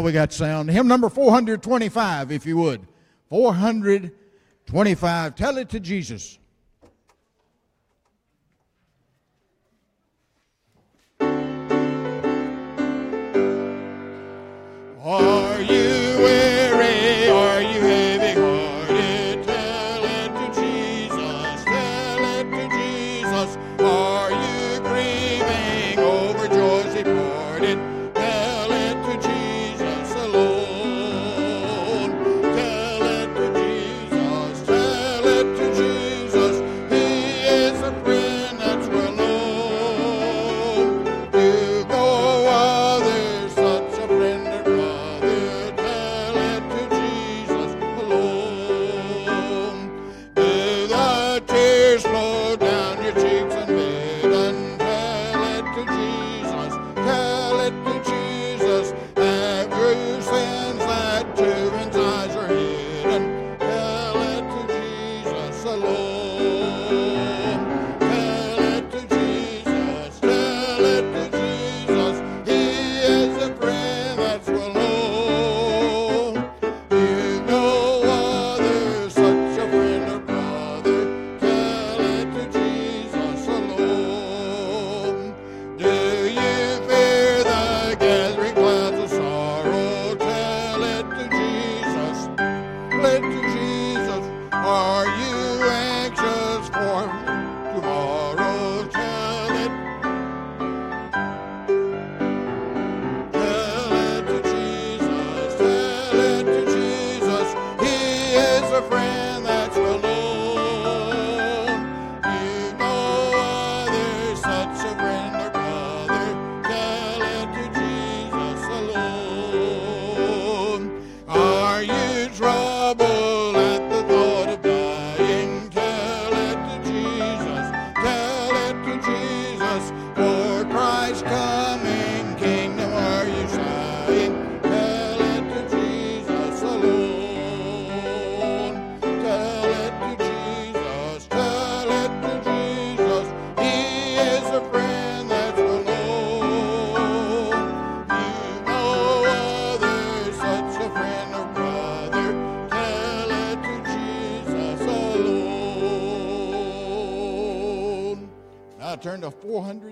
now 0.00 0.06
we 0.06 0.12
got 0.12 0.32
sound. 0.32 0.70
Hymn 0.70 0.88
number 0.88 1.10
425, 1.10 2.32
if 2.32 2.46
you 2.46 2.56
would. 2.56 2.88
425. 3.28 5.34
Tell 5.34 5.58
it 5.58 5.68
to 5.68 5.78
Jesus. 5.78 6.38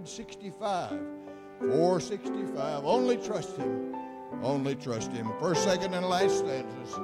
465. 0.08 0.90
465. 1.60 2.84
Only 2.84 3.18
trust 3.18 3.56
Him. 3.58 3.94
Only 4.42 4.74
trust 4.74 5.12
Him. 5.12 5.30
First, 5.38 5.64
second, 5.64 5.92
and 5.92 6.06
last 6.06 6.38
stanzas. 6.38 6.98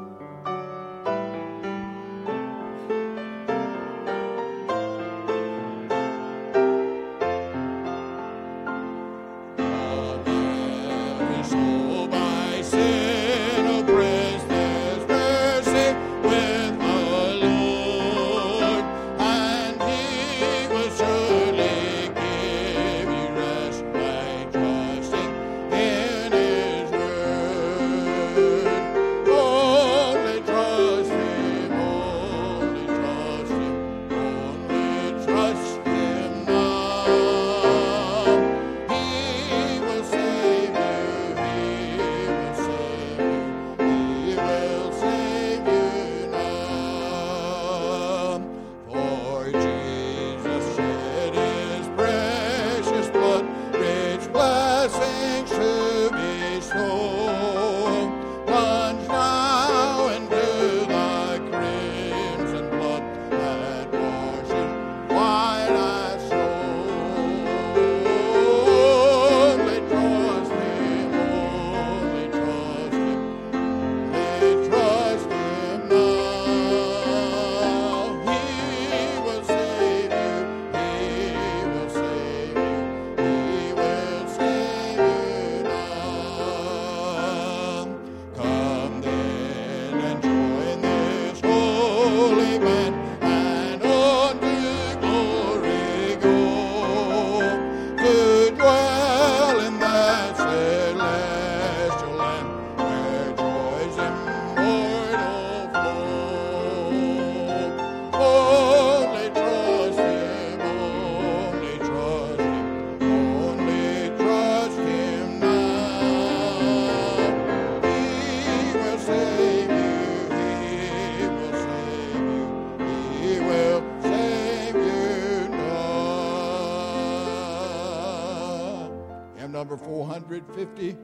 150. 130.41 130.97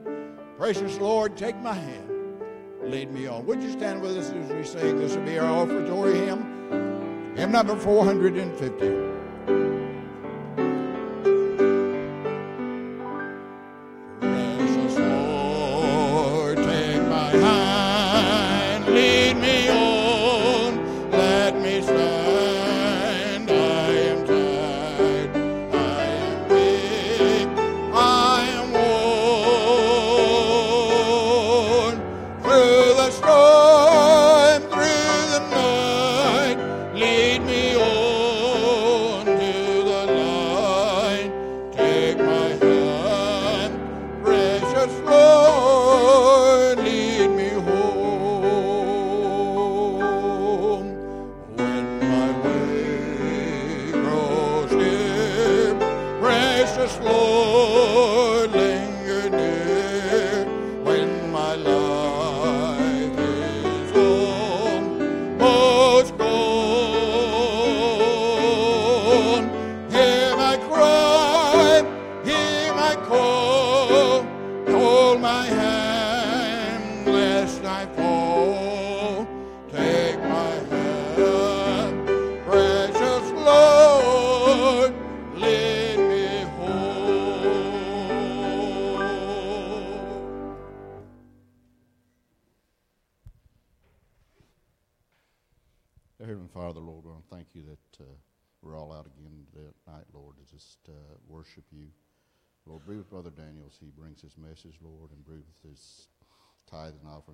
Precious 0.57 0.99
Lord, 0.99 1.37
take 1.37 1.55
my 1.57 1.73
hand. 1.73 2.09
Lead 2.83 3.11
me 3.11 3.27
on. 3.27 3.45
Would 3.45 3.63
you 3.63 3.71
stand 3.71 4.01
with 4.01 4.17
us 4.17 4.31
as 4.31 4.51
we 4.51 4.63
sing? 4.63 4.97
This 4.97 5.15
will 5.15 5.23
be 5.23 5.39
our 5.39 5.65
offertory 5.65 6.25
hymn, 6.25 7.35
hymn 7.37 7.51
number 7.51 7.77
450. 7.77 9.20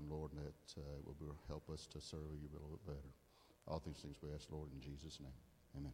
Lord, 0.10 0.32
and 0.34 0.46
that 0.46 0.82
uh, 0.82 1.02
will 1.20 1.38
help 1.48 1.70
us 1.70 1.88
to 1.88 2.02
serve 2.02 2.22
you 2.42 2.50
a 2.50 2.54
little 2.54 2.70
bit 2.70 2.86
better. 2.96 3.12
All 3.68 3.82
these 3.86 3.98
things 3.98 4.18
we 4.24 4.30
ask, 4.34 4.50
Lord, 4.52 4.70
in 4.74 4.82
Jesus' 4.82 5.20
name. 5.20 5.34
Amen. 5.78 5.94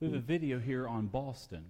We 0.00 0.06
have 0.06 0.16
a 0.16 0.20
video 0.20 0.58
here 0.58 0.88
on 0.88 1.08
Boston. 1.08 1.62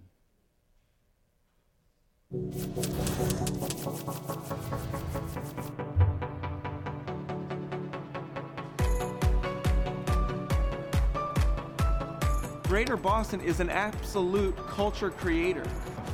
Greater 12.63 12.95
Boston 12.95 13.41
is 13.41 13.59
an 13.59 13.69
absolute 13.69 14.55
culture 14.55 15.09
creator. 15.09 15.65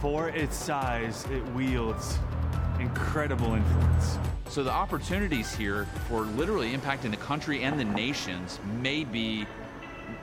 For 0.01 0.29
its 0.29 0.57
size, 0.57 1.24
it 1.29 1.45
wields 1.50 2.17
incredible 2.79 3.53
influence. 3.53 4.17
So 4.50 4.63
the 4.63 4.71
opportunities 4.71 5.53
here 5.53 5.86
for 6.07 6.21
literally 6.21 6.74
impacting 6.75 7.12
the 7.12 7.17
country 7.17 7.62
and 7.62 7.79
the 7.79 7.86
nations 7.86 8.59
may 8.81 9.03
be 9.03 9.45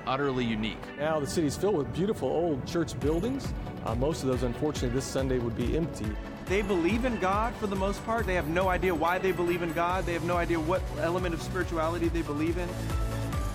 utterly 0.06 0.44
unique. 0.44 0.78
Now 0.98 1.20
the 1.20 1.26
city's 1.26 1.56
filled 1.56 1.76
with 1.76 1.92
beautiful 1.94 2.28
old 2.28 2.66
church 2.66 2.98
buildings. 3.00 3.52
Uh, 3.84 3.94
most 3.94 4.22
of 4.22 4.28
those, 4.28 4.42
unfortunately, 4.42 4.90
this 4.90 5.04
Sunday 5.04 5.38
would 5.38 5.56
be 5.56 5.76
empty. 5.76 6.06
They 6.46 6.62
believe 6.62 7.04
in 7.04 7.18
God 7.18 7.54
for 7.56 7.66
the 7.66 7.76
most 7.76 8.04
part. 8.04 8.26
They 8.26 8.34
have 8.34 8.48
no 8.48 8.68
idea 8.68 8.94
why 8.94 9.18
they 9.18 9.32
believe 9.32 9.62
in 9.62 9.72
God. 9.72 10.04
They 10.04 10.12
have 10.12 10.24
no 10.24 10.36
idea 10.36 10.60
what 10.60 10.82
element 10.98 11.34
of 11.34 11.42
spirituality 11.42 12.08
they 12.08 12.22
believe 12.22 12.58
in. 12.58 12.68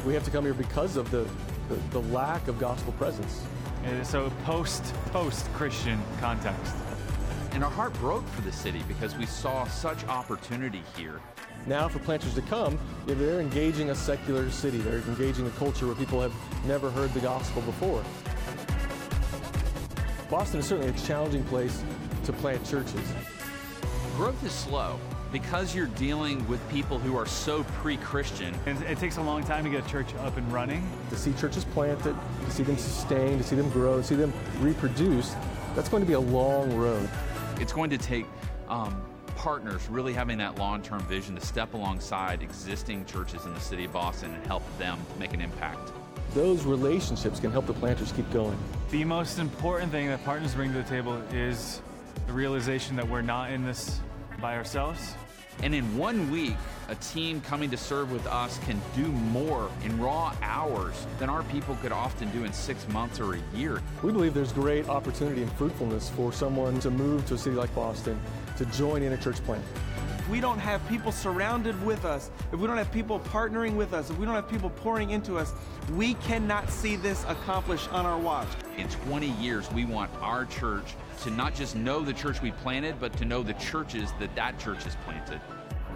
We 0.05 0.13
have 0.13 0.23
to 0.23 0.31
come 0.31 0.43
here 0.43 0.53
because 0.53 0.95
of 0.95 1.11
the, 1.11 1.27
the, 1.67 1.75
the 1.91 2.01
lack 2.09 2.47
of 2.47 2.57
gospel 2.57 2.93
presence. 2.93 3.43
And 3.83 4.05
so 4.05 4.31
post 4.43 4.83
post 5.11 5.51
Christian 5.53 6.01
context. 6.19 6.75
And 7.51 7.63
our 7.63 7.69
heart 7.69 7.93
broke 7.95 8.27
for 8.29 8.41
the 8.41 8.51
city 8.51 8.83
because 8.87 9.15
we 9.15 9.25
saw 9.25 9.65
such 9.65 10.03
opportunity 10.05 10.83
here. 10.95 11.19
Now, 11.67 11.87
for 11.87 11.99
planters 11.99 12.33
to 12.35 12.41
come, 12.41 12.79
they're 13.05 13.39
engaging 13.39 13.89
a 13.89 13.95
secular 13.95 14.49
city. 14.49 14.77
They're 14.79 14.99
engaging 14.99 15.45
a 15.47 15.51
culture 15.51 15.85
where 15.85 15.95
people 15.95 16.21
have 16.21 16.33
never 16.65 16.89
heard 16.89 17.13
the 17.13 17.19
gospel 17.19 17.61
before. 17.61 18.03
Boston 20.29 20.59
is 20.59 20.67
certainly 20.67 20.91
a 20.91 20.99
challenging 21.05 21.43
place 21.45 21.83
to 22.25 22.33
plant 22.33 22.63
churches. 22.65 23.01
Growth 24.15 24.43
is 24.43 24.51
slow 24.51 24.99
because 25.31 25.75
you're 25.75 25.87
dealing 25.87 26.47
with 26.47 26.59
people 26.69 26.97
who 26.97 27.15
are 27.15 27.25
so 27.25 27.63
pre-Christian. 27.63 28.53
And 28.65 28.81
it 28.83 28.97
takes 28.97 29.17
a 29.17 29.21
long 29.21 29.43
time 29.43 29.63
to 29.63 29.69
get 29.69 29.85
a 29.85 29.89
church 29.89 30.13
up 30.19 30.37
and 30.37 30.51
running. 30.51 30.87
To 31.09 31.17
see 31.17 31.33
churches 31.33 31.65
planted, 31.65 32.15
to 32.45 32.51
see 32.51 32.63
them 32.63 32.77
sustain, 32.77 33.37
to 33.37 33.43
see 33.43 33.55
them 33.55 33.69
grow, 33.69 33.97
to 33.97 34.03
see 34.03 34.15
them 34.15 34.33
reproduce, 34.59 35.35
that's 35.75 35.89
going 35.89 36.01
to 36.01 36.07
be 36.07 36.13
a 36.13 36.19
long 36.19 36.75
road. 36.75 37.09
It's 37.59 37.73
going 37.73 37.89
to 37.91 37.97
take 37.97 38.25
um, 38.67 39.01
partners 39.39 39.87
really 39.87 40.11
having 40.11 40.37
that 40.37 40.57
long-term 40.57 40.99
vision 41.03 41.33
to 41.33 41.39
step 41.39 41.73
alongside 41.73 42.43
existing 42.43 43.05
churches 43.05 43.45
in 43.45 43.53
the 43.53 43.59
city 43.61 43.85
of 43.85 43.93
Boston 43.93 44.33
and 44.33 44.45
help 44.45 44.63
them 44.77 44.99
make 45.17 45.33
an 45.33 45.39
impact. 45.39 45.93
those 46.35 46.65
relationships 46.65 47.39
can 47.39 47.49
help 47.49 47.65
the 47.65 47.73
planters 47.73 48.11
keep 48.11 48.29
going. 48.31 48.55
The 48.91 49.05
most 49.05 49.39
important 49.39 49.91
thing 49.91 50.07
that 50.09 50.23
partners 50.25 50.53
bring 50.53 50.73
to 50.73 50.77
the 50.77 50.89
table 50.89 51.15
is 51.33 51.81
the 52.27 52.33
realization 52.33 52.97
that 52.97 53.07
we're 53.09 53.21
not 53.21 53.49
in 53.51 53.63
this 53.63 54.01
by 54.41 54.55
ourselves. 54.57 55.15
And 55.63 55.73
in 55.73 55.97
one 55.97 56.29
week, 56.29 56.55
a 56.87 56.95
team 56.95 57.41
coming 57.41 57.69
to 57.71 57.77
serve 57.77 58.11
with 58.11 58.25
us 58.27 58.59
can 58.59 58.79
do 58.95 59.05
more 59.07 59.69
in 59.83 59.99
raw 59.99 60.33
hours 60.41 61.07
than 61.17 61.29
our 61.29 61.43
people 61.43 61.75
could 61.81 61.91
often 61.91 62.29
do 62.31 62.43
in 62.43 62.53
six 62.53 62.87
months 62.89 63.19
or 63.19 63.35
a 63.35 63.39
year. 63.55 63.81
We 64.03 64.11
believe 64.11 64.33
there's 64.33 64.53
great 64.53 64.87
opportunity 64.87 65.41
and 65.41 65.51
fruitfulness 65.53 66.09
for 66.09 66.31
someone 66.31 66.79
to 66.81 66.91
move 66.91 67.25
to 67.27 67.33
a 67.33 67.37
city 67.37 67.55
like 67.55 67.73
Boston 67.73 68.19
to 68.59 68.65
join 68.65 69.01
in 69.01 69.13
a 69.13 69.17
church 69.17 69.41
plant. 69.45 69.63
If 70.19 70.29
we 70.29 70.41
don't 70.41 70.59
have 70.59 70.85
people 70.89 71.13
surrounded 71.13 71.81
with 71.85 72.03
us, 72.03 72.29
if 72.51 72.59
we 72.59 72.67
don't 72.67 72.77
have 72.77 72.91
people 72.91 73.21
partnering 73.21 73.75
with 73.75 73.93
us, 73.93 74.09
if 74.09 74.17
we 74.17 74.25
don't 74.25 74.35
have 74.35 74.49
people 74.49 74.69
pouring 74.69 75.11
into 75.11 75.37
us, 75.37 75.53
we 75.93 76.15
cannot 76.15 76.69
see 76.69 76.97
this 76.97 77.23
accomplished 77.29 77.91
on 77.93 78.05
our 78.05 78.19
watch. 78.19 78.49
In 78.77 78.89
20 78.89 79.29
years, 79.41 79.71
we 79.71 79.85
want 79.85 80.11
our 80.21 80.45
church 80.45 80.95
to 81.21 81.31
not 81.31 81.55
just 81.55 81.77
know 81.77 82.01
the 82.01 82.13
church 82.13 82.41
we 82.41 82.51
planted, 82.51 82.99
but 82.99 83.15
to 83.17 83.25
know 83.25 83.43
the 83.43 83.53
churches 83.53 84.11
that 84.19 84.35
that 84.35 84.59
church 84.59 84.83
has 84.83 84.95
planted. 85.05 85.39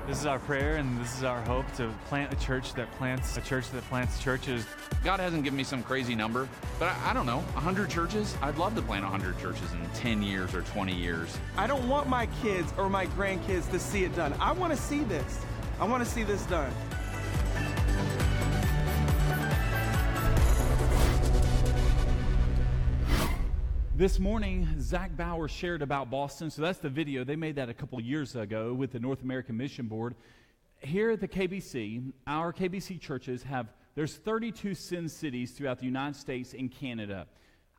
This 0.05 0.19
is 0.19 0.25
our 0.25 0.39
prayer 0.39 0.75
and 0.75 0.99
this 0.99 1.17
is 1.17 1.23
our 1.23 1.39
hope 1.43 1.65
to 1.77 1.89
plant 2.07 2.33
a 2.33 2.35
church 2.35 2.73
that 2.73 2.91
plants 2.97 3.37
a 3.37 3.41
church 3.41 3.71
that 3.71 3.83
plants 3.83 4.21
churches. 4.21 4.65
God 5.01 5.21
hasn't 5.21 5.45
given 5.45 5.55
me 5.55 5.63
some 5.63 5.81
crazy 5.81 6.13
number, 6.13 6.49
but 6.77 6.89
I, 6.89 7.11
I 7.11 7.13
don't 7.13 7.25
know, 7.25 7.37
100 7.53 7.89
churches? 7.89 8.35
I'd 8.41 8.57
love 8.57 8.75
to 8.75 8.81
plant 8.81 9.05
100 9.05 9.39
churches 9.39 9.71
in 9.71 9.79
10 9.91 10.21
years 10.21 10.53
or 10.53 10.61
20 10.63 10.93
years. 10.93 11.37
I 11.57 11.67
don't 11.67 11.87
want 11.87 12.09
my 12.09 12.25
kids 12.41 12.73
or 12.77 12.89
my 12.89 13.05
grandkids 13.07 13.71
to 13.71 13.79
see 13.79 14.03
it 14.03 14.13
done. 14.13 14.33
I 14.41 14.51
want 14.51 14.73
to 14.73 14.77
see 14.77 15.05
this. 15.05 15.39
I 15.79 15.85
want 15.85 16.03
to 16.03 16.09
see 16.09 16.23
this 16.23 16.45
done. 16.47 16.73
This 23.95 24.17
morning, 24.17 24.67
Zach 24.81 25.15
Bauer 25.15 25.47
shared 25.47 25.83
about 25.83 26.09
Boston. 26.09 26.49
So 26.49 26.63
that's 26.63 26.79
the 26.79 26.89
video. 26.89 27.23
They 27.23 27.35
made 27.35 27.57
that 27.57 27.69
a 27.69 27.75
couple 27.75 28.01
years 28.01 28.35
ago 28.35 28.73
with 28.73 28.91
the 28.91 28.99
North 28.99 29.21
American 29.21 29.55
Mission 29.55 29.85
Board. 29.85 30.15
Here 30.79 31.11
at 31.11 31.21
the 31.21 31.27
KBC, 31.27 32.11
our 32.25 32.51
KBC 32.51 32.99
churches 32.99 33.43
have, 33.43 33.67
there's 33.93 34.15
32 34.15 34.73
Send 34.73 35.11
cities 35.11 35.51
throughout 35.51 35.77
the 35.77 35.85
United 35.85 36.19
States 36.19 36.55
and 36.57 36.71
Canada. 36.71 37.27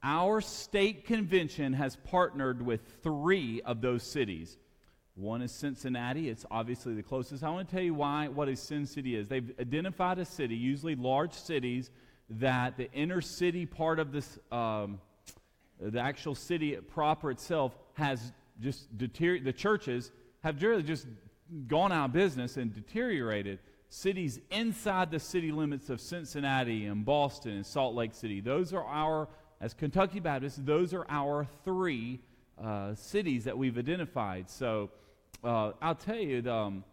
Our 0.04 0.40
state 0.40 1.04
convention 1.04 1.72
has 1.72 1.96
partnered 1.96 2.62
with 2.62 3.00
three 3.02 3.60
of 3.62 3.80
those 3.80 4.04
cities. 4.04 4.56
One 5.16 5.42
is 5.42 5.50
Cincinnati. 5.50 6.28
It's 6.28 6.46
obviously 6.48 6.94
the 6.94 7.02
closest. 7.02 7.42
I 7.42 7.50
want 7.50 7.68
to 7.68 7.74
tell 7.74 7.84
you 7.84 7.94
why, 7.94 8.28
what 8.28 8.46
a 8.46 8.54
Send 8.54 8.88
city 8.88 9.16
is. 9.16 9.26
They've 9.26 9.52
identified 9.58 10.20
a 10.20 10.24
city, 10.24 10.54
usually 10.54 10.94
large 10.94 11.32
cities, 11.32 11.90
that 12.30 12.76
the 12.76 12.88
inner 12.92 13.20
city 13.20 13.66
part 13.66 13.98
of 13.98 14.12
this, 14.12 14.38
um, 14.52 15.00
the 15.80 16.00
actual 16.00 16.34
city 16.34 16.76
proper 16.76 17.30
itself 17.30 17.76
has 17.94 18.32
just 18.60 18.96
deteriorated. 18.96 19.46
The 19.46 19.52
churches 19.52 20.12
have 20.42 20.62
really 20.62 20.82
just 20.82 21.06
gone 21.66 21.92
out 21.92 22.06
of 22.06 22.12
business 22.12 22.56
and 22.56 22.72
deteriorated. 22.72 23.58
Cities 23.88 24.40
inside 24.50 25.10
the 25.10 25.20
city 25.20 25.52
limits 25.52 25.90
of 25.90 26.00
Cincinnati 26.00 26.86
and 26.86 27.04
Boston 27.04 27.52
and 27.52 27.66
Salt 27.66 27.94
Lake 27.94 28.14
City, 28.14 28.40
those 28.40 28.72
are 28.72 28.84
our, 28.84 29.28
as 29.60 29.72
Kentucky 29.72 30.20
Baptists, 30.20 30.58
those 30.62 30.92
are 30.92 31.06
our 31.08 31.46
three 31.64 32.20
uh, 32.62 32.94
cities 32.94 33.44
that 33.44 33.56
we've 33.56 33.78
identified. 33.78 34.50
So 34.50 34.90
uh, 35.44 35.72
I'll 35.80 35.94
tell 35.94 36.16
you, 36.16 36.42
the, 36.42 36.52
um, 36.52 36.84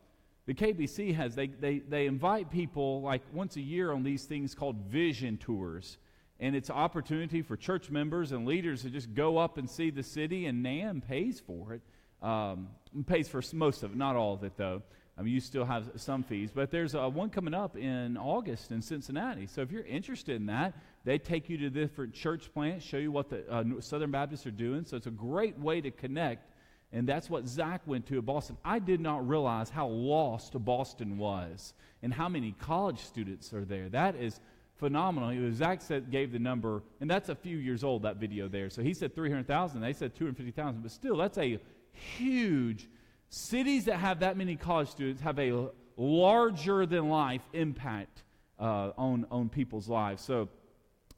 the 0.45 0.53
KBC 0.53 1.15
has, 1.15 1.33
they, 1.33 1.47
they, 1.47 1.79
they 1.79 2.05
invite 2.05 2.51
people 2.51 3.01
like 3.01 3.21
once 3.33 3.55
a 3.55 3.61
year 3.61 3.93
on 3.93 4.03
these 4.03 4.25
things 4.25 4.53
called 4.53 4.75
vision 4.89 5.37
tours 5.37 5.97
and 6.41 6.55
it's 6.55 6.71
opportunity 6.71 7.43
for 7.43 7.55
church 7.55 7.91
members 7.91 8.31
and 8.31 8.47
leaders 8.47 8.81
to 8.81 8.89
just 8.89 9.13
go 9.13 9.37
up 9.37 9.57
and 9.59 9.69
see 9.69 9.91
the 9.91 10.03
city, 10.03 10.47
and 10.47 10.63
NAM 10.63 10.99
pays 10.99 11.39
for 11.39 11.75
it. 11.75 11.81
Um, 12.21 12.69
pays 13.05 13.29
for 13.29 13.41
most 13.53 13.83
of 13.83 13.91
it, 13.91 13.97
not 13.97 14.15
all 14.15 14.33
of 14.33 14.43
it, 14.43 14.53
though. 14.57 14.81
I 15.17 15.21
mean, 15.21 15.33
you 15.33 15.39
still 15.39 15.65
have 15.65 15.91
some 15.97 16.23
fees, 16.23 16.49
but 16.53 16.71
there's 16.71 16.95
uh, 16.95 17.07
one 17.07 17.29
coming 17.29 17.53
up 17.53 17.77
in 17.77 18.17
August 18.17 18.71
in 18.71 18.81
Cincinnati. 18.81 19.45
So 19.45 19.61
if 19.61 19.71
you're 19.71 19.83
interested 19.83 20.35
in 20.35 20.47
that, 20.47 20.73
they 21.03 21.19
take 21.19 21.47
you 21.47 21.57
to 21.59 21.69
different 21.69 22.13
church 22.13 22.51
plants, 22.53 22.85
show 22.85 22.97
you 22.97 23.11
what 23.11 23.29
the 23.29 23.47
uh, 23.51 23.63
Southern 23.79 24.09
Baptists 24.09 24.47
are 24.47 24.51
doing. 24.51 24.83
So 24.85 24.97
it's 24.97 25.07
a 25.07 25.11
great 25.11 25.59
way 25.59 25.79
to 25.81 25.91
connect, 25.91 26.49
and 26.91 27.07
that's 27.07 27.29
what 27.29 27.47
Zach 27.47 27.81
went 27.85 28.07
to 28.07 28.17
at 28.17 28.25
Boston. 28.25 28.57
I 28.65 28.79
did 28.79 28.99
not 28.99 29.27
realize 29.27 29.69
how 29.69 29.87
lost 29.87 30.53
Boston 30.65 31.19
was 31.19 31.73
and 32.01 32.11
how 32.11 32.29
many 32.29 32.53
college 32.53 32.99
students 32.99 33.53
are 33.53 33.65
there. 33.65 33.89
That 33.89 34.15
is 34.15 34.39
phenomenal. 34.81 35.29
He 35.29 35.39
was, 35.39 35.55
Zach 35.55 35.79
said, 35.81 36.11
gave 36.11 36.31
the 36.33 36.39
number, 36.39 36.81
and 36.99 37.09
that's 37.09 37.29
a 37.29 37.35
few 37.35 37.57
years 37.57 37.83
old, 37.83 38.01
that 38.01 38.17
video 38.17 38.49
there. 38.49 38.69
So 38.69 38.81
he 38.81 38.93
said 38.93 39.15
300,000. 39.15 39.79
They 39.79 39.93
said 39.93 40.15
250,000. 40.15 40.81
But 40.81 40.91
still, 40.91 41.15
that's 41.15 41.37
a 41.37 41.59
huge. 41.93 42.89
Cities 43.29 43.85
that 43.85 43.97
have 43.97 44.19
that 44.21 44.35
many 44.35 44.55
college 44.55 44.89
students 44.89 45.21
have 45.21 45.39
a 45.39 45.69
larger 45.95 46.85
than 46.87 47.09
life 47.09 47.43
impact 47.53 48.23
uh, 48.59 48.91
on, 48.97 49.27
on 49.29 49.49
people's 49.49 49.87
lives. 49.87 50.23
So 50.23 50.49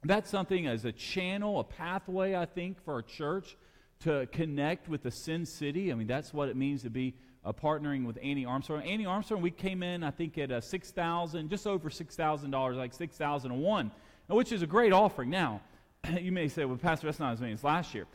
that's 0.04 0.30
something 0.30 0.66
as 0.66 0.84
a 0.84 0.92
channel, 0.92 1.58
a 1.58 1.64
pathway, 1.64 2.34
I 2.34 2.44
think, 2.44 2.84
for 2.84 2.94
our 2.94 3.02
church 3.02 3.56
to 4.00 4.28
connect 4.30 4.90
with 4.90 5.02
the 5.02 5.10
Send 5.10 5.48
City. 5.48 5.90
I 5.90 5.94
mean, 5.94 6.06
that's 6.06 6.34
what 6.34 6.50
it 6.50 6.56
means 6.56 6.82
to 6.82 6.90
be 6.90 7.14
uh, 7.44 7.52
partnering 7.52 8.06
with 8.06 8.18
Annie 8.22 8.44
Armstrong. 8.44 8.82
Annie 8.82 9.06
Armstrong, 9.06 9.42
we 9.42 9.50
came 9.50 9.82
in, 9.82 10.02
I 10.02 10.10
think, 10.10 10.38
at 10.38 10.50
uh, 10.50 10.60
six 10.60 10.90
thousand, 10.90 11.50
just 11.50 11.66
over 11.66 11.90
six 11.90 12.16
thousand 12.16 12.50
dollars, 12.50 12.76
like 12.76 12.94
six 12.94 13.16
thousand 13.16 13.52
and 13.52 13.60
one, 13.60 13.90
which 14.28 14.52
is 14.52 14.62
a 14.62 14.66
great 14.66 14.92
offering. 14.92 15.30
Now, 15.30 15.60
you 16.20 16.32
may 16.32 16.48
say, 16.48 16.64
"Well, 16.64 16.76
Pastor, 16.76 17.06
that's 17.06 17.20
not 17.20 17.32
as 17.32 17.40
many 17.40 17.52
as 17.52 17.64
last 17.64 17.94
year." 17.94 18.06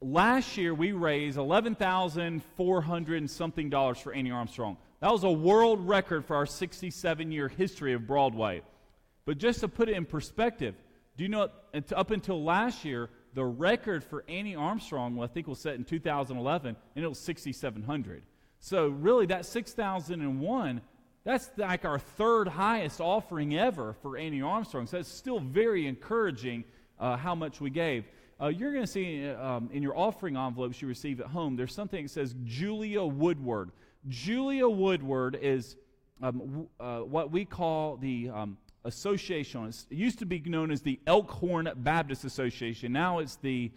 Last 0.00 0.56
year, 0.56 0.74
we 0.74 0.92
raised 0.92 1.38
eleven 1.38 1.74
thousand 1.74 2.42
four 2.56 2.80
hundred 2.80 3.18
and 3.18 3.30
something 3.30 3.70
dollars 3.70 3.98
for 3.98 4.12
Annie 4.12 4.30
Armstrong. 4.30 4.76
That 5.00 5.10
was 5.12 5.24
a 5.24 5.30
world 5.30 5.86
record 5.86 6.24
for 6.24 6.36
our 6.36 6.46
67-year 6.46 7.48
history 7.48 7.92
of 7.92 8.06
Broadway. 8.06 8.62
But 9.26 9.36
just 9.36 9.60
to 9.60 9.68
put 9.68 9.90
it 9.90 9.96
in 9.96 10.06
perspective, 10.06 10.74
do 11.16 11.22
you 11.24 11.28
know 11.28 11.48
up 11.94 12.10
until 12.10 12.42
last 12.42 12.84
year, 12.84 13.10
the 13.34 13.44
record 13.44 14.02
for 14.02 14.24
Annie 14.28 14.56
Armstrong, 14.56 15.22
I 15.22 15.26
think 15.26 15.46
was 15.46 15.58
set 15.58 15.74
in 15.74 15.84
2011, 15.84 16.76
and 16.96 17.04
it 17.04 17.08
was 17.08 17.18
6,700. 17.18 18.22
So, 18.66 18.88
really, 18.88 19.26
that 19.26 19.46
6,001, 19.46 20.80
that's 21.22 21.50
like 21.56 21.84
our 21.84 22.00
third 22.00 22.48
highest 22.48 23.00
offering 23.00 23.56
ever 23.56 23.92
for 24.02 24.18
Annie 24.18 24.42
Armstrong. 24.42 24.88
So, 24.88 24.98
it's 24.98 25.08
still 25.08 25.38
very 25.38 25.86
encouraging 25.86 26.64
uh, 26.98 27.16
how 27.16 27.36
much 27.36 27.60
we 27.60 27.70
gave. 27.70 28.06
Uh, 28.42 28.48
you're 28.48 28.72
going 28.72 28.82
to 28.82 28.90
see 28.90 29.30
um, 29.30 29.70
in 29.72 29.84
your 29.84 29.96
offering 29.96 30.36
envelopes 30.36 30.82
you 30.82 30.88
receive 30.88 31.20
at 31.20 31.28
home, 31.28 31.54
there's 31.54 31.72
something 31.72 32.06
that 32.06 32.08
says 32.08 32.34
Julia 32.42 33.04
Woodward. 33.04 33.70
Julia 34.08 34.68
Woodward 34.68 35.38
is 35.40 35.76
um, 36.20 36.66
uh, 36.80 36.98
what 37.02 37.30
we 37.30 37.44
call 37.44 37.96
the 37.96 38.30
um, 38.30 38.58
association. 38.84 39.68
It 39.68 39.96
used 39.96 40.18
to 40.18 40.26
be 40.26 40.40
known 40.40 40.72
as 40.72 40.82
the 40.82 40.98
Elkhorn 41.06 41.70
Baptist 41.76 42.24
Association. 42.24 42.92
Now 42.92 43.20
it's 43.20 43.36
the 43.36 43.70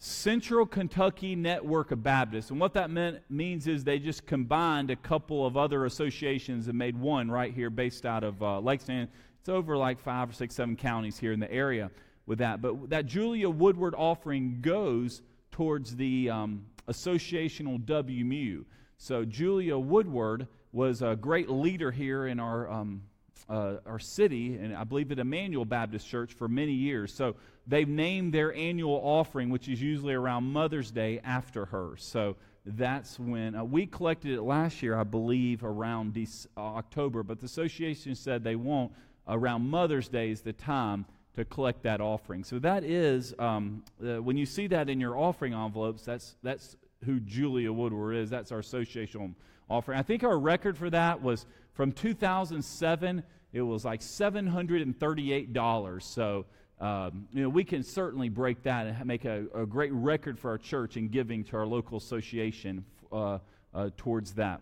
Central 0.00 0.64
Kentucky 0.64 1.34
Network 1.34 1.90
of 1.90 2.04
Baptists. 2.04 2.50
And 2.50 2.60
what 2.60 2.72
that 2.74 2.88
meant, 2.88 3.20
means 3.28 3.66
is 3.66 3.82
they 3.82 3.98
just 3.98 4.26
combined 4.26 4.90
a 4.90 4.96
couple 4.96 5.44
of 5.44 5.56
other 5.56 5.86
associations 5.86 6.68
and 6.68 6.78
made 6.78 6.96
one 6.96 7.28
right 7.28 7.52
here 7.52 7.68
based 7.68 8.06
out 8.06 8.22
of 8.22 8.40
uh, 8.40 8.60
Lake 8.60 8.80
It's 8.88 9.48
over 9.48 9.76
like 9.76 9.98
five 9.98 10.30
or 10.30 10.32
six, 10.32 10.54
seven 10.54 10.76
counties 10.76 11.18
here 11.18 11.32
in 11.32 11.40
the 11.40 11.50
area 11.50 11.90
with 12.26 12.38
that. 12.38 12.62
But 12.62 12.90
that 12.90 13.06
Julia 13.06 13.50
Woodward 13.50 13.96
offering 13.96 14.60
goes 14.60 15.22
towards 15.50 15.96
the 15.96 16.30
um, 16.30 16.64
associational 16.86 17.84
WMU. 17.84 18.64
So 18.98 19.24
Julia 19.24 19.76
Woodward 19.76 20.46
was 20.70 21.02
a 21.02 21.16
great 21.16 21.50
leader 21.50 21.90
here 21.90 22.28
in 22.28 22.38
our 22.38 22.70
um, 22.70 23.02
uh, 23.48 23.76
our 23.86 23.98
city, 23.98 24.56
and 24.56 24.76
I 24.76 24.84
believe 24.84 25.10
at 25.10 25.18
Emmanuel 25.18 25.64
Baptist 25.64 26.06
Church 26.06 26.34
for 26.34 26.48
many 26.48 26.72
years. 26.72 27.12
So 27.12 27.36
they've 27.66 27.88
named 27.88 28.32
their 28.32 28.54
annual 28.54 29.00
offering, 29.02 29.50
which 29.50 29.68
is 29.68 29.80
usually 29.80 30.14
around 30.14 30.44
Mother's 30.44 30.90
Day, 30.90 31.20
after 31.24 31.64
her. 31.66 31.94
So 31.96 32.36
that's 32.64 33.18
when 33.18 33.54
uh, 33.54 33.64
we 33.64 33.86
collected 33.86 34.32
it 34.32 34.42
last 34.42 34.82
year, 34.82 34.96
I 34.96 35.04
believe, 35.04 35.64
around 35.64 36.16
uh, 36.16 36.60
October, 36.60 37.22
but 37.22 37.40
the 37.40 37.46
association 37.46 38.14
said 38.14 38.44
they 38.44 38.56
won't. 38.56 38.92
Around 39.26 39.68
Mother's 39.68 40.08
Day 40.08 40.30
is 40.30 40.40
the 40.40 40.52
time 40.52 41.04
to 41.34 41.44
collect 41.44 41.82
that 41.82 42.00
offering. 42.00 42.44
So 42.44 42.58
that 42.58 42.82
is, 42.82 43.34
um, 43.38 43.84
uh, 44.04 44.22
when 44.22 44.36
you 44.36 44.46
see 44.46 44.66
that 44.68 44.88
in 44.88 45.00
your 45.00 45.16
offering 45.16 45.54
envelopes, 45.54 46.02
that's, 46.02 46.34
that's 46.42 46.76
who 47.04 47.20
Julia 47.20 47.72
Woodward 47.72 48.16
is. 48.16 48.30
That's 48.30 48.52
our 48.52 48.58
association 48.58 49.36
offering. 49.70 49.98
I 49.98 50.02
think 50.02 50.24
our 50.24 50.38
record 50.38 50.76
for 50.76 50.90
that 50.90 51.22
was 51.22 51.46
from 51.74 51.92
2007 51.92 53.22
it 53.52 53.62
was 53.62 53.84
like 53.84 54.00
$738. 54.00 56.02
So, 56.02 56.46
um, 56.80 57.28
you 57.32 57.42
know, 57.42 57.48
we 57.48 57.64
can 57.64 57.82
certainly 57.82 58.28
break 58.28 58.62
that 58.64 58.86
and 58.86 59.06
make 59.06 59.24
a, 59.24 59.46
a, 59.54 59.66
great 59.66 59.92
record 59.92 60.38
for 60.38 60.50
our 60.50 60.58
church 60.58 60.96
in 60.96 61.08
giving 61.08 61.42
to 61.44 61.56
our 61.56 61.66
local 61.66 61.98
association 61.98 62.84
uh, 63.10 63.38
uh, 63.74 63.90
towards 63.96 64.34
that. 64.34 64.60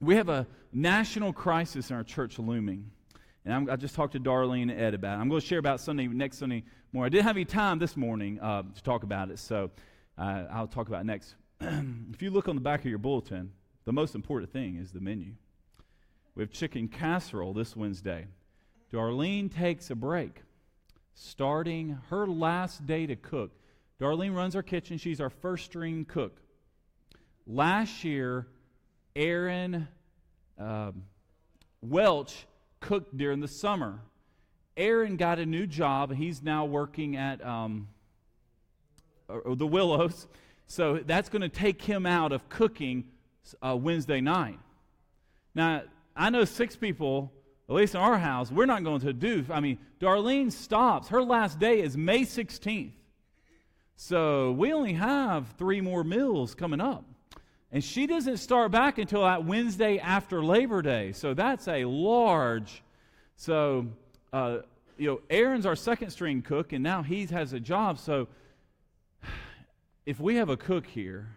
We 0.00 0.16
have 0.16 0.28
a 0.28 0.46
national 0.72 1.32
crisis 1.32 1.90
in 1.90 1.96
our 1.96 2.04
church 2.04 2.38
looming. 2.38 2.90
And 3.44 3.54
I'm, 3.54 3.70
i 3.70 3.76
just 3.76 3.94
talked 3.94 4.12
to 4.12 4.20
Darlene 4.20 4.70
and 4.70 4.80
Ed 4.80 4.94
about 4.94 5.18
it. 5.18 5.20
I'm 5.20 5.28
going 5.28 5.40
to 5.40 5.46
share 5.46 5.58
about 5.58 5.80
Sunday 5.80 6.06
next 6.06 6.38
Sunday 6.38 6.64
morning. 6.92 7.06
I 7.06 7.10
didn't 7.10 7.24
have 7.24 7.36
any 7.36 7.44
time 7.44 7.78
this 7.78 7.96
morning 7.96 8.38
uh, 8.40 8.62
to 8.62 8.82
talk 8.82 9.02
about 9.02 9.30
it, 9.30 9.38
so 9.38 9.70
uh, 10.16 10.44
I'll 10.50 10.66
talk 10.66 10.88
about 10.88 11.02
it 11.02 11.06
next. 11.06 11.34
if 11.60 12.22
you 12.22 12.30
look 12.30 12.48
on 12.48 12.54
the 12.54 12.60
back 12.60 12.80
of 12.80 12.86
your 12.86 12.98
bulletin, 12.98 13.50
the 13.84 13.92
most 13.92 14.14
important 14.14 14.52
thing 14.52 14.76
is 14.76 14.92
the 14.92 15.00
menu. 15.00 15.32
We 16.38 16.42
have 16.42 16.52
chicken 16.52 16.86
casserole 16.86 17.52
this 17.52 17.74
Wednesday. 17.74 18.28
Darlene 18.92 19.52
takes 19.52 19.90
a 19.90 19.96
break, 19.96 20.44
starting 21.12 21.98
her 22.10 22.28
last 22.28 22.86
day 22.86 23.06
to 23.06 23.16
cook. 23.16 23.50
Darlene 24.00 24.36
runs 24.36 24.54
our 24.54 24.62
kitchen. 24.62 24.98
She's 24.98 25.20
our 25.20 25.30
first 25.30 25.64
string 25.64 26.04
cook. 26.04 26.40
Last 27.44 28.04
year, 28.04 28.46
Aaron 29.16 29.88
um, 30.56 31.02
Welch 31.82 32.46
cooked 32.78 33.16
during 33.16 33.40
the 33.40 33.48
summer. 33.48 33.98
Aaron 34.76 35.16
got 35.16 35.40
a 35.40 35.44
new 35.44 35.66
job. 35.66 36.14
He's 36.14 36.40
now 36.40 36.66
working 36.66 37.16
at 37.16 37.44
um, 37.44 37.88
the 39.28 39.66
Willows. 39.66 40.28
So 40.68 41.00
that's 41.04 41.30
going 41.30 41.42
to 41.42 41.48
take 41.48 41.82
him 41.82 42.06
out 42.06 42.30
of 42.30 42.48
cooking 42.48 43.08
uh, 43.60 43.76
Wednesday 43.76 44.20
night. 44.20 44.60
Now, 45.52 45.82
I 46.18 46.30
know 46.30 46.44
six 46.44 46.74
people, 46.74 47.32
at 47.68 47.74
least 47.76 47.94
in 47.94 48.00
our 48.00 48.18
house, 48.18 48.50
we're 48.50 48.66
not 48.66 48.82
going 48.82 49.00
to 49.02 49.12
do. 49.12 49.46
I 49.50 49.60
mean, 49.60 49.78
Darlene 50.00 50.50
stops. 50.50 51.08
Her 51.08 51.22
last 51.22 51.60
day 51.60 51.80
is 51.80 51.96
May 51.96 52.22
16th. 52.22 52.90
So 53.96 54.52
we 54.52 54.72
only 54.72 54.94
have 54.94 55.46
three 55.58 55.80
more 55.80 56.02
meals 56.02 56.56
coming 56.56 56.80
up. 56.80 57.04
And 57.70 57.84
she 57.84 58.06
doesn't 58.06 58.38
start 58.38 58.72
back 58.72 58.98
until 58.98 59.22
that 59.22 59.44
Wednesday 59.44 59.98
after 59.98 60.42
Labor 60.42 60.82
Day. 60.82 61.12
So 61.12 61.34
that's 61.34 61.68
a 61.68 61.84
large. 61.84 62.82
So, 63.36 63.86
uh, 64.32 64.58
you 64.96 65.06
know, 65.06 65.20
Aaron's 65.30 65.66
our 65.66 65.76
second 65.76 66.10
string 66.10 66.42
cook, 66.42 66.72
and 66.72 66.82
now 66.82 67.02
he 67.02 67.26
has 67.26 67.52
a 67.52 67.60
job. 67.60 67.98
So 67.98 68.26
if 70.06 70.18
we 70.18 70.36
have 70.36 70.48
a 70.48 70.56
cook 70.56 70.86
here 70.86 71.28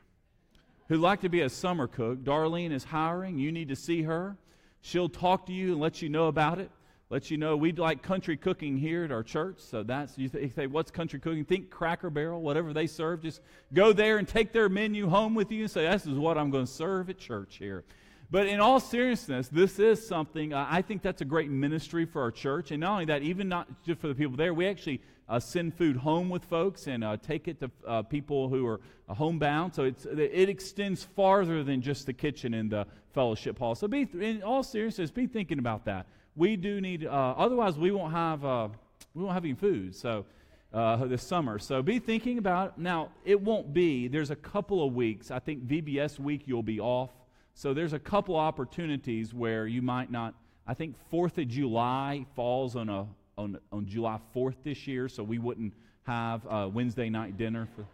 who'd 0.87 0.99
like 0.99 1.21
to 1.21 1.29
be 1.29 1.41
a 1.41 1.49
summer 1.49 1.87
cook, 1.87 2.23
Darlene 2.23 2.71
is 2.71 2.85
hiring. 2.85 3.37
You 3.37 3.51
need 3.51 3.69
to 3.69 3.75
see 3.75 4.01
her. 4.03 4.37
She'll 4.81 5.09
talk 5.09 5.45
to 5.45 5.53
you 5.53 5.73
and 5.73 5.81
let 5.81 6.01
you 6.01 6.09
know 6.09 6.27
about 6.27 6.59
it 6.59 6.71
let 7.11 7.29
you 7.29 7.35
know 7.35 7.57
we 7.57 7.73
like 7.73 8.01
country 8.01 8.37
cooking 8.37 8.77
here 8.77 9.03
at 9.03 9.11
our 9.11 9.21
church. 9.21 9.57
So 9.59 9.83
that's, 9.83 10.17
you, 10.17 10.29
th- 10.29 10.45
you 10.45 10.49
say, 10.49 10.65
what's 10.65 10.91
country 10.91 11.19
cooking? 11.19 11.43
Think 11.43 11.69
Cracker 11.69 12.09
Barrel, 12.09 12.41
whatever 12.41 12.71
they 12.71 12.87
serve. 12.87 13.21
Just 13.21 13.41
go 13.73 13.91
there 13.91 14.17
and 14.17 14.25
take 14.25 14.53
their 14.53 14.69
menu 14.69 15.09
home 15.09 15.35
with 15.35 15.51
you 15.51 15.63
and 15.63 15.69
say, 15.71 15.83
this 15.83 16.05
is 16.05 16.17
what 16.17 16.37
I'm 16.37 16.49
going 16.51 16.65
to 16.65 16.71
serve 16.71 17.09
at 17.09 17.17
church 17.17 17.57
here. 17.57 17.83
But 18.31 18.47
in 18.47 18.61
all 18.61 18.79
seriousness, 18.79 19.49
this 19.49 19.77
is 19.77 20.07
something, 20.07 20.53
uh, 20.53 20.65
I 20.69 20.81
think 20.81 21.01
that's 21.01 21.19
a 21.19 21.25
great 21.25 21.51
ministry 21.51 22.05
for 22.05 22.21
our 22.21 22.31
church. 22.31 22.71
And 22.71 22.79
not 22.79 22.93
only 22.93 23.05
that, 23.05 23.23
even 23.23 23.49
not 23.49 23.67
just 23.83 23.99
for 23.99 24.07
the 24.07 24.15
people 24.15 24.37
there, 24.37 24.53
we 24.53 24.65
actually 24.65 25.01
uh, 25.31 25.39
send 25.39 25.73
food 25.73 25.95
home 25.95 26.29
with 26.29 26.43
folks 26.43 26.87
and 26.87 27.05
uh, 27.05 27.15
take 27.15 27.47
it 27.47 27.57
to 27.61 27.71
uh, 27.87 28.01
people 28.01 28.49
who 28.49 28.67
are 28.67 28.81
uh, 29.07 29.13
homebound. 29.13 29.73
So 29.73 29.85
it 29.85 30.49
extends 30.49 31.03
farther 31.03 31.63
than 31.63 31.81
just 31.81 32.05
the 32.05 32.13
kitchen 32.13 32.53
in 32.53 32.67
the 32.67 32.85
fellowship 33.13 33.57
hall. 33.57 33.73
So 33.73 33.87
be, 33.87 34.07
in 34.19 34.43
all 34.43 34.61
seriousness, 34.61 35.09
be 35.09 35.27
thinking 35.27 35.57
about 35.57 35.85
that 35.85 36.05
we 36.35 36.55
do 36.55 36.79
need, 36.79 37.05
uh, 37.05 37.09
otherwise, 37.09 37.77
we 37.77 37.91
won't 37.91 38.13
have, 38.13 38.45
uh, 38.45 38.69
we 39.13 39.21
won't 39.21 39.33
have 39.33 39.43
any 39.43 39.53
food. 39.53 39.95
So, 39.95 40.25
this 40.73 41.21
summer. 41.21 41.59
So 41.59 41.81
be 41.81 41.99
thinking 41.99 42.37
about 42.37 42.69
it. 42.69 42.73
Now, 42.77 43.09
it 43.25 43.41
won't 43.41 43.73
be, 43.73 44.07
there's 44.07 44.31
a 44.31 44.37
couple 44.37 44.81
of 44.85 44.93
weeks. 44.93 45.29
I 45.29 45.39
think 45.39 45.65
VBS 45.65 46.17
week 46.17 46.43
you'll 46.45 46.63
be 46.63 46.79
off. 46.79 47.09
So 47.53 47.73
there's 47.73 47.91
a 47.91 47.99
couple 47.99 48.37
opportunities 48.37 49.33
where 49.33 49.67
you 49.67 49.81
might 49.81 50.09
not, 50.09 50.33
I 50.65 50.73
think 50.73 50.95
4th 51.11 51.37
of 51.37 51.49
July 51.49 52.25
falls 52.33 52.77
on, 52.77 52.87
a, 52.87 53.05
on, 53.41 53.57
on 53.71 53.85
July 53.87 54.19
4th 54.35 54.55
this 54.63 54.87
year, 54.87 55.09
so 55.09 55.23
we 55.23 55.39
wouldn't 55.39 55.73
have 56.03 56.45
a 56.49 56.67
Wednesday 56.67 57.09
night 57.09 57.37
dinner 57.37 57.67
for. 57.75 57.85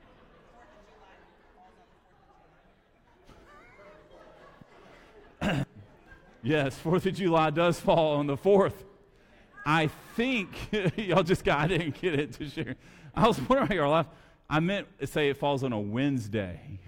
Yes, 6.44 6.80
4th 6.82 7.08
of 7.08 7.16
July 7.16 7.50
does 7.50 7.78
fall 7.78 8.18
on 8.18 8.28
the 8.28 8.38
4th. 8.38 8.76
I 9.66 9.90
think, 10.16 10.50
y'all 10.96 11.24
just 11.24 11.44
got, 11.44 11.60
I 11.60 11.68
didn't 11.68 12.00
get 12.00 12.18
it 12.18 12.32
to 12.34 12.48
share. 12.48 12.76
I 13.14 13.28
was 13.28 13.42
wondering 13.42 13.78
y'all 13.78 13.92
laugh. 13.92 14.08
I 14.50 14.62
meant 14.62 14.88
to 15.00 15.08
say 15.08 15.30
it 15.30 15.36
falls 15.36 15.64
on 15.64 15.74
a 15.74 15.80
Wednesday. 15.80 16.80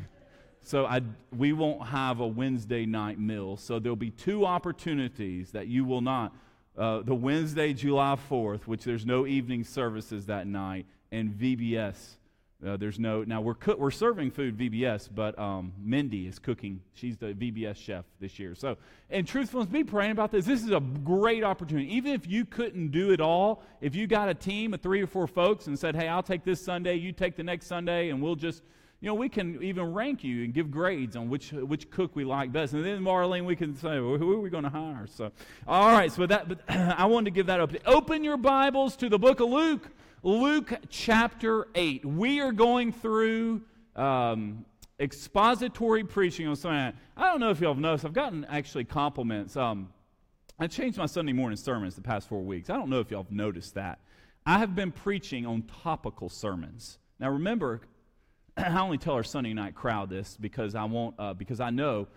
So 0.62 0.86
I, 0.86 1.02
we 1.36 1.52
won't 1.52 1.88
have 1.88 2.22
a 2.22 2.28
Wednesday 2.28 2.86
night 2.86 3.20
meal. 3.20 3.58
So 3.58 3.80
there'll 3.80 3.98
be 3.98 4.12
two 4.12 4.46
opportunities 4.46 5.52
that 5.52 5.68
you 5.68 5.84
will 5.84 6.00
not. 6.00 6.34
Uh, 6.78 7.02
the 7.02 7.16
Wednesday, 7.16 7.74
July 7.74 8.18
4th, 8.30 8.68
which 8.68 8.84
there's 8.84 9.06
no 9.06 9.28
evening 9.28 9.64
services 9.64 10.28
that 10.28 10.48
night, 10.48 10.86
and 11.12 11.32
VBS 11.32 12.18
uh, 12.66 12.76
there's 12.76 13.00
no 13.00 13.24
now 13.24 13.40
we're 13.40 13.56
co- 13.56 13.78
we're 13.78 13.90
serving 13.90 14.32
food 14.32 14.58
VBS, 14.58 15.10
but 15.14 15.38
um, 15.40 15.72
Mindy 15.82 16.28
is 16.28 16.40
cooking. 16.40 16.82
She's 16.94 17.16
the 17.16 17.28
VBS 17.28 17.78
chef 17.78 18.04
this 18.20 18.38
year. 18.38 18.54
So, 18.54 18.76
and 19.10 19.26
truthfulness, 19.26 19.70
be 19.70 19.86
praying 19.86 20.12
about 20.12 20.32
this. 20.32 20.46
This 20.46 20.62
is 20.62 20.72
a 20.72 20.82
great 20.82 21.42
opportunity. 21.46 21.94
Even 21.96 22.12
if 22.12 22.28
you 22.28 22.44
couldn't 22.44 22.92
do 22.92 23.12
it 23.12 23.22
all, 23.22 23.64
if 23.80 23.96
you 23.96 24.08
got 24.08 24.28
a 24.28 24.34
team 24.34 24.74
of 24.74 24.82
three 24.82 25.02
or 25.02 25.08
four 25.08 25.26
folks 25.26 25.68
and 25.68 25.80
said, 25.80 25.96
"Hey, 25.96 26.10
I'll 26.10 26.22
take 26.22 26.44
this 26.44 26.62
Sunday, 26.62 26.96
you 26.96 27.14
take 27.14 27.38
the 27.38 27.44
next 27.44 27.68
Sunday, 27.68 28.10
and 28.10 28.22
we'll 28.22 28.36
just." 28.36 28.64
You 29.02 29.08
know, 29.08 29.14
we 29.14 29.30
can 29.30 29.64
even 29.64 29.94
rank 29.94 30.26
you 30.26 30.44
and 30.44 30.54
give 30.54 30.70
grades 30.70 31.16
on 31.16 31.30
which 31.30 31.52
which 31.54 31.90
cook 31.90 32.18
we 32.18 32.26
like 32.26 32.52
best, 32.52 32.74
and 32.74 32.84
then 32.84 33.02
Marlene, 33.02 33.46
we 33.46 33.56
can 33.56 33.74
say, 33.76 34.00
well, 34.00 34.18
who 34.18 34.34
are 34.34 34.42
we 34.42 34.50
going 34.50 34.66
to 34.66 34.70
hire? 34.70 35.08
So, 35.08 35.32
all 35.66 35.92
right. 35.94 36.12
So 36.12 36.26
that, 36.26 36.50
but 36.50 36.60
I 36.70 37.06
wanted 37.06 37.26
to 37.26 37.32
give 37.32 37.46
that 37.46 37.62
up. 37.62 37.72
Open 37.86 38.26
your 38.26 38.36
Bibles 38.36 38.98
to 38.98 39.08
the 39.08 39.18
book 39.18 39.40
of 39.40 39.50
Luke. 39.50 39.88
Luke 40.22 40.74
chapter 40.90 41.70
8. 41.76 42.04
We 42.04 42.42
are 42.42 42.52
going 42.52 42.92
through 42.92 43.62
um, 43.96 44.66
expository 45.00 46.04
preaching 46.04 46.48
on 46.48 46.58
Sunday. 46.58 46.94
I 47.16 47.24
don't 47.24 47.40
know 47.40 47.52
if 47.52 47.62
y'all 47.62 47.74
have 47.74 47.82
noticed, 47.82 48.04
I've 48.04 48.14
gotten 48.14 48.44
actually 48.46 48.84
compliments. 48.84 49.56
Um, 49.56 49.94
I 50.60 50.68
changed 50.68 50.98
my 50.98 51.06
Sunday 51.06 51.32
morning 51.32 51.56
sermons 51.56 51.96
the 51.96 52.02
past 52.02 52.28
four 52.28 52.42
weeks. 52.42 52.70
I 52.70 52.74
don't 52.74 52.90
know 52.90 53.00
if 53.00 53.12
y'all 53.12 53.24
have 53.24 53.32
noticed 53.32 53.76
that. 53.76 54.00
I 54.46 54.60
have 54.60 54.76
been 54.76 54.92
preaching 54.92 55.46
on 55.46 55.64
topical 55.84 56.28
sermons. 56.28 57.00
Now 57.18 57.30
remember, 57.30 57.80
I 58.68 58.80
only 58.82 58.98
tell 58.98 59.14
our 59.14 59.24
Sunday 59.24 59.54
night 59.54 59.76
crowd 59.76 60.10
this 60.10 60.38
because 60.40 60.76
I 60.76 60.84
won't, 60.84 61.16
uh, 61.18 61.34
because 61.34 61.60
I 61.60 61.70
know 61.70 62.08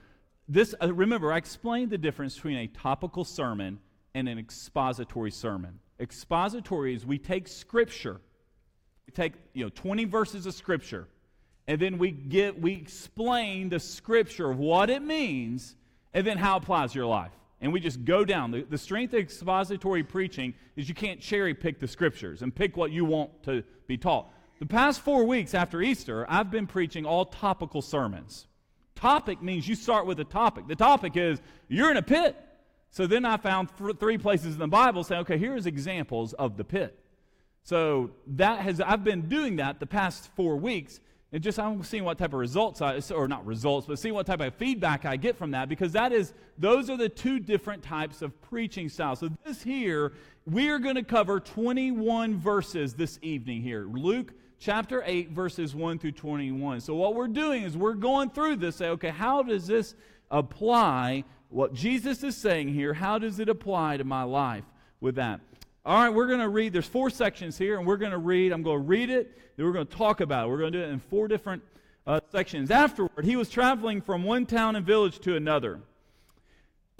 this. 0.48 0.74
Uh, 0.82 0.92
remember, 0.92 1.32
I 1.32 1.36
explained 1.36 1.90
the 1.90 1.98
difference 1.98 2.34
between 2.34 2.56
a 2.58 2.66
topical 2.66 3.24
sermon 3.24 3.78
and 4.14 4.28
an 4.28 4.38
expository 4.38 5.30
sermon. 5.30 5.78
Expository 6.00 6.94
is 6.94 7.06
we 7.06 7.18
take 7.18 7.46
scripture, 7.46 8.20
we 9.06 9.12
take 9.12 9.34
you 9.52 9.64
know 9.64 9.70
20 9.74 10.04
verses 10.06 10.46
of 10.46 10.54
scripture, 10.54 11.06
and 11.68 11.80
then 11.80 11.98
we 11.98 12.10
get 12.10 12.60
we 12.60 12.72
explain 12.72 13.68
the 13.68 13.78
scripture 13.78 14.50
of 14.50 14.58
what 14.58 14.90
it 14.90 15.02
means 15.02 15.76
and 16.12 16.26
then 16.26 16.38
how 16.38 16.56
it 16.56 16.62
applies 16.62 16.92
to 16.92 16.98
your 16.98 17.06
life. 17.06 17.32
And 17.60 17.72
we 17.72 17.78
just 17.78 18.04
go 18.04 18.24
down. 18.24 18.50
The, 18.50 18.62
the 18.62 18.76
strength 18.76 19.14
of 19.14 19.20
expository 19.20 20.02
preaching 20.02 20.54
is 20.74 20.88
you 20.88 20.96
can't 20.96 21.20
cherry 21.20 21.54
pick 21.54 21.78
the 21.78 21.86
scriptures 21.86 22.42
and 22.42 22.52
pick 22.52 22.76
what 22.76 22.90
you 22.90 23.04
want 23.04 23.44
to 23.44 23.62
be 23.86 23.96
taught. 23.96 24.31
The 24.62 24.66
past 24.66 25.00
four 25.00 25.24
weeks 25.24 25.54
after 25.54 25.82
Easter, 25.82 26.24
I've 26.28 26.48
been 26.48 26.68
preaching 26.68 27.04
all 27.04 27.24
topical 27.24 27.82
sermons. 27.82 28.46
Topic 28.94 29.42
means 29.42 29.66
you 29.66 29.74
start 29.74 30.06
with 30.06 30.20
a 30.20 30.24
topic. 30.24 30.68
The 30.68 30.76
topic 30.76 31.16
is 31.16 31.40
you're 31.66 31.90
in 31.90 31.96
a 31.96 32.02
pit. 32.02 32.36
So 32.90 33.08
then 33.08 33.24
I 33.24 33.38
found 33.38 33.70
th- 33.76 33.96
three 33.96 34.18
places 34.18 34.54
in 34.54 34.60
the 34.60 34.68
Bible 34.68 35.02
saying, 35.02 35.22
okay, 35.22 35.36
here's 35.36 35.66
examples 35.66 36.32
of 36.34 36.56
the 36.56 36.62
pit. 36.62 36.96
So 37.64 38.12
that 38.28 38.60
has 38.60 38.80
I've 38.80 39.02
been 39.02 39.22
doing 39.22 39.56
that 39.56 39.80
the 39.80 39.86
past 39.86 40.30
four 40.36 40.54
weeks, 40.54 41.00
and 41.32 41.42
just 41.42 41.58
I'm 41.58 41.82
seeing 41.82 42.04
what 42.04 42.18
type 42.18 42.32
of 42.32 42.38
results 42.38 42.80
I 42.80 43.00
or 43.12 43.26
not 43.26 43.44
results, 43.44 43.88
but 43.88 43.98
seeing 43.98 44.14
what 44.14 44.26
type 44.26 44.38
of 44.38 44.54
feedback 44.54 45.04
I 45.04 45.16
get 45.16 45.36
from 45.36 45.50
that 45.50 45.68
because 45.68 45.90
that 45.94 46.12
is 46.12 46.34
those 46.56 46.88
are 46.88 46.96
the 46.96 47.08
two 47.08 47.40
different 47.40 47.82
types 47.82 48.22
of 48.22 48.40
preaching 48.42 48.88
styles. 48.88 49.18
So 49.18 49.30
this 49.44 49.60
here 49.60 50.12
we 50.46 50.68
are 50.68 50.78
going 50.78 50.94
to 50.94 51.02
cover 51.02 51.40
21 51.40 52.38
verses 52.38 52.94
this 52.94 53.18
evening 53.22 53.60
here. 53.62 53.88
Luke 53.90 54.32
chapter 54.62 55.02
8 55.04 55.30
verses 55.30 55.74
1 55.74 55.98
through 55.98 56.12
21. 56.12 56.80
So 56.80 56.94
what 56.94 57.16
we're 57.16 57.26
doing 57.26 57.64
is 57.64 57.76
we're 57.76 57.94
going 57.94 58.30
through 58.30 58.56
this 58.56 58.76
say 58.76 58.88
okay, 58.90 59.10
how 59.10 59.42
does 59.42 59.66
this 59.66 59.96
apply 60.30 61.24
what 61.48 61.74
Jesus 61.74 62.22
is 62.22 62.36
saying 62.36 62.68
here, 62.68 62.94
how 62.94 63.18
does 63.18 63.40
it 63.40 63.48
apply 63.48 63.96
to 63.96 64.04
my 64.04 64.22
life 64.22 64.64
with 65.00 65.16
that? 65.16 65.40
All 65.84 65.96
right, 65.96 66.10
we're 66.10 66.28
going 66.28 66.38
to 66.38 66.48
read. 66.48 66.72
There's 66.72 66.86
four 66.86 67.10
sections 67.10 67.58
here, 67.58 67.76
and 67.76 67.86
we're 67.86 67.96
going 67.96 68.12
to 68.12 68.18
read. 68.18 68.52
I'm 68.52 68.62
going 68.62 68.78
to 68.78 68.86
read 68.86 69.10
it, 69.10 69.36
then 69.56 69.66
we're 69.66 69.72
going 69.72 69.86
to 69.86 69.96
talk 69.96 70.20
about 70.20 70.46
it. 70.46 70.50
We're 70.50 70.58
going 70.58 70.72
to 70.72 70.78
do 70.78 70.84
it 70.84 70.90
in 70.90 71.00
four 71.00 71.26
different 71.26 71.62
uh, 72.06 72.20
sections. 72.30 72.70
Afterward, 72.70 73.24
he 73.24 73.34
was 73.34 73.50
traveling 73.50 74.00
from 74.00 74.22
one 74.22 74.46
town 74.46 74.76
and 74.76 74.86
village 74.86 75.18
to 75.20 75.34
another, 75.34 75.80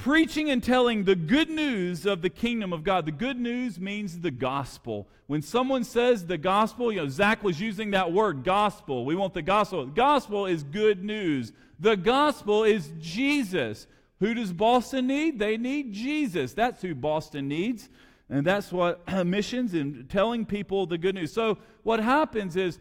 preaching 0.03 0.51
and 0.51 0.65
telling 0.65 1.05
the 1.05 1.15
good 1.15 1.49
news 1.49 2.07
of 2.07 2.23
the 2.23 2.29
kingdom 2.29 2.73
of 2.73 2.83
God. 2.83 3.07
The 3.07 3.13
good 3.13 3.39
news 3.39 3.79
means 3.79 4.19
the 4.19 4.33
gospel. 4.33 5.07
When 5.29 5.43
someone 5.43 5.85
says 5.85 6.27
the 6.27 6.39
gospel, 6.39 6.91
you 6.91 6.99
know, 6.99 7.09
Zach 7.09 7.45
was 7.45 7.61
using 7.61 7.93
that 7.93 8.11
word, 8.11 8.43
gospel. 8.43 9.05
We 9.05 9.15
want 9.15 9.33
the 9.33 9.43
gospel. 9.43 9.87
The 9.87 9.93
gospel 9.93 10.47
is 10.47 10.65
good 10.65 11.05
news. 11.05 11.53
The 11.79 11.97
gospel 11.97 12.65
is 12.65 12.91
Jesus 12.99 13.87
Who 14.19 14.35
does 14.35 14.53
Boston 14.53 15.07
need? 15.07 15.39
They 15.39 15.57
need 15.57 15.93
Jesus. 15.93 16.53
That's 16.53 16.83
who 16.83 16.97
Boston 16.97 17.47
needs. 17.47 17.89
And 18.29 18.45
that's 18.45 18.73
what 18.73 19.07
missions 19.27 19.73
and 19.73 20.11
telling 20.11 20.47
people 20.47 20.87
the 20.87 20.99
good 20.99 21.15
news. 21.15 21.33
So, 21.33 21.59
what 21.85 22.01
happens 22.01 22.57
is 22.57 22.81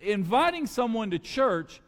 inviting 0.00 0.66
someone 0.66 1.10
to 1.10 1.18
church, 1.18 1.82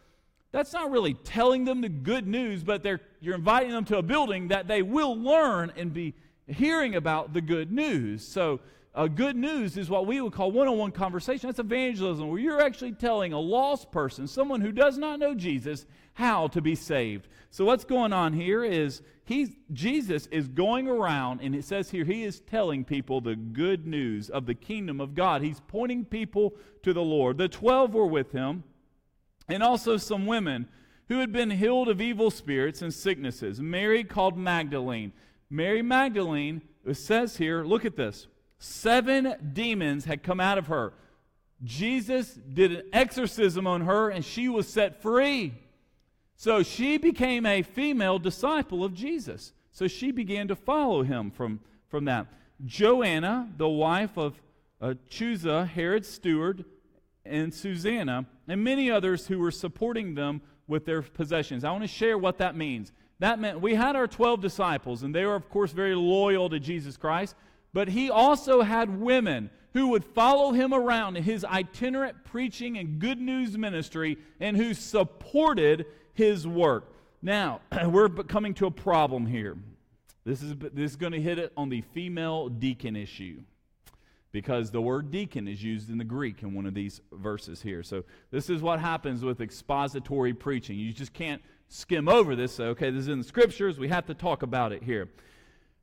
that's 0.50 0.74
not 0.74 0.90
really 0.90 1.14
telling 1.14 1.64
them 1.64 1.80
the 1.80 1.88
good 1.88 2.26
news, 2.26 2.62
but 2.62 2.82
they're, 2.82 3.00
you're 3.22 3.36
inviting 3.36 3.70
them 3.70 3.84
to 3.86 3.98
a 3.98 4.02
building 4.02 4.48
that 4.48 4.66
they 4.66 4.82
will 4.82 5.16
learn 5.16 5.72
and 5.76 5.94
be 5.94 6.14
hearing 6.48 6.96
about 6.96 7.32
the 7.32 7.40
good 7.40 7.70
news. 7.70 8.26
So, 8.26 8.60
uh, 8.94 9.06
good 9.06 9.36
news 9.36 9.78
is 9.78 9.88
what 9.88 10.06
we 10.06 10.20
would 10.20 10.34
call 10.34 10.52
one 10.52 10.68
on 10.68 10.76
one 10.76 10.90
conversation. 10.90 11.48
That's 11.48 11.60
evangelism, 11.60 12.28
where 12.28 12.38
you're 12.38 12.60
actually 12.60 12.92
telling 12.92 13.32
a 13.32 13.38
lost 13.38 13.90
person, 13.90 14.26
someone 14.26 14.60
who 14.60 14.72
does 14.72 14.98
not 14.98 15.18
know 15.18 15.34
Jesus, 15.34 15.86
how 16.14 16.48
to 16.48 16.60
be 16.60 16.74
saved. 16.74 17.28
So, 17.50 17.64
what's 17.64 17.84
going 17.84 18.12
on 18.12 18.32
here 18.32 18.64
is 18.64 19.02
he's, 19.24 19.50
Jesus 19.72 20.26
is 20.26 20.48
going 20.48 20.88
around, 20.88 21.40
and 21.42 21.54
it 21.54 21.64
says 21.64 21.90
here, 21.90 22.04
he 22.04 22.24
is 22.24 22.40
telling 22.40 22.84
people 22.84 23.20
the 23.20 23.36
good 23.36 23.86
news 23.86 24.28
of 24.30 24.46
the 24.46 24.54
kingdom 24.54 25.00
of 25.00 25.14
God. 25.14 25.42
He's 25.42 25.60
pointing 25.68 26.04
people 26.04 26.54
to 26.82 26.92
the 26.92 27.02
Lord. 27.02 27.38
The 27.38 27.48
12 27.48 27.94
were 27.94 28.06
with 28.06 28.32
him, 28.32 28.64
and 29.48 29.62
also 29.62 29.96
some 29.96 30.26
women 30.26 30.68
who 31.08 31.18
had 31.20 31.32
been 31.32 31.50
healed 31.50 31.88
of 31.88 32.00
evil 32.00 32.30
spirits 32.30 32.82
and 32.82 32.92
sicknesses. 32.92 33.60
Mary 33.60 34.04
called 34.04 34.36
Magdalene. 34.36 35.12
Mary 35.50 35.82
Magdalene, 35.82 36.62
it 36.86 36.94
says 36.94 37.36
here, 37.36 37.64
look 37.64 37.84
at 37.84 37.96
this 37.96 38.26
Seven 38.58 39.34
demons 39.52 40.04
had 40.04 40.22
come 40.22 40.40
out 40.40 40.56
of 40.56 40.68
her. 40.68 40.92
Jesus 41.64 42.34
did 42.34 42.72
an 42.72 42.82
exorcism 42.92 43.66
on 43.66 43.82
her 43.82 44.08
and 44.08 44.24
she 44.24 44.48
was 44.48 44.68
set 44.68 45.02
free. 45.02 45.54
So 46.36 46.62
she 46.62 46.96
became 46.96 47.46
a 47.46 47.62
female 47.62 48.18
disciple 48.18 48.84
of 48.84 48.94
Jesus. 48.94 49.52
So 49.70 49.88
she 49.88 50.10
began 50.10 50.48
to 50.48 50.56
follow 50.56 51.02
him 51.02 51.30
from, 51.30 51.60
from 51.88 52.04
that. 52.06 52.26
Joanna, 52.64 53.48
the 53.56 53.68
wife 53.68 54.16
of 54.16 54.40
uh, 54.80 54.94
Chuza, 55.08 55.66
Herod's 55.68 56.08
steward, 56.08 56.64
and 57.24 57.54
Susanna, 57.54 58.26
and 58.48 58.64
many 58.64 58.90
others 58.90 59.28
who 59.28 59.38
were 59.38 59.50
supporting 59.50 60.14
them 60.14 60.42
with 60.68 60.84
their 60.84 61.02
possessions. 61.02 61.64
I 61.64 61.70
want 61.70 61.84
to 61.84 61.88
share 61.88 62.16
what 62.16 62.38
that 62.38 62.56
means. 62.56 62.92
That 63.18 63.38
meant 63.38 63.60
we 63.60 63.74
had 63.74 63.94
our 63.96 64.06
12 64.06 64.40
disciples, 64.40 65.02
and 65.02 65.14
they 65.14 65.24
were, 65.24 65.34
of 65.34 65.48
course, 65.48 65.72
very 65.72 65.94
loyal 65.94 66.48
to 66.50 66.58
Jesus 66.58 66.96
Christ. 66.96 67.36
But 67.72 67.88
he 67.88 68.10
also 68.10 68.62
had 68.62 69.00
women 69.00 69.50
who 69.72 69.88
would 69.88 70.04
follow 70.04 70.52
him 70.52 70.74
around 70.74 71.16
in 71.16 71.22
his 71.22 71.44
itinerant 71.44 72.24
preaching 72.24 72.76
and 72.76 72.98
good 72.98 73.20
news 73.20 73.56
ministry 73.56 74.18
and 74.40 74.56
who 74.56 74.74
supported 74.74 75.86
his 76.14 76.46
work. 76.46 76.92
Now, 77.22 77.60
we're 77.86 78.08
coming 78.08 78.54
to 78.54 78.66
a 78.66 78.70
problem 78.70 79.26
here. 79.26 79.56
This 80.24 80.42
is, 80.42 80.54
this 80.58 80.90
is 80.90 80.96
going 80.96 81.12
to 81.12 81.20
hit 81.20 81.38
it 81.38 81.52
on 81.56 81.68
the 81.68 81.80
female 81.94 82.48
deacon 82.48 82.96
issue 82.96 83.40
because 84.32 84.70
the 84.70 84.80
word 84.80 85.10
deacon 85.10 85.46
is 85.46 85.62
used 85.62 85.90
in 85.90 85.98
the 85.98 86.04
Greek 86.04 86.42
in 86.42 86.54
one 86.54 86.66
of 86.66 86.74
these 86.74 87.00
verses 87.12 87.62
here. 87.62 87.82
So, 87.82 88.04
this 88.30 88.50
is 88.50 88.62
what 88.62 88.80
happens 88.80 89.22
with 89.22 89.40
expository 89.40 90.34
preaching. 90.34 90.78
You 90.78 90.92
just 90.92 91.12
can't 91.12 91.42
skim 91.68 92.08
over 92.08 92.34
this. 92.34 92.58
okay, 92.58 92.90
this 92.90 93.02
is 93.02 93.08
in 93.08 93.18
the 93.18 93.24
scriptures. 93.24 93.78
We 93.78 93.88
have 93.88 94.06
to 94.06 94.14
talk 94.14 94.42
about 94.42 94.72
it 94.72 94.82
here. 94.82 95.08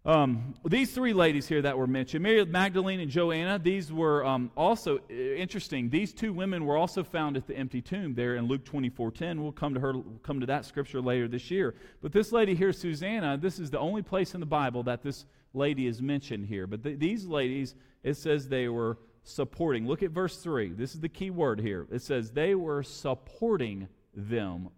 Um, 0.06 0.56
these 0.66 0.94
three 0.94 1.12
ladies 1.12 1.46
here 1.48 1.62
that 1.62 1.78
were 1.78 1.86
mentioned, 1.86 2.24
Mary 2.24 2.44
Magdalene 2.46 3.02
and 3.02 3.12
Joanna, 3.12 3.60
these 3.60 3.92
were 3.92 4.26
um, 4.26 4.50
also 4.56 4.98
uh, 4.98 5.14
interesting. 5.14 5.90
These 5.90 6.14
two 6.14 6.32
women 6.32 6.66
were 6.66 6.78
also 6.78 7.04
found 7.04 7.36
at 7.36 7.48
the 7.48 7.56
empty 7.56 7.82
tomb 7.82 8.16
there 8.16 8.38
in 8.38 8.48
Luke 8.48 8.64
24:10. 8.64 9.42
We'll 9.42 9.52
come 9.52 9.74
to 9.74 9.80
her, 9.82 9.94
come 10.24 10.40
to 10.40 10.46
that 10.46 10.64
scripture 10.66 11.02
later 11.02 11.28
this 11.28 11.52
year. 11.52 11.76
But 12.02 12.14
this 12.14 12.32
lady 12.32 12.56
here, 12.56 12.72
Susanna, 12.72 13.38
this 13.38 13.60
is 13.60 13.70
the 13.70 13.80
only 13.80 14.02
place 14.02 14.34
in 14.34 14.40
the 14.40 14.46
Bible 14.46 14.84
that 14.84 15.04
this 15.04 15.26
lady 15.54 15.88
is 15.88 16.02
mentioned 16.02 16.46
here. 16.46 16.68
But 16.68 16.84
th- 16.84 17.00
these 17.00 17.26
ladies, 17.26 17.76
it 18.04 18.16
says 18.16 18.48
they 18.48 18.68
were 18.68 18.98
supporting. 19.24 19.88
Look 19.88 20.04
at 20.04 20.12
verse 20.12 20.38
3. 20.38 20.74
This 20.74 20.94
is 20.94 21.02
the 21.02 21.10
key 21.10 21.30
word 21.30 21.60
here. 21.60 21.88
It 21.92 22.02
says 22.02 22.32
they 22.32 22.56
were 22.56 22.84
supporting 22.84 23.88
them 24.14 24.70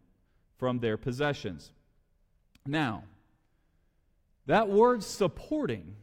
from 0.58 0.80
their 0.80 0.98
possessions. 0.98 1.72
Now, 2.66 3.04
that 4.46 4.70
word 4.70 5.04
supporting 5.04 5.96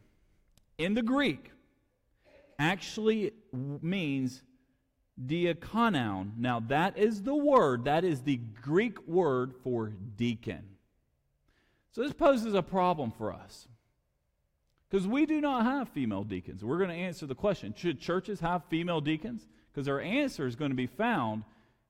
in 0.77 0.93
the 0.93 1.01
Greek 1.01 1.51
actually 2.57 3.31
means 3.53 4.43
diakonon. 5.25 6.37
Now, 6.37 6.59
that 6.61 6.97
is 6.97 7.23
the 7.23 7.35
word, 7.35 7.85
that 7.85 8.03
is 8.03 8.21
the 8.21 8.37
Greek 8.37 9.05
word 9.07 9.53
for 9.63 9.93
deacon. 10.17 10.63
So, 11.91 12.03
this 12.03 12.13
poses 12.13 12.53
a 12.53 12.61
problem 12.61 13.11
for 13.11 13.33
us 13.33 13.67
because 14.89 15.07
we 15.07 15.25
do 15.25 15.39
not 15.39 15.65
have 15.65 15.89
female 15.89 16.23
deacons. 16.23 16.63
We're 16.63 16.77
going 16.77 16.89
to 16.89 16.95
answer 16.95 17.25
the 17.25 17.35
question 17.35 17.73
should 17.77 17.99
churches 17.99 18.39
have 18.39 18.63
female 18.65 19.01
deacons? 19.01 19.47
Because 19.71 19.87
our 19.87 19.99
answer 19.99 20.47
is 20.47 20.55
going 20.55 20.71
to 20.71 20.77
be 20.77 20.87
found 20.87 21.43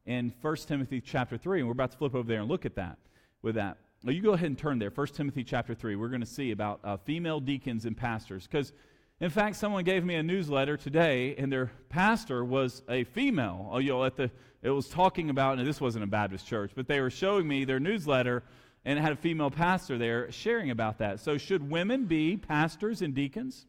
in 0.06 0.34
1 0.42 0.56
Timothy 0.68 1.02
chapter 1.02 1.38
3, 1.38 1.60
and 1.60 1.68
we're 1.68 1.74
about 1.74 1.92
to 1.92 1.98
flip 1.98 2.16
over 2.16 2.28
there 2.28 2.42
and 2.42 2.50
look 2.50 2.66
at 2.66 2.76
that 2.76 2.98
with 3.42 3.56
that. 3.56 3.78
You 4.04 4.22
go 4.22 4.34
ahead 4.34 4.48
and 4.48 4.58
turn 4.58 4.80
there. 4.80 4.90
1 4.90 5.08
Timothy 5.08 5.44
chapter 5.44 5.74
3. 5.76 5.96
We're 5.96 6.08
going 6.08 6.22
to 6.22 6.28
see 6.28 6.52
about 6.52 6.80
uh, 6.84 6.98
female 6.98 7.40
deacons 7.40 7.86
and 7.86 7.98
pastors. 7.98 8.48
Because, 8.48 8.72
in 9.20 9.30
fact, 9.30 9.58
someone 9.58 9.84
gave 9.84 10.06
me 10.06 10.16
a 10.16 10.24
newsletter 10.24 10.78
today, 10.78 11.36
and 11.38 11.52
their 11.52 11.72
pastor 11.90 12.46
was 12.46 12.82
a 12.90 13.04
female. 13.04 13.70
Oh, 13.72 13.80
you 13.80 13.90
know, 13.90 14.06
at 14.06 14.16
the, 14.16 14.32
it 14.62 14.70
was 14.70 14.88
talking 14.88 15.30
about, 15.30 15.58
and 15.58 15.68
this 15.68 15.82
wasn't 15.82 16.06
a 16.06 16.08
Baptist 16.08 16.48
church, 16.48 16.72
but 16.76 16.88
they 16.88 17.02
were 17.02 17.10
showing 17.10 17.48
me 17.48 17.66
their 17.66 17.80
newsletter, 17.80 18.44
and 18.86 18.98
had 18.98 19.12
a 19.12 19.16
female 19.16 19.52
pastor 19.52 19.98
there 19.98 20.32
sharing 20.32 20.70
about 20.70 20.98
that. 21.00 21.20
So, 21.20 21.38
should 21.38 21.70
women 21.70 22.06
be 22.06 22.38
pastors 22.38 23.02
and 23.02 23.14
deacons? 23.14 23.66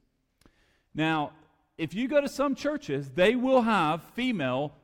Now, 0.94 1.32
if 1.78 1.94
you 1.94 2.08
go 2.08 2.20
to 2.20 2.28
some 2.28 2.54
churches, 2.54 3.10
they 3.10 3.36
will 3.36 3.62
have 3.62 4.02
female 4.14 4.74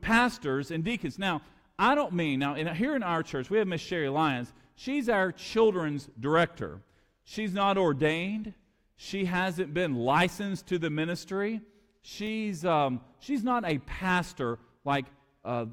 pastors 0.00 0.70
and 0.70 0.82
deacons. 0.82 1.18
Now, 1.18 1.42
I 1.78 1.94
don't 1.94 2.12
mean, 2.14 2.38
now, 2.38 2.54
in, 2.54 2.66
here 2.74 2.96
in 2.96 3.02
our 3.02 3.22
church, 3.22 3.50
we 3.50 3.58
have 3.58 3.66
Miss 3.66 3.80
Sherry 3.80 4.08
Lyons 4.08 4.52
She's 4.76 5.08
our 5.08 5.32
children's 5.32 6.08
director. 6.20 6.82
She's 7.24 7.54
not 7.54 7.78
ordained. 7.78 8.52
She 8.96 9.24
hasn't 9.24 9.74
been 9.74 9.94
licensed 9.94 10.66
to 10.68 10.78
the 10.78 10.90
ministry. 10.90 11.62
She's, 12.02 12.64
um, 12.64 13.00
she's 13.18 13.42
not 13.42 13.64
a 13.64 13.78
pastor 13.78 14.58
like 14.84 15.06
uh, 15.44 15.66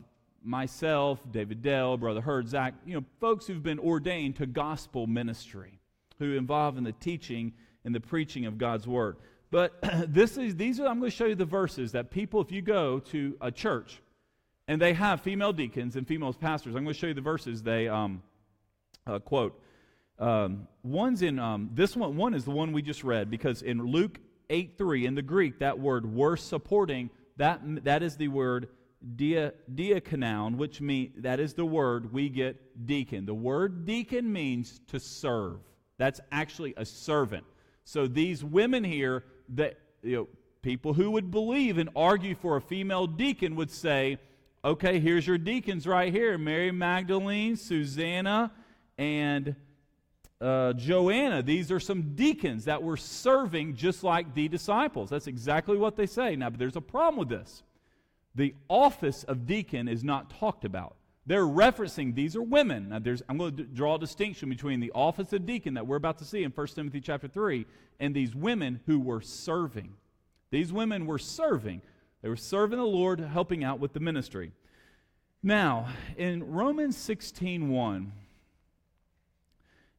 myself, 0.43 1.19
David 1.31 1.61
Dell, 1.61 1.97
Brother 1.97 2.21
Hurd, 2.21 2.47
Zach, 2.47 2.73
you 2.85 2.95
know, 2.95 3.05
folks 3.19 3.47
who've 3.47 3.63
been 3.63 3.79
ordained 3.79 4.35
to 4.37 4.45
gospel 4.45 5.07
ministry, 5.07 5.79
who 6.19 6.33
involve 6.35 6.77
in 6.77 6.83
the 6.83 6.91
teaching 6.91 7.53
and 7.85 7.93
the 7.93 7.99
preaching 7.99 8.45
of 8.45 8.57
God's 8.57 8.87
word. 8.87 9.17
But 9.51 9.73
this 10.07 10.37
is, 10.37 10.55
these 10.55 10.79
are, 10.79 10.87
I'm 10.87 10.99
going 10.99 11.11
to 11.11 11.15
show 11.15 11.25
you 11.25 11.35
the 11.35 11.45
verses 11.45 11.91
that 11.93 12.11
people, 12.11 12.41
if 12.41 12.51
you 12.51 12.61
go 12.61 12.99
to 12.99 13.37
a 13.41 13.51
church 13.51 14.01
and 14.67 14.81
they 14.81 14.93
have 14.93 15.21
female 15.21 15.53
deacons 15.53 15.95
and 15.95 16.07
female 16.07 16.33
pastors, 16.33 16.75
I'm 16.75 16.83
going 16.83 16.93
to 16.93 16.99
show 16.99 17.07
you 17.07 17.13
the 17.13 17.21
verses 17.21 17.63
they, 17.63 17.87
um, 17.87 18.21
uh, 19.05 19.19
quote. 19.19 19.59
Um, 20.19 20.67
one's 20.83 21.21
in 21.21 21.39
um, 21.39 21.69
this 21.73 21.95
one. 21.95 22.15
One 22.15 22.33
is 22.33 22.45
the 22.45 22.51
one 22.51 22.71
we 22.71 22.81
just 22.81 23.03
read 23.03 23.29
because 23.29 23.61
in 23.61 23.83
Luke 23.83 24.19
eight 24.49 24.77
three 24.77 25.05
in 25.05 25.15
the 25.15 25.21
Greek 25.21 25.59
that 25.59 25.79
word 25.79 26.05
"worth 26.05 26.39
supporting" 26.39 27.09
that 27.37 27.61
that 27.83 28.03
is 28.03 28.15
the 28.15 28.27
word 28.27 28.69
dia, 29.15 29.53
diakonon, 29.73 30.57
which 30.57 30.81
means 30.81 31.21
that 31.21 31.39
is 31.39 31.53
the 31.53 31.65
word 31.65 32.13
we 32.13 32.29
get 32.29 32.85
deacon. 32.85 33.25
The 33.25 33.33
word 33.33 33.85
deacon 33.85 34.31
means 34.31 34.79
to 34.87 34.99
serve. 34.99 35.59
That's 35.97 36.19
actually 36.31 36.73
a 36.77 36.85
servant. 36.85 37.45
So 37.83 38.07
these 38.07 38.43
women 38.43 38.83
here, 38.83 39.23
that 39.49 39.77
you 40.01 40.15
know, 40.15 40.27
people 40.61 40.93
who 40.93 41.11
would 41.11 41.31
believe 41.31 41.77
and 41.77 41.89
argue 41.95 42.35
for 42.35 42.57
a 42.57 42.61
female 42.61 43.07
deacon 43.07 43.55
would 43.55 43.71
say, 43.71 44.17
"Okay, 44.63 44.99
here's 44.99 45.27
your 45.27 45.37
deacons 45.37 45.85
right 45.85 46.11
here: 46.11 46.37
Mary 46.37 46.71
Magdalene, 46.71 47.55
Susanna." 47.55 48.51
and 48.97 49.55
uh, 50.41 50.73
Joanna. 50.73 51.41
These 51.41 51.71
are 51.71 51.79
some 51.79 52.15
deacons 52.15 52.65
that 52.65 52.81
were 52.81 52.97
serving 52.97 53.75
just 53.75 54.03
like 54.03 54.33
the 54.33 54.47
disciples. 54.47 55.09
That's 55.09 55.27
exactly 55.27 55.77
what 55.77 55.95
they 55.95 56.05
say. 56.05 56.35
Now, 56.35 56.49
but 56.49 56.59
there's 56.59 56.75
a 56.75 56.81
problem 56.81 57.17
with 57.17 57.29
this. 57.29 57.63
The 58.35 58.55
office 58.67 59.23
of 59.23 59.45
deacon 59.45 59.87
is 59.87 60.03
not 60.03 60.29
talked 60.39 60.65
about. 60.65 60.95
They're 61.25 61.45
referencing 61.45 62.15
these 62.15 62.35
are 62.35 62.41
women. 62.41 62.89
Now, 62.89 62.99
there's, 62.99 63.21
I'm 63.29 63.37
going 63.37 63.55
to 63.55 63.63
draw 63.63 63.95
a 63.95 63.99
distinction 63.99 64.49
between 64.49 64.79
the 64.79 64.91
office 64.93 65.31
of 65.31 65.45
deacon 65.45 65.75
that 65.75 65.87
we're 65.87 65.95
about 65.95 66.17
to 66.17 66.25
see 66.25 66.43
in 66.43 66.51
1 66.51 66.67
Timothy 66.67 66.99
chapter 66.99 67.27
3 67.27 67.65
and 67.99 68.13
these 68.13 68.35
women 68.35 68.81
who 68.87 68.99
were 68.99 69.21
serving. 69.21 69.93
These 70.51 70.73
women 70.73 71.05
were 71.05 71.19
serving. 71.19 71.81
They 72.21 72.29
were 72.29 72.35
serving 72.35 72.77
the 72.77 72.85
Lord, 72.85 73.19
helping 73.19 73.63
out 73.63 73.79
with 73.79 73.93
the 73.93 73.99
ministry. 73.99 74.51
Now, 75.41 75.87
in 76.17 76.51
Romans 76.51 76.97
16 76.97 77.69
1, 77.69 78.11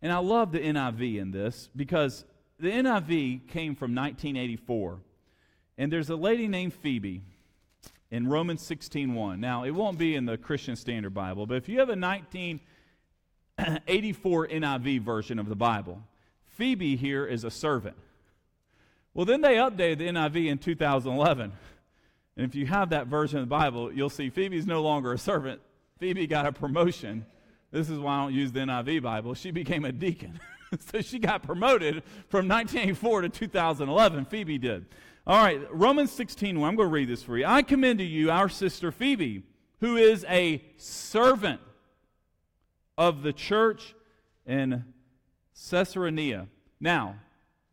and 0.03 0.13
I 0.13 0.19
love 0.19 0.53
the 0.53 0.61
NIV 0.61 1.19
in 1.19 1.31
this 1.31 1.71
because 1.75 2.27
the 2.59 2.71
NIV 2.71 3.49
came 3.49 3.75
from 3.75 3.95
1984. 3.95 5.01
And 5.77 5.93
there's 5.93 6.11
a 6.11 6.17
lady 6.17 6.47
named 6.47 6.75
Phoebe 6.75 7.23
in 8.11 8.29
Romans 8.29 8.63
16:1. 8.63 9.41
Now, 9.41 9.65
it 9.65 9.73
won't 9.73 9.99
be 9.99 10.15
in 10.15 10.27
the 10.27 10.39
Christian 10.39 10.77
Standard 10.77 11.15
Bible, 11.15 11.47
but 11.47 11.57
if 11.57 11.69
you 11.69 11.81
have 11.81 11.89
a 11.89 11.97
1984 11.97 14.49
NIV 14.49 15.01
version 15.01 15.39
of 15.39 15.49
the 15.49 15.57
Bible. 15.57 16.03
Phoebe 16.55 16.97
here 16.97 17.27
is 17.27 17.43
a 17.43 17.51
servant. 17.51 17.97
Well, 19.13 19.27
then 19.27 19.41
they 19.41 19.57
updated 19.57 19.99
the 19.99 20.09
NIV 20.09 20.47
in 20.47 20.59
2011. 20.59 21.53
And 22.37 22.47
if 22.47 22.55
you 22.55 22.67
have 22.67 22.91
that 22.91 23.07
version 23.07 23.39
of 23.39 23.47
the 23.47 23.51
Bible, 23.51 23.93
you'll 23.93 24.11
see 24.11 24.31
Phoebe's 24.31 24.67
no 24.67 24.83
longer 24.83 25.13
a 25.13 25.19
servant. 25.19 25.61
Phoebe 25.99 26.27
got 26.27 26.47
a 26.47 26.53
promotion. 26.53 27.27
This 27.71 27.91
is 27.91 27.99
why 27.99 28.17
I 28.17 28.23
don't 28.23 28.35
use 28.35 28.53
the 28.53 28.61
NIV 28.61 29.03
Bible. 29.03 29.35
She 29.35 29.51
became 29.51 29.85
a 29.85 29.93
deacon. 29.93 30.41
so 30.93 31.01
she 31.01 31.19
got 31.19 31.43
promoted 31.43 32.03
from 32.29 32.49
1984 32.49 33.23
to 33.23 33.29
2011. 33.29 34.25
Phoebe 34.27 34.59
did. 34.59 34.87
All 35.27 35.43
right, 35.43 35.59
Romans 35.71 36.13
16, 36.13 36.55
I'm 36.55 36.77
going 36.77 36.87
to 36.87 36.93
read 36.93 37.09
this 37.09 37.23
for 37.23 37.39
you. 37.39 37.47
I 37.47 37.63
commend 37.63 37.99
to 38.01 38.05
you 38.05 38.31
our 38.31 38.51
sister 38.51 38.93
Phoebe, 38.93 39.43
who 39.81 39.97
is 39.97 40.23
a 40.29 40.63
servant 40.77 41.63
of 42.99 43.23
the 43.23 43.33
church 43.33 43.95
in 44.45 44.85
Caesarea. 45.71 46.47
Now, 46.79 47.17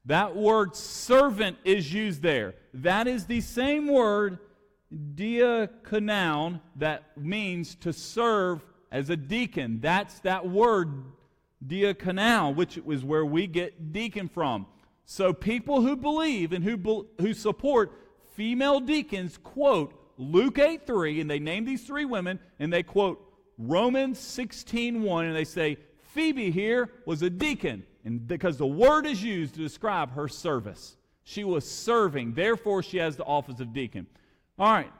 that 0.05 0.33
word 0.33 0.77
servant 0.77 1.57
is 1.65 1.93
used 1.93 2.21
there. 2.21 2.55
That 2.73 3.05
is 3.05 3.25
the 3.25 3.41
same 3.41 3.89
word, 3.89 4.39
diakonon, 5.15 6.61
that 6.77 7.17
means 7.17 7.75
to 7.75 7.91
serve 7.91 8.63
as 8.93 9.09
a 9.09 9.17
deacon. 9.17 9.81
That's 9.81 10.21
that 10.21 10.47
word, 10.47 11.03
diakonal, 11.67 12.55
which 12.55 12.77
is 12.77 13.03
where 13.03 13.25
we 13.25 13.45
get 13.45 13.91
deacon 13.91 14.29
from. 14.29 14.67
So 15.11 15.33
people 15.33 15.81
who 15.81 15.97
believe 15.97 16.53
and 16.53 16.63
who, 16.63 17.05
who 17.19 17.33
support 17.33 17.91
female 18.33 18.79
deacons 18.79 19.37
quote 19.37 19.93
Luke 20.17 20.57
8 20.57 20.87
3, 20.87 21.19
and 21.19 21.29
they 21.29 21.37
name 21.37 21.65
these 21.65 21.85
three 21.85 22.05
women, 22.05 22.39
and 22.59 22.71
they 22.71 22.81
quote 22.81 23.21
Romans 23.57 24.17
16 24.19 25.03
1, 25.03 25.25
and 25.25 25.35
they 25.35 25.43
say, 25.43 25.75
Phoebe 26.13 26.49
here 26.49 26.89
was 27.05 27.23
a 27.23 27.29
deacon, 27.29 27.83
and 28.05 28.25
because 28.25 28.55
the 28.55 28.65
word 28.65 29.05
is 29.05 29.21
used 29.21 29.55
to 29.55 29.59
describe 29.59 30.13
her 30.13 30.29
service. 30.29 30.95
She 31.25 31.43
was 31.43 31.69
serving, 31.69 32.33
therefore, 32.33 32.81
she 32.81 32.95
has 32.99 33.17
the 33.17 33.25
office 33.25 33.59
of 33.59 33.73
deacon. 33.73 34.07
All 34.57 34.71
right. 34.71 34.93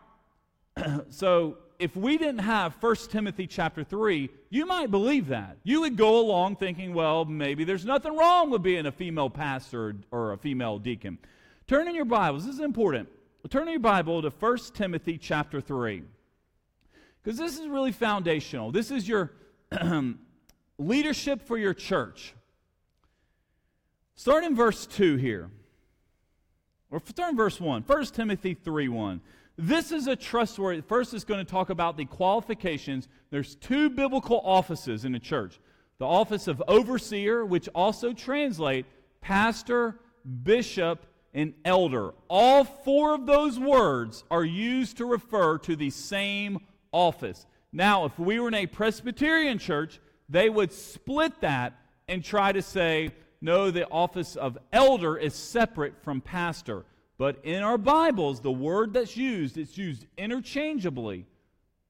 so 1.10 1.58
if 1.82 1.96
we 1.96 2.20
didn't 2.20 2.40
have 2.40 2.76
1 2.80 2.96
Timothy 3.10 3.48
chapter 3.48 3.84
3, 3.84 4.30
you 4.52 4.68
might 4.68 4.92
believe 4.92 5.28
that. 5.30 5.58
You 5.64 5.82
would 5.82 5.98
go 5.98 6.20
along 6.20 6.58
thinking, 6.58 6.94
well, 6.94 7.26
maybe 7.26 7.64
there's 7.64 7.86
nothing 7.86 8.16
wrong 8.16 8.52
with 8.52 8.62
being 8.62 8.86
a 8.86 8.92
female 8.92 9.32
pastor 9.32 9.96
or 10.12 10.34
a 10.34 10.38
female 10.38 10.78
deacon. 10.78 11.18
Turn 11.66 11.88
in 11.88 11.96
your 11.96 12.06
Bibles, 12.06 12.46
this 12.46 12.54
is 12.54 12.62
important. 12.62 13.10
Turn 13.50 13.64
in 13.64 13.72
your 13.72 13.80
Bible 13.80 14.22
to 14.22 14.30
1 14.30 14.58
Timothy 14.76 15.18
chapter 15.18 15.60
3. 15.60 16.04
Because 17.24 17.40
this 17.40 17.58
is 17.58 17.68
really 17.68 17.92
foundational. 17.92 18.72
This 18.72 18.92
is 18.92 19.08
your 19.08 19.32
leadership 20.78 21.42
for 21.42 21.58
your 21.58 21.74
church. 21.74 22.36
Start 24.14 24.44
in 24.44 24.56
verse 24.56 24.86
2 24.86 25.16
here. 25.16 25.50
Or 26.92 27.02
start 27.08 27.32
in 27.32 27.38
verse 27.38 27.60
1. 27.60 27.84
1 27.88 28.06
Timothy 28.06 28.54
3 28.54 28.88
1. 28.88 29.22
This 29.58 29.92
is 29.92 30.08
a 30.08 30.16
trustworthy. 30.16 30.82
First, 30.82 31.14
it's 31.14 31.24
going 31.24 31.44
to 31.44 31.50
talk 31.50 31.70
about 31.70 31.98
the 31.98 32.06
qualifications. 32.06 33.08
There's 33.30 33.56
two 33.56 33.90
biblical 33.90 34.42
offices 34.44 35.06
in 35.06 35.12
the 35.12 35.20
church 35.20 35.60
the 36.00 36.08
office 36.08 36.48
of 36.48 36.64
overseer, 36.68 37.46
which 37.46 37.70
also 37.76 38.12
translate 38.12 38.88
pastor, 39.22 40.00
bishop, 40.44 41.06
and 41.34 41.54
elder. 41.64 42.14
All 42.28 42.64
four 42.64 43.14
of 43.14 43.28
those 43.28 43.60
words 43.60 44.24
are 44.32 44.44
used 44.44 44.98
to 44.98 45.06
refer 45.06 45.60
to 45.60 45.76
the 45.76 45.92
same 45.92 46.58
office. 46.92 47.46
Now, 47.72 48.06
if 48.06 48.18
we 48.18 48.40
were 48.40 48.48
in 48.48 48.56
a 48.56 48.66
Presbyterian 48.66 49.60
church, 49.60 50.00
they 50.28 50.50
would 50.50 50.74
split 50.74 51.40
that 51.42 51.74
and 52.08 52.24
try 52.24 52.52
to 52.52 52.64
say, 52.64 53.12
no, 53.40 53.72
the 53.72 53.88
office 53.90 54.36
of 54.36 54.58
elder 54.74 55.18
is 55.18 55.36
separate 55.36 55.94
from 56.04 56.20
pastor. 56.20 56.84
But 57.22 57.46
in 57.46 57.62
our 57.62 57.78
Bibles, 57.78 58.40
the 58.40 58.52
word 58.52 58.94
that's 58.94 59.16
used, 59.16 59.56
it's 59.56 59.78
used 59.78 60.08
interchangeably 60.18 61.28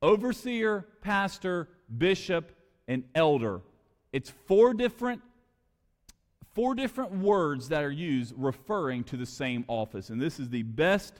overseer, 0.01 0.85
pastor, 0.99 1.69
bishop, 1.97 2.51
and 2.89 3.05
elder. 3.15 3.61
It's 4.11 4.29
four 4.29 4.73
different 4.73 5.21
four 6.53 6.75
different 6.75 7.13
words 7.13 7.69
that 7.69 7.81
are 7.81 7.91
used 7.91 8.33
referring 8.35 9.05
to 9.05 9.15
the 9.15 9.25
same 9.25 9.63
office. 9.69 10.09
And 10.09 10.21
this 10.21 10.37
is 10.37 10.49
the 10.49 10.63
best 10.63 11.13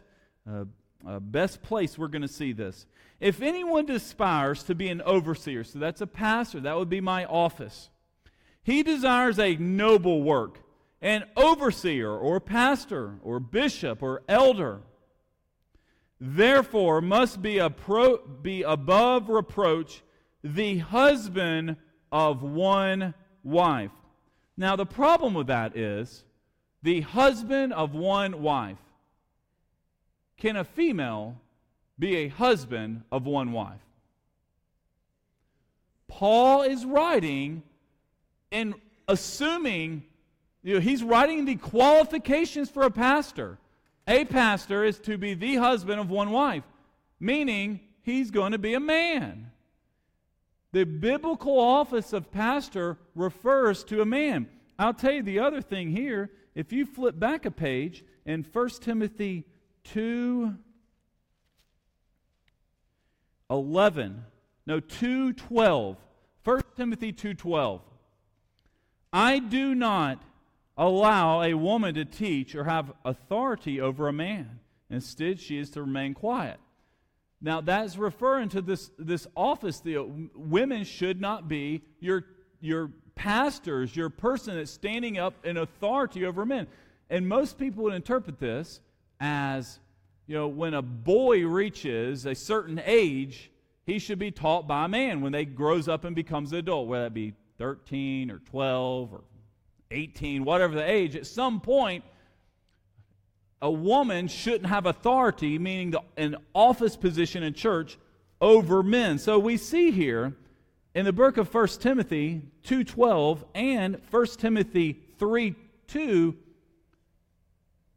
uh, 0.45 0.65
uh, 1.08 1.21
best 1.21 1.63
place 1.63 1.97
we're 1.97 2.10
going 2.10 2.21
to 2.21 2.28
see 2.28 2.52
this. 2.52 2.86
If 3.21 3.41
anyone 3.41 3.89
aspires 3.89 4.63
to 4.63 4.76
be 4.76 4.89
an 4.89 5.02
overseer, 5.04 5.63
so 5.63 5.80
that's 5.80 6.02
a 6.02 6.08
pastor, 6.08 6.60
that 6.60 6.76
would 6.76 6.89
be 6.89 7.00
my 7.00 7.24
office. 7.24 7.89
He 8.62 8.84
desires 8.84 9.39
a 9.39 9.56
noble 9.56 10.21
work 10.21 10.60
an 11.02 11.26
overseer 11.36 12.12
or 12.12 12.40
pastor 12.40 13.16
or 13.24 13.40
bishop 13.40 14.04
or 14.04 14.22
elder. 14.28 14.82
Therefore, 16.20 17.02
must 17.02 17.42
be, 17.42 17.56
appro- 17.56 18.42
be 18.44 18.62
above 18.62 19.30
reproach 19.30 20.04
the 20.44 20.78
husband 20.78 21.78
of 22.12 22.44
one 22.44 23.16
wife. 23.44 23.92
Now, 24.56 24.76
the 24.76 24.86
problem 24.86 25.34
with 25.34 25.48
that 25.48 25.76
is 25.76 26.24
the 26.84 27.02
husband 27.02 27.74
of 27.74 27.96
one 27.96 28.44
wife. 28.44 28.78
Can 30.38 30.56
a 30.56 30.64
female 30.64 31.38
be 31.98 32.18
a 32.18 32.28
husband 32.28 33.04
of 33.12 33.26
one 33.26 33.52
wife? 33.52 33.82
Paul 36.08 36.64
is 36.64 36.86
writing 36.86 37.64
and 38.52 38.76
assuming 39.08 40.04
you 40.63 40.76
know, 40.76 40.80
he's 40.80 41.04
writing 41.04 41.45
the 41.45 41.56
qualifications 41.56 42.69
for 42.69 42.84
a 42.84 42.91
pastor. 42.91 43.58
A 44.08 44.26
pastor 44.26 44.84
is 44.84 45.00
to 45.00 45.17
be 45.17 45.34
the 45.34 45.56
husband 45.56 46.00
of 46.00 46.10
one 46.10 46.32
wife, 46.32 46.63
meaning 47.19 47.80
he's 48.02 48.32
going 48.32 48.52
to 48.52 48.58
be 48.58 48.74
a 48.74 48.80
man. 48.80 49.52
The 50.71 50.86
biblical 50.86 51.60
office 51.60 52.13
of 52.13 52.32
pastor 52.32 52.97
refers 53.15 53.84
to 53.86 54.02
a 54.02 54.06
man. 54.06 54.47
I'll 54.80 54.93
tell 54.93 55.12
you 55.12 55.24
the 55.24 55.39
other 55.39 55.62
thing 55.62 55.91
here. 55.91 56.32
If 56.56 56.71
you 56.71 56.86
flip 56.86 57.19
back 57.19 57.45
a 57.45 57.52
page 57.52 58.04
in 58.26 58.45
1 58.52 58.69
Timothy 58.82 59.45
2 59.86 60.56
11, 63.50 64.26
no, 64.65 64.80
2 64.80 65.34
12. 65.34 65.97
1 66.43 66.62
Timothy 66.78 67.12
2 67.12 67.34
12. 67.34 67.82
I 69.13 69.39
do 69.39 69.76
not 69.76 70.24
allow 70.78 71.42
a 71.42 71.54
woman 71.54 71.96
to 71.96 72.06
teach 72.06 72.56
or 72.56 72.64
have 72.64 72.92
authority 73.04 73.80
over 73.80 74.08
a 74.08 74.14
man. 74.14 74.60
Instead, 74.90 75.40
she 75.40 75.58
is 75.58 75.70
to 75.72 75.82
remain 75.82 76.14
quiet. 76.14 76.60
Now, 77.42 77.62
that's 77.62 77.98
referring 77.98 78.50
to 78.50 78.62
this, 78.62 78.92
this 79.00 79.26
office. 79.36 79.80
The, 79.80 80.30
women 80.36 80.84
should 80.84 81.20
not 81.20 81.48
be 81.48 81.82
your, 82.00 82.26
your 82.60 82.92
pastors, 83.16 83.96
your 83.96 84.10
person 84.10 84.56
that's 84.56 84.72
standing 84.72 85.18
up 85.18 85.46
in 85.46 85.58
authority 85.58 86.26
over 86.26 86.46
men. 86.46 86.68
And 87.10 87.28
most 87.28 87.58
people 87.58 87.84
would 87.84 87.94
interpret 87.94 88.40
this 88.40 88.80
as, 89.20 89.80
you 90.28 90.36
know, 90.36 90.48
when 90.48 90.74
a 90.74 90.82
boy 90.82 91.46
reaches 91.46 92.26
a 92.26 92.36
certain 92.36 92.82
age, 92.86 93.52
he 93.86 93.98
should 93.98 94.20
be 94.20 94.32
taught 94.32 94.68
by 94.68 94.86
a 94.86 94.88
man 94.88 95.22
when 95.22 95.32
they 95.32 95.46
grows 95.46 95.88
up 95.88 96.06
and 96.06 96.16
becomes 96.16 96.52
an 96.52 96.60
adult, 96.60 96.88
whether 96.88 97.06
that 97.06 97.14
be 97.14 97.34
13 97.58 98.30
or 98.30 98.40
12 98.40 99.14
or 99.14 99.24
18, 99.92 100.44
whatever 100.44 100.76
the 100.76 100.90
age, 100.90 101.16
at 101.16 101.28
some 101.28 101.60
point, 101.60 102.04
a 103.62 103.72
woman 103.72 104.28
shouldn't 104.28 104.66
have 104.66 104.86
authority, 104.86 105.60
meaning 105.60 105.92
the, 105.92 106.02
an 106.18 106.38
office 106.56 106.96
position 106.96 107.44
in 107.44 107.54
church, 107.54 107.98
over 108.40 108.82
men. 108.82 109.20
So 109.20 109.38
we 109.38 109.58
see 109.58 109.92
here 109.92 110.34
in 110.96 111.06
the 111.06 111.14
book 111.14 111.38
of 111.38 111.54
1 111.54 111.68
Timothy 111.80 112.42
2.12 112.66 113.44
and 113.54 114.02
1 114.10 114.26
Timothy 114.38 115.00
3.2, 115.20 116.36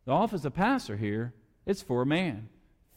the 0.04 0.12
office 0.12 0.44
of 0.44 0.54
pastor 0.54 0.96
here, 0.96 1.32
it's 1.64 1.82
for 1.82 2.02
a 2.02 2.06
man. 2.06 2.48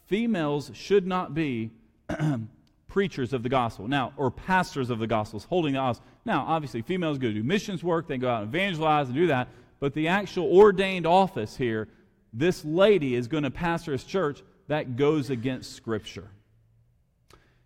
Females 0.07 0.71
should 0.73 1.07
not 1.07 1.33
be 1.33 1.71
preachers 2.97 3.31
of 3.31 3.43
the 3.43 3.49
gospel 3.49 3.87
now, 3.87 4.11
or 4.17 4.31
pastors 4.31 4.89
of 4.89 4.97
the 4.97 5.05
gospels, 5.05 5.43
holding 5.43 5.73
the 5.73 5.79
office 5.79 6.01
Now, 6.25 6.43
obviously, 6.47 6.81
females 6.81 7.19
go 7.19 7.31
do 7.31 7.43
missions 7.43 7.83
work, 7.83 8.07
they 8.07 8.17
go 8.17 8.27
out 8.27 8.41
and 8.41 8.51
evangelize 8.51 9.05
and 9.05 9.15
do 9.15 9.27
that, 9.27 9.49
but 9.79 9.93
the 9.93 10.07
actual 10.07 10.51
ordained 10.51 11.05
office 11.05 11.55
here, 11.55 11.89
this 12.33 12.65
lady 12.65 13.13
is 13.13 13.27
going 13.27 13.43
to 13.43 13.51
pastor 13.51 13.91
his 13.91 14.03
church, 14.03 14.41
that 14.67 14.95
goes 14.95 15.29
against 15.29 15.73
Scripture. 15.73 16.27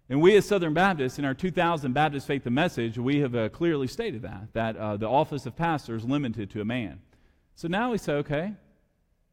And 0.09 0.21
we 0.21 0.35
as 0.35 0.45
Southern 0.45 0.73
Baptists, 0.73 1.17
in 1.17 1.23
our 1.23 1.33
2000 1.33 1.93
Baptist 1.93 2.27
Faith 2.27 2.45
and 2.45 2.53
Message, 2.53 2.97
we 2.97 3.21
have 3.21 3.33
uh, 3.33 3.47
clearly 3.47 3.87
stated 3.87 4.23
that, 4.23 4.51
that 4.51 4.75
uh, 4.75 4.97
the 4.97 5.07
office 5.07 5.45
of 5.45 5.55
pastor 5.55 5.95
is 5.95 6.03
limited 6.03 6.49
to 6.49 6.59
a 6.59 6.65
man. 6.65 6.99
So 7.55 7.69
now 7.69 7.91
we 7.91 7.99
say, 7.99 8.15
okay, 8.15 8.51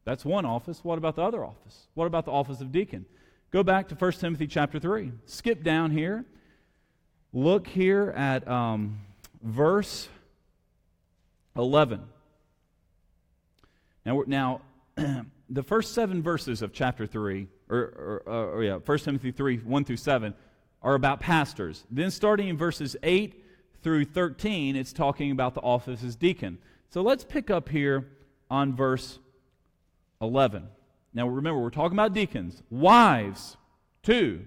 that's 0.05 0.23
one 0.23 0.45
office. 0.45 0.79
What 0.81 0.97
about 0.97 1.17
the 1.17 1.23
other 1.23 1.43
office? 1.43 1.89
What 1.93 2.05
about 2.05 2.23
the 2.23 2.31
office 2.31 2.61
of 2.61 2.71
deacon? 2.71 3.05
Go 3.51 3.63
back 3.63 3.87
to 3.87 3.95
1 3.95 4.11
Timothy 4.13 4.45
chapter 4.45 4.79
3. 4.79 5.11
Skip 5.25 5.63
down 5.63 5.89
here. 5.89 6.23
Look 7.33 7.67
here 7.67 8.13
at 8.15 8.47
um, 8.47 8.99
verse 9.41 10.07
11. 11.55 12.01
Now, 14.05 14.23
now 14.27 14.61
the 15.49 15.63
first 15.63 15.93
seven 15.93 16.21
verses 16.21 16.61
of 16.61 16.73
chapter 16.73 17.07
3, 17.07 17.47
or, 17.69 17.77
or, 18.27 18.49
or, 18.53 18.63
yeah, 18.63 18.75
1 18.75 18.97
Timothy 18.99 19.31
3, 19.31 19.57
1 19.57 19.83
through 19.83 19.97
7, 19.97 20.33
are 20.83 20.93
about 20.93 21.19
pastors. 21.19 21.85
Then, 21.89 22.11
starting 22.11 22.49
in 22.49 22.57
verses 22.57 22.95
8 23.01 23.43
through 23.81 24.05
13, 24.05 24.75
it's 24.75 24.93
talking 24.93 25.31
about 25.31 25.55
the 25.55 25.61
office 25.61 26.03
as 26.03 26.15
deacon. 26.15 26.59
So 26.89 27.01
let's 27.01 27.23
pick 27.23 27.49
up 27.49 27.69
here 27.69 28.07
on 28.49 28.75
verse 28.75 29.19
11. 30.21 30.67
Now, 31.13 31.27
remember, 31.27 31.59
we're 31.59 31.69
talking 31.69 31.95
about 31.97 32.13
deacons. 32.13 32.61
Wives, 32.69 33.57
too, 34.03 34.45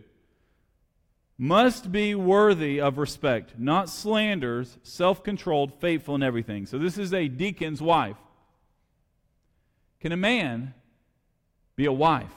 must 1.37 1.91
be 1.91 2.15
worthy 2.15 2.81
of 2.81 2.99
respect, 2.99 3.55
not 3.59 3.89
slanders, 3.89 4.79
self 4.83 5.25
controlled, 5.25 5.81
faithful 5.81 6.15
in 6.15 6.23
everything. 6.23 6.67
So, 6.67 6.79
this 6.79 6.99
is 6.99 7.13
a 7.13 7.29
deacon's 7.29 7.83
wife. 7.83 8.17
Can 10.01 10.13
a 10.13 10.17
man 10.17 10.75
be 11.77 11.87
a 11.87 11.93
wife? 11.93 12.33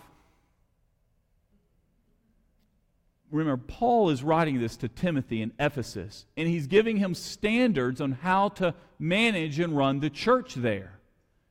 Remember, 3.31 3.61
Paul 3.67 4.11
is 4.11 4.23
writing 4.23 4.59
this 4.59 4.77
to 4.77 4.87
Timothy 4.87 5.41
in 5.41 5.51
Ephesus, 5.59 6.25
and 6.37 6.47
he's 6.47 6.67
giving 6.67 6.97
him 6.97 7.13
standards 7.13 7.99
on 7.99 8.13
how 8.13 8.49
to 8.49 8.73
manage 8.97 9.59
and 9.59 9.75
run 9.75 9.99
the 9.99 10.09
church 10.09 10.55
there. 10.55 10.94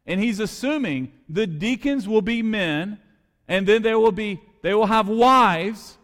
And 0.07 0.21
he's 0.21 0.41
assuming 0.41 1.13
the 1.29 1.47
deacons 1.47 2.07
will 2.07 2.23
be 2.23 2.43
men, 2.43 2.99
and 3.49 3.67
then 3.67 3.83
there 3.83 3.99
will 3.99 4.13
be 4.13 4.41
they 4.63 4.73
will 4.75 4.87
have 4.87 5.09
wives, 5.09 5.99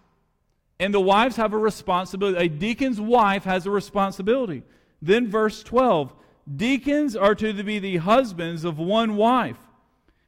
and 0.78 0.92
the 0.92 1.00
wives 1.00 1.36
have 1.36 1.54
a 1.54 1.58
responsibility. 1.58 2.38
A 2.38 2.48
deacon's 2.48 3.00
wife 3.00 3.44
has 3.44 3.66
a 3.66 3.70
responsibility. 3.70 4.62
Then 5.00 5.28
verse 5.28 5.62
12, 5.62 6.12
deacons 6.56 7.16
are 7.16 7.34
to 7.34 7.52
be 7.62 7.78
the 7.78 7.96
husbands 7.98 8.64
of 8.64 8.78
one 8.78 9.16
wife, 9.16 9.56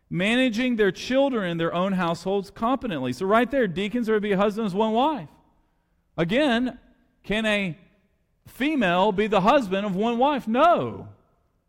managing 0.09 0.77
their 0.77 0.93
children 0.93 1.51
and 1.51 1.61
their 1.61 1.75
own 1.75 1.93
households 1.93 2.51
competently. 2.51 3.13
So 3.13 3.27
right 3.27 3.51
there, 3.51 3.67
deacons 3.67 4.09
are 4.09 4.15
to 4.15 4.21
be 4.21 4.33
husbands 4.33 4.73
of 4.73 4.79
one 4.79 4.93
wife. 4.93 5.29
Again, 6.17 6.79
can 7.25 7.45
a 7.47 7.79
female 8.47 9.13
be 9.13 9.27
the 9.27 9.43
husband 9.43 9.87
of 9.87 9.95
one 9.95 10.19
wife? 10.19 10.49
No. 10.49 11.09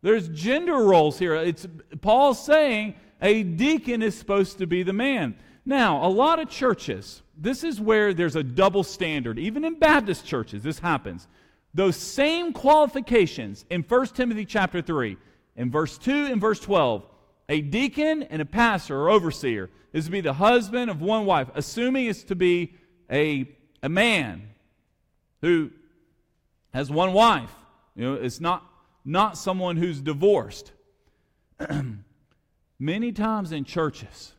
There's 0.04 0.28
gender 0.28 0.76
roles 0.76 1.18
here. 1.18 1.34
It's 1.34 1.66
Paul's 2.02 2.44
saying 2.44 2.94
a 3.22 3.42
deacon 3.42 4.02
is 4.02 4.14
supposed 4.14 4.58
to 4.58 4.66
be 4.66 4.82
the 4.82 4.92
man. 4.92 5.34
Now, 5.64 6.06
a 6.06 6.08
lot 6.08 6.38
of 6.38 6.50
churches, 6.50 7.22
this 7.38 7.64
is 7.64 7.80
where 7.80 8.12
there's 8.12 8.36
a 8.36 8.42
double 8.42 8.82
standard. 8.82 9.38
Even 9.38 9.64
in 9.64 9.78
Baptist 9.78 10.26
churches, 10.26 10.62
this 10.62 10.78
happens. 10.78 11.26
Those 11.72 11.96
same 11.96 12.52
qualifications 12.52 13.64
in 13.70 13.80
1 13.80 14.06
Timothy 14.08 14.44
chapter 14.44 14.82
3, 14.82 15.16
in 15.56 15.70
verse 15.70 15.96
2 15.96 16.12
and 16.12 16.38
verse 16.38 16.60
12, 16.60 17.06
a 17.48 17.62
deacon 17.62 18.24
and 18.24 18.42
a 18.42 18.44
pastor 18.44 19.00
or 19.00 19.08
overseer 19.08 19.70
is 19.94 20.04
to 20.04 20.10
be 20.10 20.20
the 20.20 20.34
husband 20.34 20.90
of 20.90 21.00
one 21.00 21.24
wife, 21.24 21.48
assuming 21.54 22.08
it's 22.08 22.24
to 22.24 22.36
be 22.36 22.74
a, 23.10 23.48
a 23.82 23.88
man 23.88 24.50
who 25.40 25.70
has 26.74 26.90
one 26.90 27.14
wife. 27.14 27.52
You 27.96 28.04
know, 28.04 28.14
it's 28.16 28.38
not 28.38 28.70
not 29.04 29.36
someone 29.36 29.76
who's 29.76 30.00
divorced. 30.00 30.72
Many 32.78 33.12
times 33.12 33.52
in 33.52 33.64
churches, 33.64 34.32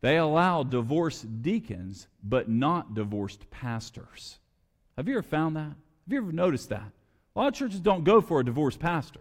they 0.00 0.18
allow 0.18 0.62
divorced 0.62 1.42
deacons, 1.42 2.06
but 2.22 2.48
not 2.48 2.94
divorced 2.94 3.50
pastors. 3.50 4.38
Have 4.96 5.08
you 5.08 5.14
ever 5.14 5.22
found 5.22 5.56
that? 5.56 5.62
Have 5.62 6.12
you 6.12 6.18
ever 6.18 6.32
noticed 6.32 6.68
that? 6.68 6.92
A 7.34 7.38
lot 7.38 7.48
of 7.48 7.54
churches 7.54 7.80
don't 7.80 8.04
go 8.04 8.20
for 8.20 8.40
a 8.40 8.44
divorced 8.44 8.78
pastor, 8.78 9.20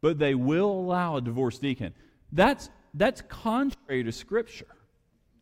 but 0.00 0.18
they 0.18 0.34
will 0.34 0.70
allow 0.70 1.16
a 1.16 1.20
divorced 1.20 1.60
deacon. 1.60 1.94
That's, 2.32 2.70
that's 2.94 3.20
contrary 3.22 4.02
to 4.02 4.12
Scripture. 4.12 4.66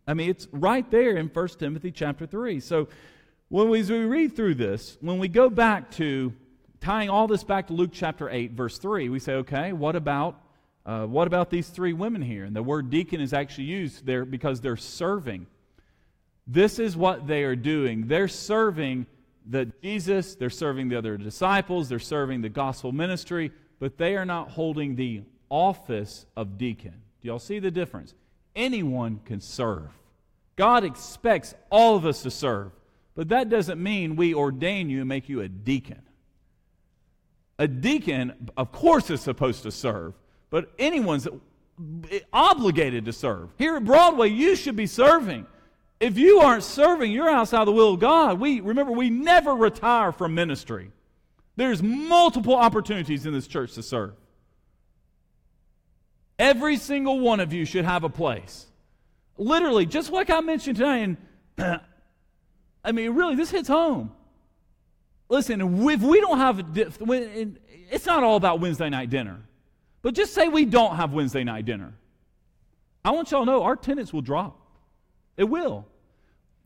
I 0.06 0.14
mean, 0.14 0.28
it's 0.28 0.48
right 0.52 0.88
there 0.90 1.16
in 1.16 1.28
1 1.28 1.48
Timothy 1.58 1.90
chapter 1.90 2.26
3. 2.26 2.60
So 2.60 2.88
when 3.48 3.68
we, 3.68 3.80
as 3.80 3.90
we 3.90 4.04
read 4.04 4.34
through 4.34 4.56
this, 4.56 4.98
when 5.00 5.18
we 5.18 5.28
go 5.28 5.48
back 5.48 5.90
to 5.92 6.32
tying 6.82 7.08
all 7.08 7.28
this 7.28 7.44
back 7.44 7.68
to 7.68 7.72
Luke 7.72 7.90
chapter 7.92 8.28
8, 8.28 8.52
verse 8.52 8.76
3, 8.76 9.08
we 9.08 9.20
say, 9.20 9.34
okay, 9.34 9.72
what 9.72 9.94
about, 9.94 10.42
uh, 10.84 11.06
what 11.06 11.28
about 11.28 11.48
these 11.48 11.68
three 11.68 11.92
women 11.92 12.20
here? 12.20 12.44
And 12.44 12.54
the 12.54 12.62
word 12.62 12.90
deacon 12.90 13.20
is 13.20 13.32
actually 13.32 13.64
used 13.64 14.04
there 14.04 14.24
because 14.24 14.60
they're 14.60 14.76
serving. 14.76 15.46
This 16.46 16.80
is 16.80 16.96
what 16.96 17.28
they 17.28 17.44
are 17.44 17.54
doing. 17.54 18.08
They're 18.08 18.28
serving 18.28 19.06
the 19.48 19.72
Jesus, 19.82 20.34
they're 20.34 20.50
serving 20.50 20.88
the 20.88 20.96
other 20.96 21.16
disciples, 21.16 21.88
they're 21.88 21.98
serving 21.98 22.42
the 22.42 22.48
gospel 22.48 22.92
ministry, 22.92 23.52
but 23.78 23.96
they 23.96 24.16
are 24.16 24.24
not 24.24 24.50
holding 24.50 24.96
the 24.96 25.22
office 25.48 26.26
of 26.36 26.58
deacon. 26.58 26.94
Do 27.20 27.28
y'all 27.28 27.38
see 27.38 27.60
the 27.60 27.70
difference? 27.70 28.14
Anyone 28.54 29.20
can 29.24 29.40
serve. 29.40 29.88
God 30.56 30.84
expects 30.84 31.54
all 31.70 31.96
of 31.96 32.04
us 32.06 32.22
to 32.22 32.30
serve, 32.30 32.72
but 33.14 33.28
that 33.28 33.48
doesn't 33.48 33.82
mean 33.82 34.16
we 34.16 34.34
ordain 34.34 34.90
you 34.90 35.00
and 35.00 35.08
make 35.08 35.28
you 35.28 35.40
a 35.40 35.48
deacon. 35.48 36.02
A 37.58 37.68
deacon, 37.68 38.50
of 38.56 38.72
course, 38.72 39.10
is 39.10 39.20
supposed 39.20 39.62
to 39.64 39.70
serve, 39.70 40.14
but 40.50 40.72
anyone's 40.78 41.28
obligated 42.32 43.04
to 43.04 43.12
serve. 43.12 43.50
Here 43.58 43.76
at 43.76 43.84
Broadway, 43.84 44.28
you 44.28 44.56
should 44.56 44.76
be 44.76 44.86
serving. 44.86 45.46
If 46.00 46.18
you 46.18 46.40
aren't 46.40 46.64
serving, 46.64 47.12
you're 47.12 47.30
outside 47.30 47.64
the 47.66 47.72
will 47.72 47.94
of 47.94 48.00
God. 48.00 48.40
We 48.40 48.60
remember 48.60 48.92
we 48.92 49.10
never 49.10 49.54
retire 49.54 50.12
from 50.12 50.34
ministry. 50.34 50.90
There's 51.56 51.82
multiple 51.82 52.56
opportunities 52.56 53.26
in 53.26 53.32
this 53.32 53.46
church 53.46 53.74
to 53.74 53.82
serve. 53.82 54.14
Every 56.38 56.76
single 56.76 57.20
one 57.20 57.40
of 57.40 57.52
you 57.52 57.64
should 57.64 57.84
have 57.84 58.04
a 58.04 58.08
place. 58.08 58.66
Literally, 59.36 59.86
just 59.86 60.10
like 60.10 60.30
I 60.30 60.40
mentioned 60.40 60.78
tonight, 60.78 61.16
and 61.58 61.80
I 62.84 62.92
mean, 62.92 63.12
really, 63.12 63.36
this 63.36 63.50
hits 63.50 63.68
home. 63.68 64.12
Listen, 65.32 65.62
if 65.62 66.02
we 66.02 66.20
don't 66.20 66.36
have, 66.36 66.62
it's 66.76 68.04
not 68.04 68.22
all 68.22 68.36
about 68.36 68.60
Wednesday 68.60 68.90
night 68.90 69.08
dinner, 69.08 69.40
but 70.02 70.12
just 70.12 70.34
say 70.34 70.46
we 70.46 70.66
don't 70.66 70.96
have 70.96 71.14
Wednesday 71.14 71.42
night 71.42 71.64
dinner. 71.64 71.94
I 73.02 73.12
want 73.12 73.30
y'all 73.30 73.46
to 73.46 73.50
know 73.50 73.62
our 73.62 73.72
attendance 73.72 74.12
will 74.12 74.20
drop. 74.20 74.60
It 75.38 75.44
will. 75.44 75.86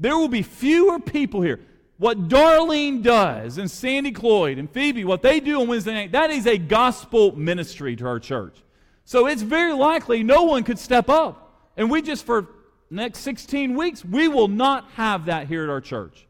There 0.00 0.18
will 0.18 0.26
be 0.26 0.42
fewer 0.42 0.98
people 0.98 1.42
here. 1.42 1.60
What 1.98 2.26
Darlene 2.26 3.04
does 3.04 3.58
and 3.58 3.70
Sandy 3.70 4.10
Cloyd 4.10 4.58
and 4.58 4.68
Phoebe, 4.68 5.04
what 5.04 5.22
they 5.22 5.38
do 5.38 5.60
on 5.60 5.68
Wednesday 5.68 5.94
night, 5.94 6.10
that 6.10 6.30
is 6.30 6.48
a 6.48 6.58
gospel 6.58 7.36
ministry 7.36 7.94
to 7.94 8.04
our 8.04 8.18
church. 8.18 8.56
So 9.04 9.28
it's 9.28 9.42
very 9.42 9.74
likely 9.74 10.24
no 10.24 10.42
one 10.42 10.64
could 10.64 10.80
step 10.80 11.08
up. 11.08 11.54
And 11.76 11.88
we 11.88 12.02
just, 12.02 12.26
for 12.26 12.48
next 12.90 13.20
16 13.20 13.76
weeks, 13.76 14.04
we 14.04 14.26
will 14.26 14.48
not 14.48 14.90
have 14.96 15.26
that 15.26 15.46
here 15.46 15.62
at 15.62 15.70
our 15.70 15.80
church. 15.80 16.25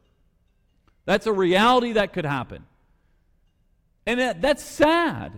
That's 1.07 1.27
a 1.27 1.33
reality 1.33 1.93
that 1.93 2.13
could 2.13 2.27
happen. 2.27 2.65
And 4.05 4.21
that, 4.21 4.43
that's 4.43 4.63
sad. 4.63 5.33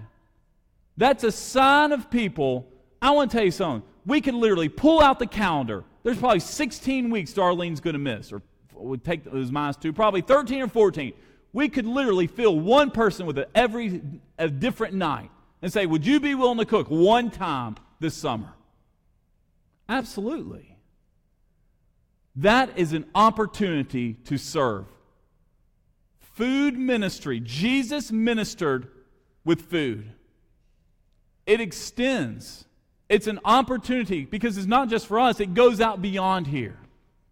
That's 0.96 1.22
a 1.22 1.30
sign 1.30 1.92
of 1.92 2.10
people. 2.10 2.66
I 3.00 3.12
want 3.12 3.30
to 3.30 3.36
tell 3.36 3.44
you 3.44 3.52
something. 3.52 3.88
We 4.04 4.20
could 4.20 4.34
literally 4.34 4.68
pull 4.68 5.00
out 5.00 5.18
the 5.18 5.26
calendar. 5.26 5.84
There's 6.02 6.18
probably 6.18 6.40
16 6.40 7.10
weeks 7.10 7.32
Darlene's 7.32 7.80
going 7.80 7.94
to 7.94 8.00
miss, 8.00 8.32
or 8.32 8.42
would 8.74 9.04
take 9.04 9.24
those 9.24 9.50
minus 9.50 9.76
two, 9.76 9.92
probably 9.92 10.22
13 10.22 10.62
or 10.62 10.68
14. 10.68 11.12
We 11.52 11.68
could 11.68 11.86
literally 11.86 12.26
fill 12.26 12.58
one 12.58 12.90
person 12.90 13.26
with 13.26 13.38
a, 13.38 13.48
every 13.54 14.02
a 14.38 14.48
different 14.48 14.94
night 14.94 15.30
and 15.62 15.72
say, 15.72 15.86
Would 15.86 16.06
you 16.06 16.20
be 16.20 16.34
willing 16.34 16.58
to 16.58 16.64
cook 16.64 16.88
one 16.88 17.30
time 17.30 17.76
this 18.00 18.14
summer? 18.14 18.52
Absolutely. 19.88 20.76
That 22.36 22.78
is 22.78 22.92
an 22.92 23.06
opportunity 23.14 24.14
to 24.24 24.38
serve. 24.38 24.86
Food 26.38 26.78
ministry. 26.78 27.40
Jesus 27.40 28.12
ministered 28.12 28.86
with 29.44 29.62
food. 29.62 30.12
It 31.46 31.60
extends. 31.60 32.64
It's 33.08 33.26
an 33.26 33.40
opportunity 33.44 34.24
because 34.24 34.56
it's 34.56 34.68
not 34.68 34.88
just 34.88 35.08
for 35.08 35.18
us, 35.18 35.40
it 35.40 35.54
goes 35.54 35.80
out 35.80 36.00
beyond 36.00 36.46
here. 36.46 36.78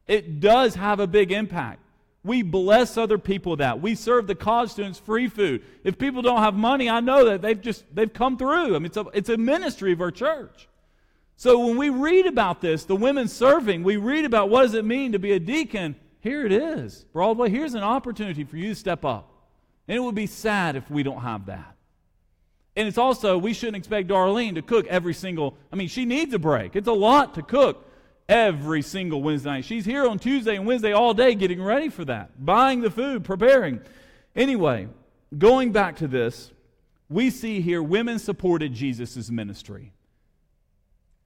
It 0.08 0.40
does 0.40 0.74
have 0.74 0.98
a 0.98 1.06
big 1.06 1.30
impact. 1.30 1.78
We 2.24 2.42
bless 2.42 2.96
other 2.96 3.16
people 3.16 3.54
that. 3.58 3.80
We 3.80 3.94
serve 3.94 4.26
the 4.26 4.34
college 4.34 4.70
students 4.70 4.98
free 4.98 5.28
food. 5.28 5.62
If 5.84 5.98
people 5.98 6.20
don't 6.20 6.42
have 6.42 6.54
money, 6.54 6.90
I 6.90 6.98
know 6.98 7.26
that 7.26 7.42
they've 7.42 7.60
just 7.60 7.84
they've 7.94 8.12
come 8.12 8.36
through. 8.36 8.74
I 8.74 8.78
mean, 8.80 8.86
it's 8.86 8.96
a, 8.96 9.06
it's 9.14 9.28
a 9.28 9.36
ministry 9.36 9.92
of 9.92 10.00
our 10.00 10.10
church. 10.10 10.66
So 11.36 11.64
when 11.64 11.76
we 11.76 11.90
read 11.90 12.26
about 12.26 12.60
this, 12.60 12.82
the 12.82 12.96
women 12.96 13.28
serving, 13.28 13.84
we 13.84 13.98
read 13.98 14.24
about 14.24 14.50
what 14.50 14.62
does 14.62 14.74
it 14.74 14.84
mean 14.84 15.12
to 15.12 15.20
be 15.20 15.30
a 15.30 15.38
deacon. 15.38 15.94
Here 16.26 16.44
it 16.44 16.50
is. 16.50 17.04
Broadway, 17.12 17.50
here's 17.50 17.74
an 17.74 17.84
opportunity 17.84 18.42
for 18.42 18.56
you 18.56 18.70
to 18.70 18.74
step 18.74 19.04
up. 19.04 19.30
And 19.86 19.96
it 19.96 20.00
would 20.00 20.16
be 20.16 20.26
sad 20.26 20.74
if 20.74 20.90
we 20.90 21.04
don't 21.04 21.20
have 21.20 21.46
that. 21.46 21.76
And 22.74 22.88
it's 22.88 22.98
also, 22.98 23.38
we 23.38 23.52
shouldn't 23.52 23.76
expect 23.76 24.08
Darlene 24.08 24.56
to 24.56 24.62
cook 24.62 24.88
every 24.88 25.14
single, 25.14 25.56
I 25.72 25.76
mean, 25.76 25.86
she 25.86 26.04
needs 26.04 26.34
a 26.34 26.40
break. 26.40 26.74
It's 26.74 26.88
a 26.88 26.92
lot 26.92 27.34
to 27.34 27.42
cook 27.42 27.88
every 28.28 28.82
single 28.82 29.22
Wednesday 29.22 29.50
night. 29.50 29.64
She's 29.66 29.84
here 29.84 30.04
on 30.08 30.18
Tuesday 30.18 30.56
and 30.56 30.66
Wednesday 30.66 30.90
all 30.90 31.14
day 31.14 31.36
getting 31.36 31.62
ready 31.62 31.90
for 31.90 32.04
that, 32.06 32.44
buying 32.44 32.80
the 32.80 32.90
food, 32.90 33.22
preparing. 33.22 33.80
Anyway, 34.34 34.88
going 35.38 35.70
back 35.70 35.94
to 35.98 36.08
this, 36.08 36.50
we 37.08 37.30
see 37.30 37.60
here 37.60 37.80
women 37.80 38.18
supported 38.18 38.74
Jesus' 38.74 39.30
ministry. 39.30 39.92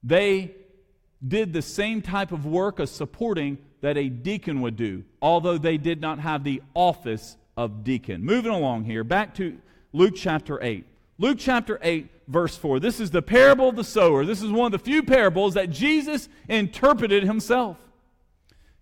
They 0.03 0.55
did 1.27 1.55
the 1.55 1.63
same 1.63 2.03
type 2.03 2.33
of 2.33 2.45
work 2.45 2.79
of 2.79 2.91
supporting 2.91 3.57
that 3.81 3.97
a 3.97 4.09
deacon 4.09 4.61
would 4.61 4.77
do, 4.77 5.05
although 5.23 5.59
they 5.59 5.79
did 5.79 6.01
not 6.01 6.19
have 6.19 6.45
the 6.45 6.63
office 6.75 7.37
of 7.57 7.85
deacon. 7.85 8.25
Moving 8.25 8.53
along 8.53 8.85
here, 8.85 9.05
back 9.05 9.35
to 9.37 9.59
Luke 9.93 10.15
chapter 10.17 10.63
8. 10.63 10.85
Luke 11.19 11.37
chapter 11.39 11.79
8, 11.83 12.09
verse 12.29 12.57
4. 12.57 12.81
This 12.81 13.01
is 13.01 13.11
the 13.11 13.23
parable 13.23 13.69
of 13.69 13.77
the 13.77 13.85
sower. 13.85 14.25
This 14.25 14.43
is 14.43 14.51
one 14.51 14.67
of 14.67 14.73
the 14.73 14.85
few 14.85 15.03
parables 15.03 15.55
that 15.55 15.71
Jesus 15.71 16.29
interpreted 16.49 17.25
himself. 17.25 17.77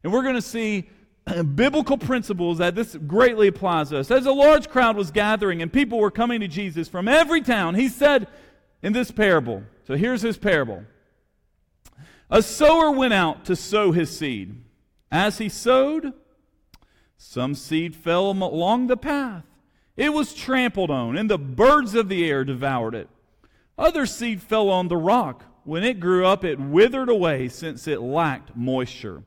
And 0.05 0.13
we're 0.13 0.23
going 0.23 0.37
to 0.37 0.43
see 0.43 0.89
biblical 1.55 1.99
principles 1.99 2.59
that 2.59 2.75
this 2.75 2.95
greatly 2.95 3.49
applies 3.49 3.91
to 3.91 3.99
us. 3.99 4.11
As 4.11 4.27
a 4.27 4.33
large 4.33 4.69
crowd 4.69 4.97
was 4.97 5.11
gathering 5.11 5.63
and 5.63 5.73
people 5.73 5.99
were 5.99 6.11
coming 6.11 6.41
to 6.41 6.49
Jesus 6.49 6.89
from 6.89 7.09
every 7.09 7.41
town, 7.41 7.75
he 7.75 7.89
said 7.89 8.29
in 8.83 8.93
this 8.93 9.11
parable. 9.11 9.63
So 9.87 9.97
here's 9.97 10.23
his 10.23 10.37
parable. 10.37 10.85
A 12.31 12.43
sower 12.43 12.91
went 12.91 13.15
out 13.15 13.47
to 13.47 13.57
sow 13.57 13.91
his 13.91 14.17
seed. 14.17 14.55
As 15.11 15.39
he 15.39 15.49
sowed, 15.49 16.13
some 17.17 17.55
seed 17.55 17.97
fell 17.97 18.31
along 18.31 18.87
the 18.87 18.97
path. 18.97 19.45
It 19.97 20.13
was 20.13 20.35
trampled 20.35 20.91
on, 20.91 21.17
and 21.17 21.29
the 21.29 21.39
birds 21.39 21.95
of 21.95 22.09
the 22.09 22.29
air 22.29 22.45
devoured 22.45 22.95
it. 22.95 23.09
Other 23.77 24.07
seed 24.07 24.43
fell 24.43 24.71
on 24.71 24.89
the 24.89 24.97
rock. 24.97 25.45
When 25.65 25.83
it 25.83 26.01
grew 26.01 26.25
up, 26.25 26.45
it 26.45 26.61
withered 26.61 27.09
away, 27.09 27.49
since 27.49 27.89
it 27.89 28.01
lacked 28.01 28.57
moisture. 28.57 29.25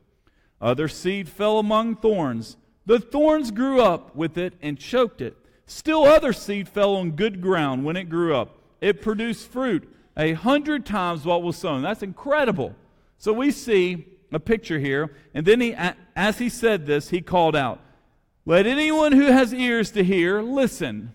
Other 0.62 0.88
seed 0.88 1.28
fell 1.28 1.60
among 1.60 1.98
thorns. 1.98 2.58
The 2.86 3.00
thorns 3.00 3.52
grew 3.52 3.82
up 3.82 4.16
with 4.16 4.38
it 4.38 4.54
and 4.62 4.78
choked 4.78 5.22
it. 5.22 5.36
Still, 5.66 6.04
other 6.04 6.34
seed 6.34 6.68
fell 6.68 6.96
on 6.96 7.12
good 7.12 7.42
ground. 7.42 7.86
When 7.86 7.96
it 7.96 8.10
grew 8.10 8.36
up, 8.36 8.58
it 8.80 9.02
produced 9.02 9.52
fruit 9.52 9.88
a 10.18 10.34
hundred 10.34 10.86
times 10.86 11.26
what 11.26 11.44
was 11.44 11.58
sown. 11.58 11.82
That's 11.82 12.04
incredible. 12.04 12.76
So 13.18 13.34
we 13.34 13.52
see 13.52 14.06
a 14.32 14.40
picture 14.40 14.80
here. 14.80 15.14
And 15.34 15.46
then 15.46 15.62
he, 15.62 15.76
as 16.16 16.38
he 16.40 16.50
said 16.50 16.86
this, 16.86 17.10
he 17.10 17.22
called 17.22 17.56
out, 17.56 17.80
Let 18.46 18.66
anyone 18.66 19.12
who 19.12 19.26
has 19.26 19.54
ears 19.54 19.92
to 19.92 20.04
hear 20.04 20.42
listen. 20.42 21.14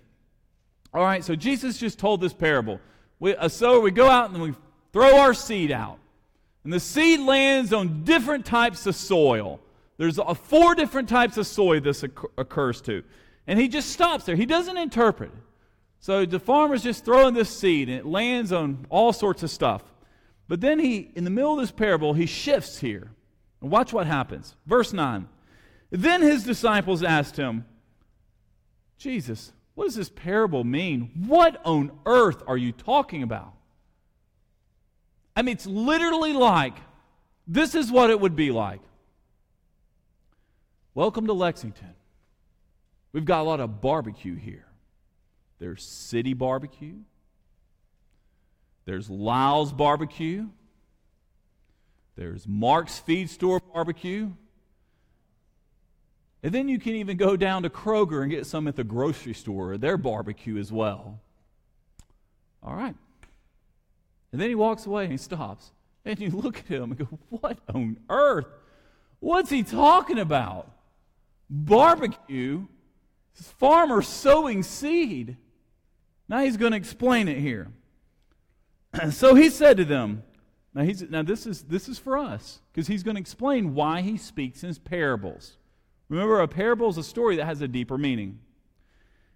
All 0.93 1.03
right, 1.03 1.25
so 1.25 1.35
Jesus 1.35 1.79
just 1.79 1.99
told 1.99 2.21
this 2.21 2.33
parable. 2.33 2.81
We, 3.19 3.35
uh, 3.35 3.47
a 3.47 3.51
sower, 3.51 3.81
we 3.81 3.91
go 3.91 4.09
out 4.09 4.31
and 4.31 4.43
we 4.43 4.55
throw 4.93 5.19
our 5.19 5.35
seed 5.35 5.71
out. 5.71 5.99
And 6.65 6.73
the 6.73 6.81
seed 6.81 7.21
lands 7.21 7.73
on 7.73 8.05
different 8.05 8.45
types 8.45 8.87
of 8.87 8.97
soil. 8.97 9.61
There's 9.99 10.19
a, 10.19 10.35
four 10.35 10.75
different 10.75 11.09
types 11.09 11.37
of 11.37 11.47
soil 11.47 11.81
this 11.81 12.03
occurs 12.03 12.81
to. 12.83 13.03
And 13.47 13.59
he 13.59 13.69
just 13.69 13.91
stops 13.91 14.25
there. 14.25 14.37
He 14.37 14.47
doesn't 14.47 14.77
interpret. 14.77 15.31
So 16.01 16.27
the 16.27 16.39
farmer's 16.39 16.83
just 16.83 17.05
throwing 17.05 17.35
this 17.35 17.49
seed 17.49 17.89
and 17.89 17.99
it 17.99 18.07
lands 18.07 18.53
on 18.53 18.87
all 18.91 19.13
sorts 19.13 19.43
of 19.43 19.51
stuff. 19.51 19.83
But 20.49 20.61
then 20.61 20.79
he, 20.79 21.11
in 21.15 21.25
the 21.25 21.31
middle 21.31 21.55
of 21.55 21.61
this 21.61 21.73
parable, 21.73 22.15
he 22.15 22.27
shifts 22.27 22.79
here. 22.79 23.11
And 23.61 23.71
watch 23.71 23.93
what 23.93 24.07
happens. 24.07 24.55
Verse 24.67 24.93
9. 24.93 25.29
Then 25.91 26.23
his 26.23 26.45
disciples 26.45 27.03
asked 27.03 27.37
him, 27.37 27.65
Jesus, 28.99 29.53
what 29.75 29.85
does 29.85 29.95
this 29.95 30.09
parable 30.09 30.65
mean? 30.65 31.11
What 31.27 31.61
on 31.65 31.91
earth 32.07 32.43
are 32.47 32.57
you 32.57 32.73
talking 32.73 33.23
about? 33.23 33.53
I 35.35 35.43
mean, 35.43 35.55
it's 35.55 35.67
literally 35.67 36.33
like 36.33 36.77
this 37.47 37.75
is 37.75 37.91
what 37.91 38.11
it 38.11 38.19
would 38.19 38.35
be 38.35 38.51
like. 38.51 38.81
Welcome 40.95 41.27
to 41.27 41.35
Lexington. 41.35 41.95
We've 43.13 43.25
got 43.25 43.41
a 43.41 43.43
lot 43.43 43.61
of 43.61 43.81
barbecue 43.81 44.35
here. 44.35 44.67
There's 45.59 45.85
city 45.85 46.33
barbecue, 46.33 46.97
there's 48.87 49.11
Lyle's 49.11 49.73
barbecue. 49.73 50.49
There's 52.17 52.49
Mark's 52.49 52.99
Feed 52.99 53.29
Store 53.29 53.61
barbecue. 53.75 54.31
And 56.43 56.55
then 56.55 56.69
you 56.69 56.79
can 56.79 56.95
even 56.95 57.17
go 57.17 57.37
down 57.37 57.65
to 57.65 57.71
Kroger 57.71 58.23
and 58.23 58.31
get 58.31 58.47
some 58.47 58.69
at 58.69 58.77
the 58.77 58.85
grocery 58.85 59.35
store, 59.35 59.77
their 59.77 59.97
barbecue 59.99 60.57
as 60.57 60.73
well. 60.73 61.21
All 62.63 62.75
right. 62.75 62.95
And 64.33 64.41
then 64.41 64.49
he 64.49 64.55
walks 64.55 64.87
away 64.87 65.03
and 65.03 65.13
he 65.13 65.19
stops. 65.19 65.73
And 66.05 66.21
you 66.21 66.31
look 66.31 66.59
at 66.59 66.67
him 66.67 66.93
and 66.93 66.99
go, 66.99 67.19
What 67.31 67.59
on 67.75 67.99
earth? 68.09 68.47
What's 69.19 69.51
he 69.51 69.65
talking 69.65 70.19
about? 70.19 70.71
Barbecue? 71.51 72.67
This 73.37 73.49
Farmer 73.49 74.01
sowing 74.03 74.63
seed. 74.63 75.37
Now 76.29 76.41
he's 76.41 76.57
going 76.57 76.73
to 76.73 76.79
explain 76.79 77.29
it 77.29 77.39
here. 77.39 77.73
so 79.11 79.35
he 79.35 79.51
said 79.51 79.77
to 79.77 79.85
them, 79.85 80.23
now, 80.75 80.83
he's, 80.83 81.03
now 81.03 81.23
this, 81.23 81.47
is, 81.47 81.63
this 81.63 81.89
is 81.89 81.99
for 81.99 82.19
us, 82.19 82.61
because 82.73 82.87
he's 82.87 83.03
going 83.03 83.15
to 83.15 83.21
explain 83.21 83.75
why 83.75 84.03
he 84.03 84.19
speaks 84.19 84.63
in 84.63 84.75
parables. 84.75 85.57
Remember, 86.09 86.41
a 86.41 86.49
parable 86.49 86.89
is 86.91 86.99
a 86.99 87.03
story 87.03 87.37
that 87.37 87.47
has 87.47 87.63
a 87.63 87.69
deeper 87.69 87.97
meaning. 87.97 88.41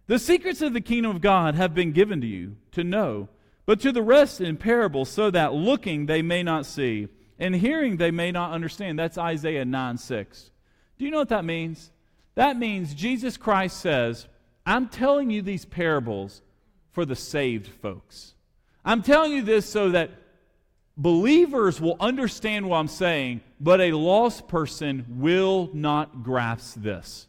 The 0.06 0.18
secrets 0.18 0.60
of 0.60 0.72
the 0.72 0.80
kingdom 0.80 1.14
of 1.14 1.22
God 1.22 1.54
have 1.54 1.74
been 1.74 1.92
given 1.92 2.20
to 2.20 2.26
you 2.26 2.56
to 2.72 2.84
know, 2.84 3.28
but 3.64 3.80
to 3.80 3.92
the 3.92 4.02
rest 4.02 4.40
in 4.40 4.56
parables, 4.56 5.08
so 5.08 5.30
that 5.30 5.54
looking 5.54 6.06
they 6.06 6.20
may 6.20 6.42
not 6.42 6.66
see, 6.66 7.08
and 7.38 7.54
hearing 7.54 7.96
they 7.96 8.10
may 8.10 8.30
not 8.30 8.52
understand. 8.52 8.98
That's 8.98 9.16
Isaiah 9.16 9.64
9 9.64 9.96
6. 9.96 10.50
Do 10.98 11.04
you 11.04 11.10
know 11.10 11.18
what 11.18 11.30
that 11.30 11.44
means? 11.44 11.90
That 12.34 12.58
means 12.58 12.92
Jesus 12.94 13.36
Christ 13.36 13.78
says, 13.78 14.26
I'm 14.66 14.88
telling 14.88 15.30
you 15.30 15.40
these 15.42 15.64
parables 15.64 16.42
for 16.92 17.04
the 17.04 17.16
saved 17.16 17.66
folks. 17.66 18.34
I'm 18.84 19.02
telling 19.02 19.32
you 19.32 19.42
this 19.42 19.66
so 19.66 19.90
that 19.90 20.10
believers 20.96 21.80
will 21.80 21.96
understand 22.00 22.68
what 22.68 22.78
I'm 22.78 22.88
saying, 22.88 23.40
but 23.60 23.80
a 23.80 23.92
lost 23.92 24.48
person 24.48 25.04
will 25.08 25.70
not 25.72 26.22
grasp 26.22 26.76
this. 26.78 27.26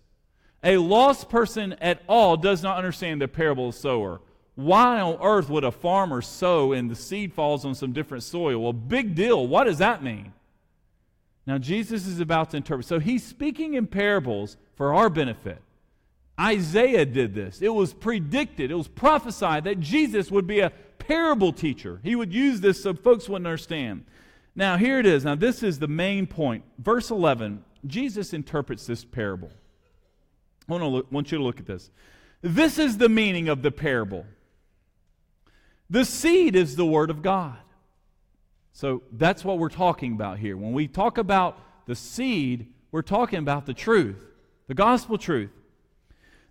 A 0.64 0.78
lost 0.78 1.30
person 1.30 1.74
at 1.82 2.02
all 2.08 2.38
does 2.38 2.62
not 2.62 2.78
understand 2.78 3.22
the 3.22 3.28
parable 3.28 3.70
of 3.70 3.76
the 3.76 3.80
sower. 3.80 4.22
Why 4.56 5.00
on 5.00 5.18
earth 5.22 5.50
would 5.50 5.64
a 5.64 5.72
farmer 5.72 6.22
sow 6.22 6.74
and 6.74 6.90
the 6.90 6.96
seed 6.96 7.34
falls 7.34 7.66
on 7.66 7.74
some 7.74 7.94
different 7.94 8.24
soil? 8.24 8.62
Well, 8.62 8.74
big 8.74 9.16
deal. 9.16 9.48
What 9.48 9.64
does 9.64 9.80
that 9.80 10.04
mean? 10.04 10.34
Now, 11.48 11.58
Jesus 11.58 12.06
is 12.06 12.20
about 12.20 12.52
to 12.52 12.58
interpret. 12.58 12.86
So 12.86 13.00
he's 13.00 13.26
speaking 13.26 13.74
in 13.74 13.88
parables 13.88 14.58
for 14.76 14.94
our 14.94 15.10
benefit. 15.10 15.60
Isaiah 16.40 17.06
did 17.06 17.34
this. 17.34 17.62
It 17.62 17.70
was 17.70 17.94
predicted, 17.94 18.72
it 18.72 18.76
was 18.76 18.88
prophesied 18.88 19.64
that 19.66 19.80
Jesus 19.80 20.32
would 20.32 20.48
be 20.48 20.60
a 20.60 20.72
parable 21.12 21.52
teacher. 21.52 22.00
He 22.04 22.16
would 22.16 22.34
use 22.34 22.62
this 22.62 22.82
so 22.82 22.94
folks 22.94 23.28
wouldn't 23.28 23.46
understand. 23.46 24.06
Now, 24.56 24.78
here 24.78 24.98
it 24.98 25.06
is. 25.06 25.26
Now, 25.26 25.36
this 25.36 25.62
is 25.62 25.78
the 25.78 25.88
main 25.90 26.26
point. 26.26 26.64
Verse 26.78 27.12
11, 27.12 27.66
Jesus 27.86 28.32
interprets 28.32 28.86
this 28.86 29.04
parable. 29.04 29.52
I 30.70 30.72
want, 30.72 30.86
look, 30.86 31.12
want 31.12 31.30
you 31.30 31.38
to 31.38 31.44
look 31.44 31.60
at 31.60 31.66
this. 31.66 31.92
This 32.42 32.80
is 32.80 32.98
the 32.98 33.10
meaning 33.10 33.50
of 33.50 33.62
the 33.62 33.72
parable. 33.72 34.26
The 35.90 36.06
seed 36.06 36.56
is 36.56 36.78
the 36.78 36.86
Word 36.86 37.10
of 37.10 37.22
God. 37.22 37.58
So 38.72 39.04
that's 39.12 39.44
what 39.44 39.60
we're 39.60 39.68
talking 39.68 40.14
about 40.14 40.40
here. 40.40 40.56
When 40.56 40.72
we 40.72 40.88
talk 40.88 41.18
about 41.18 41.60
the 41.88 41.96
seed, 41.96 42.68
we're 42.94 43.02
talking 43.02 43.40
about 43.40 43.66
the 43.66 43.74
truth, 43.74 44.26
the 44.68 44.76
gospel 44.76 45.18
truth. 45.18 45.52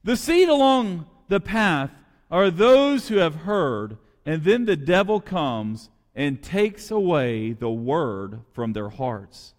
The 0.04 0.18
seed 0.18 0.50
along 0.50 1.06
the 1.28 1.40
path 1.40 1.92
are 2.30 2.50
those 2.50 3.08
who 3.08 3.16
have 3.16 3.34
heard, 3.36 3.96
and 4.30 4.44
then 4.44 4.64
the 4.64 4.76
devil 4.76 5.20
comes 5.20 5.90
and 6.14 6.40
takes 6.40 6.92
away 6.92 7.52
the 7.52 7.68
word 7.68 8.38
from 8.52 8.72
their 8.72 8.88
hearts, 8.88 9.54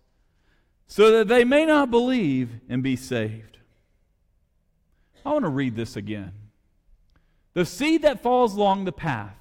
so 0.87 1.11
that 1.11 1.27
they 1.27 1.43
may 1.43 1.65
not 1.65 1.91
believe 1.91 2.51
and 2.69 2.81
be 2.81 2.95
saved. 2.95 3.57
I 5.25 5.33
want 5.33 5.43
to 5.43 5.49
read 5.49 5.75
this 5.75 5.97
again. 5.97 6.31
The 7.53 7.65
seed 7.65 8.03
that 8.03 8.23
falls 8.23 8.55
along 8.55 8.85
the 8.85 8.93
path. 8.93 9.35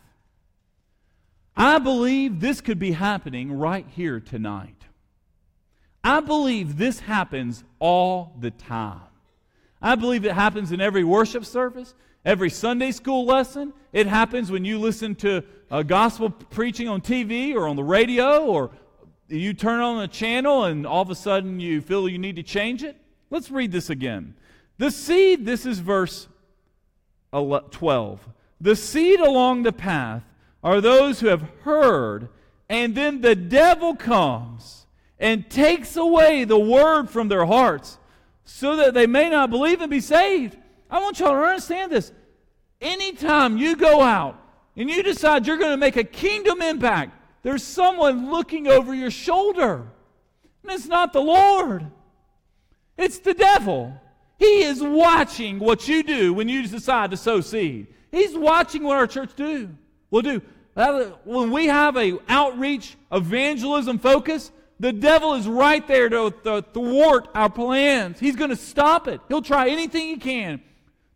I 1.57 1.79
believe 1.79 2.41
this 2.41 2.61
could 2.61 2.81
be 2.81 2.91
happening 2.91 3.53
right 3.53 3.87
here 3.89 4.19
tonight. 4.19 4.83
I 6.03 6.19
believe 6.19 6.77
this 6.77 6.99
happens 6.99 7.63
all 7.79 8.35
the 8.41 8.51
time. 8.51 9.03
I 9.81 9.95
believe 9.95 10.25
it 10.25 10.33
happens 10.33 10.73
in 10.73 10.81
every 10.81 11.05
worship 11.05 11.45
service, 11.45 11.95
every 12.25 12.51
Sunday 12.51 12.93
school 12.93 13.25
lesson. 13.25 13.73
It 13.93 14.07
happens 14.07 14.51
when 14.51 14.65
you 14.65 14.79
listen 14.79 15.15
to 15.17 15.43
a 15.71 15.85
gospel 15.85 16.31
preaching 16.31 16.89
on 16.89 17.01
TV 17.01 17.55
or 17.55 17.69
on 17.69 17.77
the 17.77 17.85
radio, 17.85 18.45
or 18.45 18.71
you 19.29 19.55
turn 19.55 19.81
on 19.81 20.03
a 20.03 20.09
channel 20.09 20.65
and 20.65 20.87
all 20.87 21.03
of 21.03 21.11
a 21.11 21.15
sudden 21.15 21.61
you 21.61 21.81
feel 21.81 22.09
you 22.09 22.19
need 22.19 22.37
to 22.37 22.43
change 22.43 22.83
it. 22.83 22.97
Let's 23.31 23.51
read 23.51 23.71
this 23.73 23.91
again. 23.91 24.35
The 24.79 24.91
seed, 24.91 25.45
this 25.45 25.67
is 25.67 25.79
verse 25.79 26.27
12. 27.33 28.29
The 28.61 28.77
seed 28.77 29.21
along 29.21 29.63
the 29.63 29.73
path 29.73 30.23
are 30.63 30.81
those 30.81 31.21
who 31.21 31.29
have 31.29 31.45
heard, 31.63 32.29
and 32.69 32.95
then 32.95 33.21
the 33.21 33.35
devil 33.35 33.95
comes 33.95 34.87
and 35.19 35.49
takes 35.49 35.97
away 35.97 36.45
the 36.45 36.59
word 36.59 37.09
from 37.09 37.29
their 37.29 37.47
hearts 37.47 37.99
so 38.45 38.77
that 38.77 38.95
they 38.95 39.07
may 39.07 39.31
not 39.31 39.51
believe 39.51 39.81
and 39.81 39.91
be 39.91 40.01
saved. 40.01 40.57
I 40.91 40.99
want 41.01 41.21
y'all 41.21 41.31
to 41.31 41.37
understand 41.37 41.93
this. 41.93 42.13
Anytime 42.81 43.57
you 43.57 43.77
go 43.77 44.01
out 44.01 44.43
and 44.77 44.91
you 44.91 45.03
decide 45.03 45.47
you're 45.47 45.59
going 45.59 45.71
to 45.71 45.77
make 45.77 45.97
a 45.97 46.05
kingdom 46.05 46.63
impact, 46.63 47.13
there's 47.43 47.63
someone 47.63 48.31
looking 48.31 48.67
over 48.67 48.95
your 48.95 49.11
shoulder. 49.11 49.87
And 50.63 50.73
it's 50.73 50.87
not 50.87 51.13
the 51.13 51.21
Lord, 51.21 51.87
it's 52.97 53.19
the 53.19 53.35
devil. 53.35 53.95
He 54.39 54.63
is 54.63 54.83
watching 54.83 55.59
what 55.59 55.87
you 55.87 56.03
do 56.03 56.33
when 56.33 56.49
you 56.49 56.67
decide 56.67 57.11
to 57.11 57.17
sow 57.19 57.43
seed. 57.43 57.89
He's 58.11 58.35
watching 58.35 58.83
what 58.83 58.97
our 58.97 59.07
church 59.07 59.35
do. 59.37 59.69
Will 60.11 60.23
do. 60.23 60.41
When 61.25 61.51
we 61.51 61.67
have 61.67 61.99
a 61.99 62.19
outreach 62.27 62.97
evangelism 63.13 63.99
focus, 63.99 64.51
the 64.79 64.95
devil 64.95 65.35
is 65.35 65.47
right 65.47 65.87
there 65.87 66.09
to, 66.09 66.31
to 66.45 66.63
thwart 66.73 67.29
our 67.35 67.51
plans. 67.51 68.19
He's 68.19 68.35
going 68.35 68.49
to 68.49 68.57
stop 68.57 69.09
it. 69.09 69.21
He'll 69.29 69.43
try 69.43 69.69
anything 69.69 70.09
he 70.09 70.17
can 70.17 70.63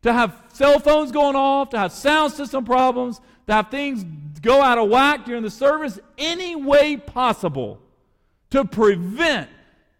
to 0.04 0.12
have 0.12 0.36
cell 0.52 0.78
phones 0.78 1.10
going 1.10 1.34
off, 1.34 1.70
to 1.70 1.78
have 1.78 1.90
sound 1.90 2.30
system 2.30 2.62
problems, 2.62 3.22
to 3.46 3.54
have 3.54 3.70
things 3.70 4.04
go 4.42 4.60
out 4.60 4.76
of 4.76 4.90
whack 4.90 5.24
during 5.24 5.42
the 5.42 5.50
service, 5.50 5.98
any 6.18 6.54
way 6.54 6.98
possible 6.98 7.80
to 8.50 8.66
prevent 8.66 9.48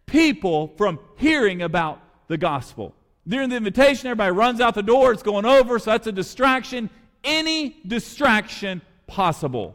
people 0.05 0.75
from 0.77 0.99
hearing 1.17 1.63
about 1.63 2.03
the 2.29 2.37
gospel. 2.37 2.95
During 3.27 3.49
the 3.49 3.57
invitation, 3.57 4.07
everybody 4.07 4.33
runs 4.33 4.61
out 4.61 4.75
the 4.75 4.83
door, 4.83 5.11
it's 5.11 5.23
going 5.23 5.47
over, 5.47 5.79
so 5.79 5.93
that's 5.93 6.07
a 6.07 6.13
distraction. 6.13 6.91
Any 7.25 7.81
distraction 7.87 8.83
possible. 9.07 9.75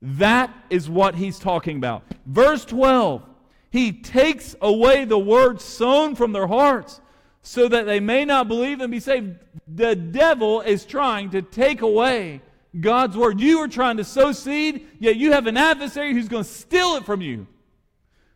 That 0.00 0.50
is 0.70 0.88
what 0.88 1.14
he's 1.14 1.38
talking 1.38 1.76
about. 1.76 2.04
Verse 2.24 2.64
12 2.64 3.22
He 3.70 3.92
takes 3.92 4.56
away 4.62 5.04
the 5.04 5.18
word 5.18 5.60
sown 5.60 6.14
from 6.14 6.32
their 6.32 6.46
hearts 6.46 7.02
so 7.46 7.68
that 7.68 7.86
they 7.86 8.00
may 8.00 8.24
not 8.24 8.48
believe 8.48 8.80
and 8.80 8.90
be 8.90 8.98
saved. 8.98 9.36
The 9.68 9.94
devil 9.94 10.62
is 10.62 10.84
trying 10.84 11.30
to 11.30 11.42
take 11.42 11.80
away 11.80 12.40
God's 12.78 13.16
word. 13.16 13.40
You 13.40 13.60
are 13.60 13.68
trying 13.68 13.98
to 13.98 14.04
sow 14.04 14.32
seed, 14.32 14.84
yet 14.98 15.14
you 15.14 15.30
have 15.30 15.46
an 15.46 15.56
adversary 15.56 16.12
who's 16.12 16.26
going 16.26 16.42
to 16.42 16.50
steal 16.50 16.96
it 16.96 17.06
from 17.06 17.22
you. 17.22 17.46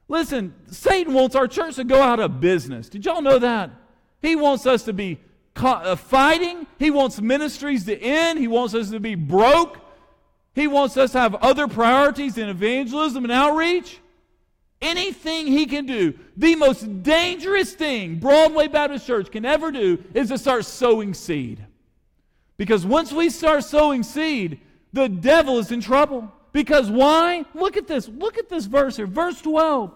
Listen, 0.06 0.54
Satan 0.70 1.12
wants 1.12 1.34
our 1.34 1.48
church 1.48 1.74
to 1.74 1.82
go 1.82 2.00
out 2.00 2.20
of 2.20 2.40
business. 2.40 2.88
Did 2.88 3.04
y'all 3.04 3.20
know 3.20 3.40
that? 3.40 3.72
He 4.22 4.36
wants 4.36 4.64
us 4.64 4.84
to 4.84 4.92
be 4.92 5.18
uh, 5.56 5.96
fighting. 5.96 6.68
He 6.78 6.92
wants 6.92 7.20
ministries 7.20 7.86
to 7.86 8.00
end. 8.00 8.38
He 8.38 8.46
wants 8.46 8.74
us 8.74 8.90
to 8.90 9.00
be 9.00 9.16
broke. 9.16 9.78
He 10.54 10.68
wants 10.68 10.96
us 10.96 11.10
to 11.12 11.18
have 11.18 11.34
other 11.34 11.66
priorities 11.66 12.38
in 12.38 12.48
evangelism 12.48 13.24
and 13.24 13.32
outreach. 13.32 13.98
Anything 14.82 15.46
he 15.46 15.66
can 15.66 15.84
do, 15.84 16.14
the 16.36 16.56
most 16.56 17.02
dangerous 17.02 17.74
thing 17.74 18.18
Broadway 18.18 18.66
Baptist 18.66 19.06
Church 19.06 19.30
can 19.30 19.44
ever 19.44 19.70
do 19.70 20.02
is 20.14 20.28
to 20.28 20.38
start 20.38 20.64
sowing 20.64 21.12
seed. 21.12 21.66
Because 22.56 22.86
once 22.86 23.12
we 23.12 23.28
start 23.28 23.64
sowing 23.64 24.02
seed, 24.02 24.60
the 24.92 25.08
devil 25.08 25.58
is 25.58 25.70
in 25.70 25.80
trouble. 25.80 26.32
Because 26.52 26.90
why? 26.90 27.44
Look 27.54 27.76
at 27.76 27.86
this. 27.86 28.08
Look 28.08 28.38
at 28.38 28.48
this 28.48 28.66
verse 28.66 28.96
here. 28.96 29.06
Verse 29.06 29.40
12. 29.42 29.92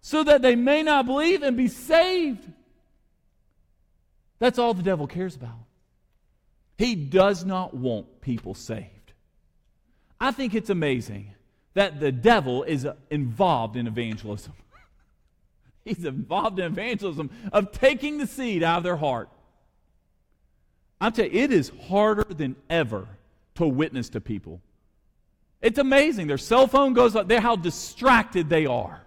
So 0.00 0.22
that 0.24 0.42
they 0.42 0.56
may 0.56 0.82
not 0.82 1.06
believe 1.06 1.42
and 1.42 1.56
be 1.56 1.68
saved. 1.68 2.46
That's 4.38 4.58
all 4.58 4.74
the 4.74 4.82
devil 4.82 5.06
cares 5.06 5.34
about. 5.34 5.58
He 6.76 6.94
does 6.94 7.44
not 7.44 7.74
want 7.74 8.20
people 8.20 8.54
saved. 8.54 9.12
I 10.20 10.30
think 10.30 10.54
it's 10.54 10.70
amazing 10.70 11.34
that 11.78 12.00
the 12.00 12.10
devil 12.10 12.64
is 12.64 12.84
uh, 12.84 12.96
involved 13.08 13.76
in 13.76 13.86
evangelism. 13.86 14.52
He's 15.84 16.04
involved 16.04 16.58
in 16.58 16.64
evangelism 16.64 17.30
of 17.52 17.70
taking 17.70 18.18
the 18.18 18.26
seed 18.26 18.64
out 18.64 18.78
of 18.78 18.82
their 18.82 18.96
heart. 18.96 19.28
I'm 21.00 21.12
telling 21.12 21.32
you, 21.32 21.40
it 21.40 21.52
is 21.52 21.70
harder 21.86 22.24
than 22.24 22.56
ever 22.68 23.06
to 23.54 23.66
witness 23.68 24.08
to 24.08 24.20
people. 24.20 24.60
It's 25.62 25.78
amazing. 25.78 26.26
Their 26.26 26.36
cell 26.36 26.66
phone 26.66 26.94
goes 26.94 27.14
up, 27.14 27.28
they're 27.28 27.40
how 27.40 27.54
distracted 27.54 28.48
they 28.48 28.66
are. 28.66 29.00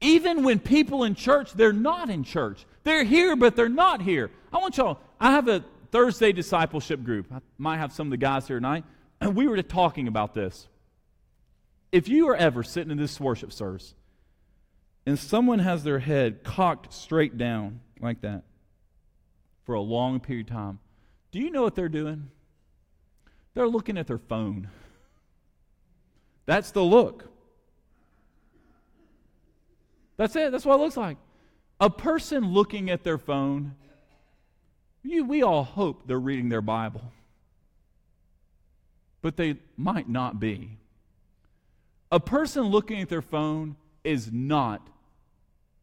Even 0.00 0.44
when 0.44 0.58
people 0.58 1.04
in 1.04 1.14
church, 1.14 1.52
they're 1.52 1.70
not 1.70 2.08
in 2.08 2.24
church. 2.24 2.64
They're 2.82 3.04
here, 3.04 3.36
but 3.36 3.56
they're 3.56 3.68
not 3.68 4.00
here. 4.00 4.30
I 4.54 4.56
want 4.56 4.78
y'all, 4.78 5.00
I 5.20 5.32
have 5.32 5.48
a 5.48 5.62
Thursday 5.90 6.32
discipleship 6.32 7.04
group. 7.04 7.26
I 7.30 7.40
might 7.58 7.76
have 7.76 7.92
some 7.92 8.06
of 8.06 8.10
the 8.12 8.16
guys 8.16 8.48
here 8.48 8.56
tonight. 8.56 8.84
And 9.20 9.36
we 9.36 9.46
were 9.46 9.60
talking 9.60 10.08
about 10.08 10.32
this. 10.32 10.66
If 11.92 12.08
you 12.08 12.28
are 12.28 12.36
ever 12.36 12.62
sitting 12.62 12.90
in 12.90 12.96
this 12.96 13.20
worship 13.20 13.52
service 13.52 13.94
and 15.06 15.18
someone 15.18 15.58
has 15.58 15.84
their 15.84 15.98
head 15.98 16.42
cocked 16.42 16.92
straight 16.92 17.36
down 17.36 17.80
like 18.00 18.22
that 18.22 18.42
for 19.64 19.74
a 19.74 19.80
long 19.80 20.18
period 20.18 20.48
of 20.48 20.54
time, 20.54 20.78
do 21.30 21.38
you 21.38 21.50
know 21.50 21.62
what 21.62 21.74
they're 21.74 21.88
doing? 21.88 22.30
They're 23.54 23.68
looking 23.68 23.98
at 23.98 24.06
their 24.06 24.18
phone. 24.18 24.68
That's 26.46 26.70
the 26.70 26.82
look. 26.82 27.28
That's 30.16 30.34
it. 30.34 30.50
That's 30.50 30.64
what 30.64 30.76
it 30.76 30.82
looks 30.82 30.96
like. 30.96 31.18
A 31.80 31.90
person 31.90 32.52
looking 32.52 32.90
at 32.90 33.04
their 33.04 33.18
phone, 33.18 33.74
you, 35.02 35.24
we 35.24 35.42
all 35.42 35.64
hope 35.64 36.06
they're 36.06 36.18
reading 36.18 36.48
their 36.48 36.62
Bible 36.62 37.12
but 39.22 39.36
they 39.36 39.56
might 39.76 40.08
not 40.08 40.38
be. 40.38 40.76
A 42.12 42.20
person 42.20 42.64
looking 42.64 43.00
at 43.00 43.08
their 43.08 43.22
phone 43.22 43.74
is 44.04 44.30
not 44.30 44.86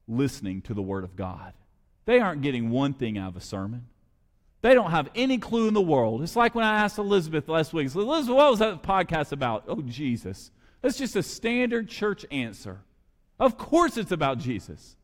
listening 0.08 0.62
to 0.62 0.76
the 0.76 0.82
Word 0.82 1.04
of 1.04 1.16
God. 1.16 1.54
They 2.06 2.20
aren't 2.20 2.44
getting 2.44 2.70
one 2.70 2.94
thing 2.94 3.18
out 3.18 3.30
of 3.30 3.36
a 3.36 3.42
sermon. 3.42 3.88
They 4.62 4.76
don't 4.76 4.92
have 4.92 5.10
any 5.16 5.40
clue 5.40 5.68
in 5.68 5.74
the 5.74 5.82
world. 5.82 6.22
It's 6.22 6.36
like 6.36 6.54
when 6.54 6.66
I 6.66 6.84
asked 6.84 7.00
Elizabeth 7.00 7.50
last 7.50 7.74
week, 7.74 7.94
Elizabeth, 7.96 8.36
what 8.36 8.52
was 8.52 8.60
that 8.60 8.84
podcast 8.84 9.32
about? 9.32 9.64
Oh, 9.68 9.82
Jesus. 9.82 10.52
That's 10.82 10.98
just 10.98 11.16
a 11.16 11.24
standard 11.24 11.90
church 11.90 12.26
answer. 12.30 12.82
Of 13.40 13.58
course 13.58 13.98
it's 13.98 14.12
about 14.12 14.38
Jesus. 14.38 14.98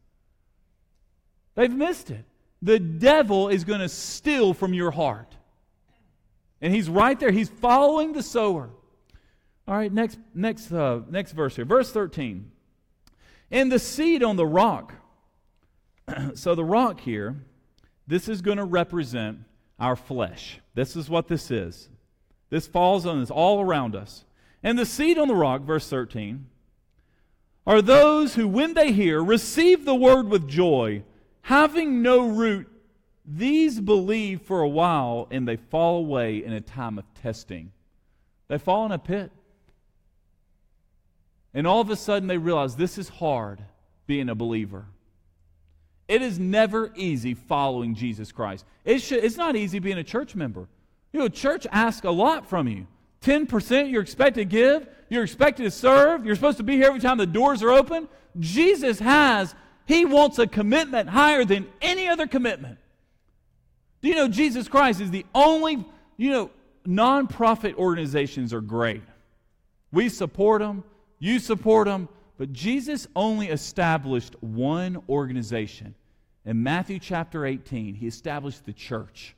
They've 1.55 1.73
missed 1.73 2.11
it. 2.11 2.25
The 2.61 2.79
devil 2.79 3.49
is 3.49 3.63
going 3.63 3.79
to 3.79 3.89
steal 3.89 4.53
from 4.53 4.75
your 4.75 4.91
heart. 4.91 5.35
And 6.61 6.73
he's 6.73 6.89
right 6.89 7.19
there. 7.19 7.31
He's 7.31 7.49
following 7.49 8.13
the 8.13 8.23
sower. 8.23 8.69
All 9.67 9.75
right, 9.75 9.91
next, 9.91 10.19
next, 10.33 10.71
uh, 10.71 11.01
next 11.09 11.31
verse 11.31 11.55
here. 11.55 11.65
Verse 11.65 11.91
13. 11.91 12.51
And 13.51 13.71
the 13.71 13.79
seed 13.79 14.23
on 14.23 14.35
the 14.35 14.45
rock. 14.45 14.93
so 16.35 16.53
the 16.53 16.63
rock 16.63 16.99
here, 16.99 17.35
this 18.05 18.29
is 18.29 18.41
going 18.41 18.57
to 18.57 18.65
represent 18.65 19.39
our 19.79 19.95
flesh. 19.95 20.59
This 20.75 20.95
is 20.95 21.09
what 21.09 21.27
this 21.27 21.49
is. 21.49 21.89
This 22.49 22.67
falls 22.67 23.05
on 23.05 23.21
us 23.21 23.31
all 23.31 23.61
around 23.61 23.95
us. 23.95 24.25
And 24.61 24.77
the 24.77 24.85
seed 24.85 25.17
on 25.17 25.27
the 25.27 25.35
rock, 25.35 25.61
verse 25.61 25.87
13, 25.89 26.47
are 27.67 27.81
those 27.81 28.35
who, 28.35 28.47
when 28.47 28.75
they 28.75 28.91
hear, 28.91 29.23
receive 29.23 29.85
the 29.85 29.95
word 29.95 30.27
with 30.27 30.47
joy, 30.47 31.03
having 31.41 32.01
no 32.01 32.27
root 32.27 32.67
these 33.27 33.79
believe 33.79 34.41
for 34.41 34.61
a 34.61 34.69
while 34.69 35.27
and 35.31 35.47
they 35.47 35.55
fall 35.55 35.97
away 35.97 36.43
in 36.43 36.53
a 36.53 36.61
time 36.61 36.99
of 36.99 37.05
testing. 37.15 37.71
They 38.47 38.59
fall 38.59 38.85
in 38.85 38.91
a 38.91 38.99
pit. 38.99 39.31
And 41.55 41.65
all 41.65 41.79
of 41.81 41.89
a 41.89 41.95
sudden 41.95 42.27
they 42.27 42.37
realize 42.37 42.75
this 42.75 42.99
is 42.99 43.09
hard 43.09 43.61
being 44.05 44.29
a 44.29 44.35
believer. 44.35 44.85
It 46.07 46.21
is 46.21 46.37
never 46.37 46.91
easy 46.95 47.33
following 47.33 47.95
Jesus 47.95 48.31
Christ. 48.31 48.65
It 48.83 48.99
should, 48.99 49.23
it's 49.23 49.37
not 49.37 49.55
easy 49.55 49.79
being 49.79 49.97
a 49.97 50.03
church 50.03 50.35
member. 50.35 50.67
You 51.13 51.21
know, 51.21 51.29
church 51.29 51.65
asks 51.71 52.05
a 52.05 52.11
lot 52.11 52.47
from 52.47 52.67
you. 52.67 52.85
10% 53.21 53.89
you're 53.89 54.03
expected 54.03 54.41
to 54.41 54.45
give, 54.45 54.87
you're 55.09 55.23
expected 55.23 55.63
to 55.63 55.71
serve, 55.71 56.25
you're 56.25 56.35
supposed 56.35 56.57
to 56.57 56.63
be 56.63 56.73
here 56.73 56.87
every 56.87 56.99
time 56.99 57.17
the 57.17 57.25
doors 57.25 57.63
are 57.63 57.71
open. 57.71 58.07
Jesus 58.37 58.99
has, 58.99 59.55
He 59.87 60.05
wants 60.05 60.37
a 60.37 60.45
commitment 60.45 61.09
higher 61.09 61.45
than 61.45 61.67
any 61.81 62.07
other 62.07 62.27
commitment. 62.27 62.77
Do 64.01 64.09
you 64.09 64.15
know 64.15 64.27
Jesus 64.27 64.67
Christ 64.67 65.01
is 65.01 65.09
the 65.09 65.25
only, 65.33 65.83
you 66.17 66.31
know, 66.31 66.51
nonprofit 66.85 67.75
organizations 67.75 68.53
are 68.53 68.61
great. 68.61 69.01
We 69.91 70.09
support 70.09 70.61
them, 70.61 70.83
you 71.19 71.39
support 71.39 71.87
them, 71.87 72.09
but 72.37 72.51
Jesus 72.51 73.07
only 73.15 73.47
established 73.47 74.35
one 74.41 75.01
organization. 75.07 75.95
In 76.45 76.61
Matthew 76.61 76.99
chapter 76.99 77.45
18, 77.45 77.95
he 77.95 78.07
established 78.07 78.65
the 78.65 78.73
church. 78.73 79.35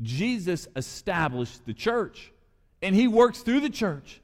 Jesus 0.00 0.68
established 0.74 1.64
the 1.66 1.74
church, 1.74 2.32
and 2.80 2.94
he 2.94 3.06
works 3.06 3.40
through 3.40 3.60
the 3.60 3.70
church. 3.70 4.20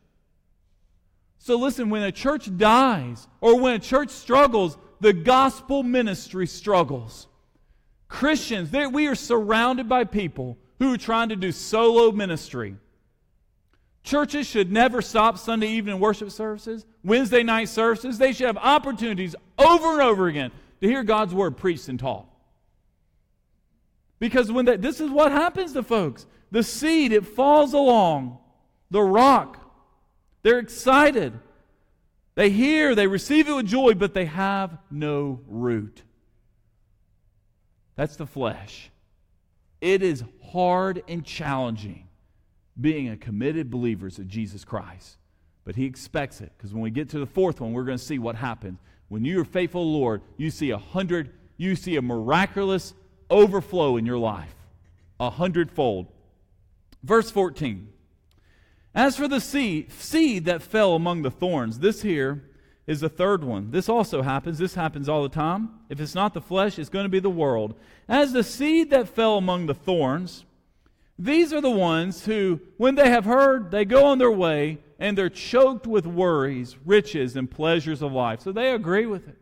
So 1.38 1.57
listen, 1.57 1.90
when 1.90 2.03
a 2.03 2.12
church 2.12 2.55
dies 2.57 3.28
or 3.40 3.61
when 3.61 3.74
a 3.74 3.78
church 3.78 4.11
struggles, 4.11 4.76
the 5.01 5.12
gospel 5.12 5.82
ministry 5.82 6.46
struggles. 6.46 7.28
Christians, 8.09 8.72
we 8.72 9.07
are 9.07 9.14
surrounded 9.14 9.88
by 9.88 10.05
people 10.05 10.59
who 10.78 10.94
are 10.94 10.99
trying 10.99 11.28
to 11.28 11.36
do 11.36 11.53
solo 11.53 12.11
ministry. 12.11 12.76
Churches 14.09 14.46
should 14.46 14.72
never 14.72 15.02
stop 15.02 15.36
Sunday 15.36 15.66
evening 15.66 16.00
worship 16.00 16.30
services, 16.30 16.86
Wednesday 17.04 17.42
night 17.42 17.68
services. 17.68 18.16
They 18.16 18.32
should 18.32 18.46
have 18.46 18.56
opportunities 18.56 19.36
over 19.59 19.92
and 19.92 20.00
over 20.00 20.28
again 20.28 20.50
to 20.80 20.88
hear 20.88 21.04
God's 21.04 21.34
word 21.34 21.59
preached 21.59 21.88
and 21.88 22.00
taught. 22.00 22.24
Because 24.18 24.50
when 24.50 24.64
that, 24.64 24.80
this 24.80 25.02
is 25.02 25.11
what 25.11 25.30
happens 25.30 25.74
to 25.74 25.82
folks. 25.82 26.24
The 26.50 26.62
seed, 26.62 27.12
it 27.12 27.26
falls 27.26 27.74
along 27.74 28.38
the 28.90 29.02
rock. 29.02 29.61
They're 30.42 30.59
excited. 30.59 31.38
They 32.34 32.48
hear, 32.48 32.94
they 32.94 33.06
receive 33.06 33.46
it 33.46 33.52
with 33.52 33.66
joy, 33.66 33.92
but 33.92 34.14
they 34.14 34.24
have 34.24 34.78
no 34.90 35.40
root. 35.46 36.02
That's 37.94 38.16
the 38.16 38.26
flesh. 38.26 38.90
It 39.82 40.02
is 40.02 40.24
hard 40.50 41.02
and 41.09 41.26
challenging 41.26 42.07
being 42.81 43.09
a 43.09 43.16
committed 43.16 43.70
believers 43.70 44.18
of 44.18 44.29
Jesus 44.29 44.64
Christ. 44.64 45.16
But 45.64 45.76
he 45.76 45.85
expects 45.85 46.41
it 46.41 46.53
because 46.57 46.72
when 46.72 46.83
we 46.83 46.91
get 46.91 47.11
to 47.11 47.18
the 47.18 47.26
fourth 47.26 47.61
one, 47.61 47.72
we're 47.72 47.85
going 47.85 47.99
to 47.99 48.05
see 48.05 48.18
what 48.18 48.37
happens. 48.37 48.79
When 49.09 49.24
you 49.24 49.41
are 49.41 49.45
faithful, 49.45 49.91
Lord, 49.91 50.22
you 50.37 50.51
see 50.51 50.70
a 50.70 50.79
hundred, 50.79 51.31
you 51.57 51.76
see 51.76 51.97
a 51.97 52.03
miraculous 52.03 52.95
overflow 53.31 53.97
in 53.97 54.07
your 54.07 54.18
life, 54.18 54.55
a 55.18 55.31
hundredfold. 55.31 56.07
Verse 57.03 57.31
14. 57.31 57.89
As 58.95 59.16
for 59.16 59.29
the 59.29 59.41
seed, 59.41 59.93
seed 59.93 60.47
that 60.47 60.62
fell 60.62 60.95
among 60.95 61.22
the 61.22 61.31
thorns, 61.31 61.79
this 61.79 62.03
here 62.03 62.45
is 62.87 63.01
the 63.01 63.09
third 63.09 63.45
one. 63.45 63.70
This 63.70 63.89
also 63.89 64.22
happens. 64.22 64.59
This 64.59 64.74
happens 64.74 65.09
all 65.09 65.22
the 65.22 65.29
time. 65.29 65.68
If 65.91 66.01
it's 66.01 66.14
not 66.14 66.33
the 66.33 66.41
flesh, 66.41 66.79
it's 66.79 66.89
going 66.89 67.05
to 67.05 67.11
be 67.11 67.20
the 67.20 67.29
world. 67.29 67.74
As 68.09 68.33
the 68.33 68.43
seed 68.43 68.91
that 68.91 69.09
fell 69.09 69.37
among 69.37 69.66
the 69.66 69.74
thorns, 69.74 70.47
these 71.19 71.53
are 71.53 71.61
the 71.61 71.71
ones 71.71 72.25
who, 72.25 72.61
when 72.77 72.95
they 72.95 73.11
have 73.11 73.25
heard, 73.25 73.71
they 73.71 73.85
go 73.85 74.07
on 74.07 74.19
their 74.19 74.31
way 74.31 74.79
and 74.99 75.19
they're 75.19 75.29
choked 75.29 75.87
with 75.87 76.07
worries, 76.07 76.77
riches, 76.85 77.37
and 77.37 77.51
pleasures 77.51 78.03
of 78.03 78.12
life. 78.12 78.41
So 78.41 78.53
they 78.53 78.73
agree 78.73 79.07
with 79.07 79.29
it. 79.29 79.39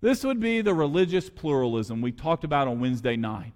This 0.00 0.24
would 0.24 0.40
be 0.40 0.60
the 0.60 0.74
religious 0.74 1.30
pluralism 1.30 2.00
we 2.00 2.10
talked 2.10 2.42
about 2.42 2.66
on 2.66 2.80
Wednesday 2.80 3.16
night. 3.16 3.52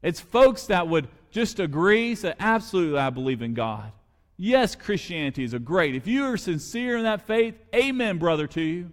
It's 0.00 0.20
folks 0.20 0.66
that 0.66 0.86
would 0.86 1.08
just 1.30 1.58
agree, 1.58 2.14
say, 2.14 2.34
absolutely, 2.38 2.98
I 2.98 3.10
believe 3.10 3.42
in 3.42 3.54
God. 3.54 3.90
Yes, 4.36 4.74
Christianity 4.76 5.44
is 5.44 5.54
a 5.54 5.58
great. 5.58 5.94
If 5.94 6.06
you 6.06 6.24
are 6.24 6.36
sincere 6.36 6.96
in 6.96 7.04
that 7.04 7.26
faith, 7.26 7.54
amen, 7.74 8.18
brother, 8.18 8.46
to 8.48 8.60
you. 8.60 8.92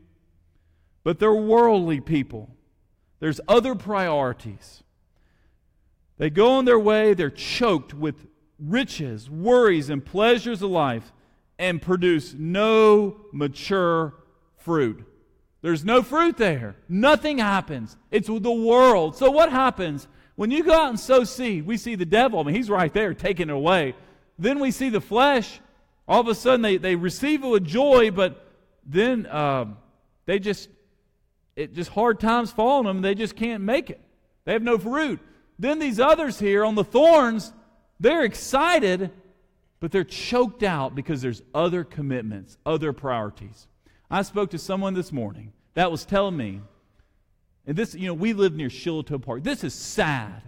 But 1.04 1.20
they're 1.20 1.34
worldly 1.34 2.02
people. 2.02 2.50
There's 3.20 3.42
other 3.48 3.76
priorities. 3.76 4.84
They 6.20 6.30
go 6.30 6.52
on 6.52 6.66
their 6.66 6.80
way, 6.80 7.14
they're 7.14 7.30
choked 7.30 7.94
with 7.94 8.28
riches, 8.60 9.30
worries, 9.30 9.90
and 9.90 10.06
pleasures 10.06 10.62
of 10.62 10.70
life, 10.70 11.12
and 11.58 11.82
produce 11.82 12.36
no 12.38 13.22
mature 13.32 14.14
fruit. 14.58 15.06
There's 15.62 15.84
no 15.84 16.04
fruit 16.04 16.38
there. 16.38 16.76
Nothing 16.88 17.38
happens. 17.38 17.98
It's 18.12 18.28
the 18.28 18.52
world. 18.52 19.16
So 19.16 19.32
what 19.32 19.50
happens? 19.50 20.08
When 20.36 20.52
you 20.52 20.64
go 20.64 20.74
out 20.74 20.90
and 20.90 21.00
sow 21.00 21.24
seed, 21.24 21.66
we 21.66 21.78
see 21.78 21.96
the 21.96 22.06
devil. 22.06 22.40
I 22.40 22.44
mean, 22.44 22.56
he's 22.56 22.70
right 22.70 22.94
there 22.94 23.14
taking 23.14 23.50
it 23.50 23.54
away. 23.54 23.96
Then 24.38 24.60
we 24.60 24.72
see 24.72 24.90
the 24.90 25.02
flesh. 25.02 25.60
All 26.08 26.22
of 26.22 26.28
a 26.28 26.36
sudden, 26.36 26.62
they, 26.62 26.78
they 26.78 26.96
receive 26.96 27.44
it 27.44 27.48
with 27.48 27.66
joy, 27.66 28.12
but 28.12 28.46
then 28.86 29.26
uh, 29.26 29.66
they 30.26 30.40
just, 30.40 30.70
it 31.56 31.74
just 31.74 31.92
hard 31.92 32.20
times 32.20 32.52
fall 32.52 32.80
on 32.80 32.86
them. 32.86 33.02
They 33.02 33.16
just 33.16 33.36
can't 33.36 33.64
make 33.64 33.90
it. 33.90 34.02
They 34.46 34.54
have 34.54 34.64
no 34.64 34.78
fruit. 34.78 35.20
Then 35.60 35.78
these 35.78 36.00
others 36.00 36.40
here 36.40 36.66
on 36.66 36.74
the 36.74 36.84
thorns, 36.84 37.54
they're 38.00 38.24
excited, 38.24 39.12
but 39.80 39.92
they're 39.92 40.04
choked 40.04 40.64
out 40.64 40.96
because 40.96 41.22
there's 41.22 41.44
other 41.54 41.84
commitments, 41.84 42.58
other 42.66 42.94
priorities. 42.94 43.68
I 44.10 44.24
spoke 44.24 44.50
to 44.52 44.58
someone 44.58 44.96
this 44.96 45.12
morning 45.12 45.52
that 45.76 45.92
was 45.92 46.06
telling 46.06 46.38
me 46.38 46.62
and 47.70 47.78
this, 47.78 47.94
you 47.94 48.08
know, 48.08 48.16
we 48.16 48.34
live 48.34 48.56
near 48.56 48.72
Shiloh 48.72 49.04
Park. 49.04 49.44
This 49.44 49.64
is 49.64 49.76
sad. 49.76 50.42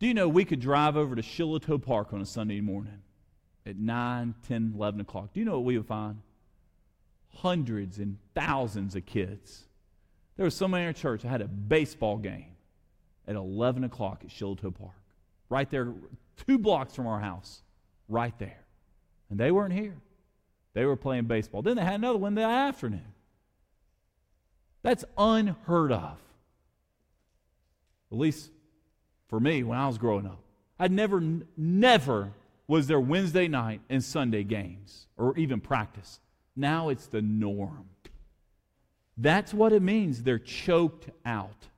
Do 0.00 0.08
you 0.08 0.14
know 0.14 0.28
we 0.28 0.44
could 0.44 0.58
drive 0.58 0.96
over 0.96 1.14
to 1.14 1.22
Shiloh 1.22 1.78
Park 1.78 2.12
on 2.12 2.20
a 2.20 2.26
Sunday 2.26 2.60
morning 2.60 3.02
at 3.64 3.76
9, 3.76 4.34
10, 4.48 4.72
11 4.74 5.00
o'clock? 5.00 5.32
Do 5.32 5.38
you 5.38 5.46
know 5.46 5.52
what 5.52 5.64
we 5.64 5.78
would 5.78 5.86
find? 5.86 6.22
Hundreds 7.34 7.98
and 7.98 8.18
thousands 8.34 8.96
of 8.96 9.06
kids. 9.06 9.65
There 10.36 10.44
was 10.44 10.54
someone 10.54 10.80
in 10.80 10.86
our 10.86 10.92
church 10.92 11.22
that 11.22 11.28
had 11.28 11.40
a 11.40 11.48
baseball 11.48 12.18
game 12.18 12.56
at 13.26 13.36
11 13.36 13.84
o'clock 13.84 14.22
at 14.24 14.30
Shiloh 14.30 14.54
Park, 14.54 14.92
right 15.48 15.68
there, 15.70 15.92
two 16.46 16.58
blocks 16.58 16.94
from 16.94 17.06
our 17.06 17.20
house, 17.20 17.62
right 18.08 18.36
there. 18.38 18.64
And 19.30 19.40
they 19.40 19.50
weren't 19.50 19.72
here. 19.72 19.96
They 20.74 20.84
were 20.84 20.96
playing 20.96 21.24
baseball. 21.24 21.62
Then 21.62 21.76
they 21.76 21.84
had 21.84 21.94
another 21.94 22.18
one 22.18 22.34
that 22.34 22.50
afternoon. 22.50 23.14
That's 24.82 25.04
unheard 25.16 25.90
of. 25.90 26.18
At 28.12 28.18
least 28.18 28.50
for 29.28 29.40
me 29.40 29.62
when 29.62 29.78
I 29.78 29.86
was 29.86 29.98
growing 29.98 30.26
up. 30.26 30.40
I 30.78 30.88
never, 30.88 31.22
never 31.56 32.32
was 32.68 32.86
there 32.86 33.00
Wednesday 33.00 33.48
night 33.48 33.80
and 33.88 34.04
Sunday 34.04 34.44
games 34.44 35.06
or 35.16 35.36
even 35.36 35.60
practice. 35.60 36.20
Now 36.54 36.90
it's 36.90 37.06
the 37.06 37.22
norm. 37.22 37.88
That's 39.16 39.54
what 39.54 39.72
it 39.72 39.82
means. 39.82 40.22
They're 40.22 40.38
choked 40.38 41.08
out. 41.24 41.68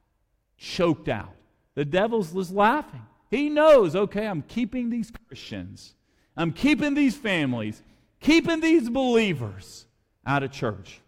Choked 0.56 1.08
out. 1.08 1.34
The 1.74 1.84
devil's 1.84 2.32
just 2.32 2.52
laughing. 2.52 3.02
He 3.30 3.48
knows, 3.48 3.94
okay, 3.94 4.26
I'm 4.26 4.42
keeping 4.42 4.90
these 4.90 5.12
Christians, 5.28 5.94
I'm 6.36 6.52
keeping 6.52 6.94
these 6.94 7.16
families, 7.16 7.82
keeping 8.20 8.60
these 8.60 8.88
believers 8.88 9.86
out 10.26 10.42
of 10.42 10.50
church. 10.50 11.00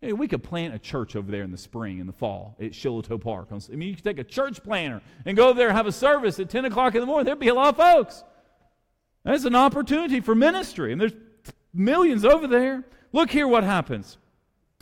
Hey, 0.00 0.12
we 0.12 0.28
could 0.28 0.44
plant 0.44 0.74
a 0.74 0.78
church 0.78 1.16
over 1.16 1.30
there 1.30 1.42
in 1.42 1.50
the 1.50 1.58
spring 1.58 2.00
and 2.00 2.08
the 2.08 2.12
fall 2.12 2.56
at 2.60 2.74
Shiloh 2.74 3.02
Park. 3.18 3.48
I 3.50 3.74
mean, 3.74 3.88
you 3.88 3.94
could 3.94 4.04
take 4.04 4.18
a 4.18 4.24
church 4.24 4.62
planter 4.62 5.02
and 5.24 5.36
go 5.36 5.48
over 5.48 5.58
there 5.58 5.68
and 5.68 5.76
have 5.76 5.86
a 5.86 5.92
service 5.92 6.38
at 6.38 6.50
10 6.50 6.66
o'clock 6.66 6.94
in 6.94 7.00
the 7.00 7.06
morning. 7.06 7.24
There'd 7.24 7.38
be 7.38 7.48
a 7.48 7.54
lot 7.54 7.70
of 7.70 7.76
folks. 7.76 8.22
That's 9.24 9.44
an 9.44 9.56
opportunity 9.56 10.20
for 10.20 10.34
ministry, 10.34 10.92
and 10.92 11.00
there's 11.00 11.14
millions 11.74 12.24
over 12.24 12.46
there. 12.46 12.84
Look 13.12 13.30
here 13.30 13.48
what 13.48 13.64
happens. 13.64 14.18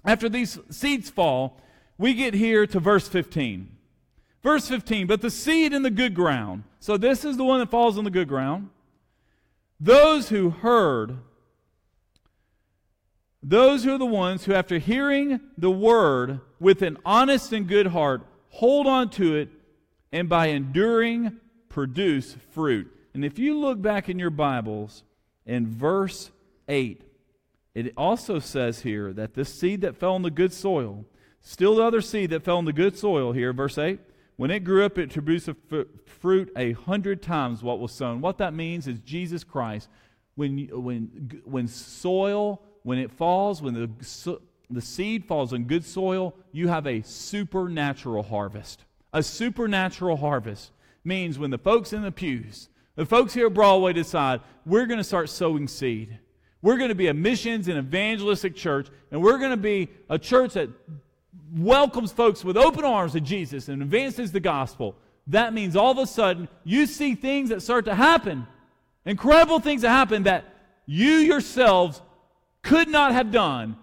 After 0.05 0.29
these 0.29 0.59
seeds 0.71 1.11
fall, 1.11 1.61
we 1.99 2.15
get 2.15 2.35
here 2.35 2.67
to 2.67 2.81
verse 2.81 3.09
15. 3.09 3.71
Verse 4.43 4.69
15, 4.69 5.07
but 5.07 5.23
the 5.23 5.31
seed 5.31 5.73
in 5.73 5.83
the 5.83 5.91
good 5.91 6.15
ground. 6.15 6.65
So 6.79 6.99
this 6.99 7.25
is 7.25 7.39
the 7.39 7.45
one 7.45 7.61
that 7.61 7.71
falls 7.71 7.97
on 7.97 8.05
the 8.05 8.11
good 8.11 8.29
ground. 8.29 8.69
Those 9.81 10.29
who 10.29 10.51
heard 10.51 11.19
those 13.47 13.85
who 13.85 13.95
are 13.95 13.99
the 13.99 14.07
ones 14.07 14.47
who, 14.47 14.55
after 14.55 14.79
hearing 14.79 15.39
the 15.59 15.71
word 15.71 16.41
with 16.59 16.81
an 16.81 16.97
honest 17.05 17.53
and 17.53 17.69
good 17.69 17.89
heart, 17.89 18.23
hold 18.49 18.87
on 18.87 19.11
to 19.11 19.37
it 19.37 19.51
and 20.11 20.31
by 20.31 20.47
enduring 20.47 21.37
produce 21.69 22.37
fruit. 22.53 22.91
And 23.13 23.23
if 23.23 23.39
you 23.39 23.59
look 23.59 23.83
back 23.83 24.09
in 24.09 24.19
your 24.19 24.31
Bibles 24.31 25.03
in 25.45 25.67
verse 25.67 26.31
8, 26.69 27.03
it 27.75 27.93
also 27.97 28.39
says 28.39 28.81
here 28.81 29.13
that 29.13 29.35
this 29.35 29.53
seed 29.53 29.81
that 29.83 29.97
fell 29.97 30.17
in 30.17 30.23
the 30.23 30.31
good 30.31 30.53
soil, 30.53 31.05
still 31.41 31.77
the 31.77 31.83
other 31.83 32.01
seed 32.01 32.31
that 32.31 32.45
fell 32.45 32.59
in 32.59 32.65
the 32.65 32.73
good 32.73 32.97
soil 32.97 33.33
here, 33.33 33.53
verse 33.53 33.79
8, 33.79 33.99
when 34.37 34.51
it 34.51 34.61
grew 34.61 34.85
up, 34.85 34.99
it 34.99 35.13
produced 35.13 35.49
a 35.49 35.57
f- 35.73 35.87
fruit 36.07 36.53
a 36.57 36.73
hundred 36.73 37.23
times 37.23 37.63
what 37.63 37.79
was 37.79 37.93
sown. 37.93 38.21
What 38.21 38.39
that 38.39 38.53
means 38.53 38.89
is 38.89 38.99
Jesus 39.01 39.45
Christ. 39.45 39.89
When, 40.35 40.69
when, 40.73 41.43
when 41.45 41.69
soil 41.69 42.61
when 42.85 42.99
it 42.99 43.11
falls, 43.11 43.61
when 43.61 43.75
the, 43.75 44.39
the 44.71 44.81
seed 44.81 45.25
falls 45.25 45.53
in 45.53 45.65
good 45.65 45.85
soil, 45.85 46.35
you 46.53 46.69
have 46.69 46.87
a 46.87 47.03
supernatural 47.03 48.23
harvest. 48.23 48.85
A 49.13 49.23
supernatural 49.23 50.19
harvest 50.19 50.71
means 51.03 51.39
when 51.39 51.51
the 51.51 51.59
folks 51.59 51.93
in 51.93 52.03
the 52.03 52.13
pews, 52.13 52.69
the 52.95 53.07
folks 53.07 53.35
here 53.35 53.47
at 53.47 53.55
Broadway 53.55 53.95
decide, 53.95 54.43
we're 54.67 54.87
going 54.87 54.99
to 54.99 55.05
start 55.05 55.31
sowing 55.31 55.67
seed. 55.67 56.19
We're 56.65 56.79
going 56.79 56.89
to 56.89 56.95
be 56.95 57.09
a 57.09 57.15
missions 57.15 57.69
and 57.69 57.77
evangelistic 57.77 58.57
church, 58.57 58.89
and 59.11 59.23
we're 59.23 59.37
going 59.37 59.51
to 59.51 59.59
be 59.59 59.91
a 60.09 60.19
church 60.19 60.55
that 60.55 60.71
welcomes 61.55 62.11
folks 62.11 62.43
with 62.43 62.57
open 62.57 62.87
arms 62.87 63.13
to 63.13 63.21
Jesus 63.21 63.69
and 63.69 63.83
advances 63.83 64.33
the 64.33 64.41
gospel. 64.41 64.97
That 65.27 65.53
means 65.53 65.77
all 65.77 65.91
of 65.91 65.99
a 65.99 66.07
sudden 66.07 66.49
you 66.65 66.87
see 66.87 67.17
things 67.17 67.51
that 67.51 67.61
start 67.61 67.85
to 67.85 67.95
happen, 67.95 68.47
incredible 69.05 69.61
things 69.61 69.83
that 69.83 69.91
happen 69.91 70.23
that 70.23 70.47
you 70.87 71.11
yourselves 71.11 72.01
could 72.63 72.89
not 72.89 73.13
have 73.13 73.31
done 73.31 73.77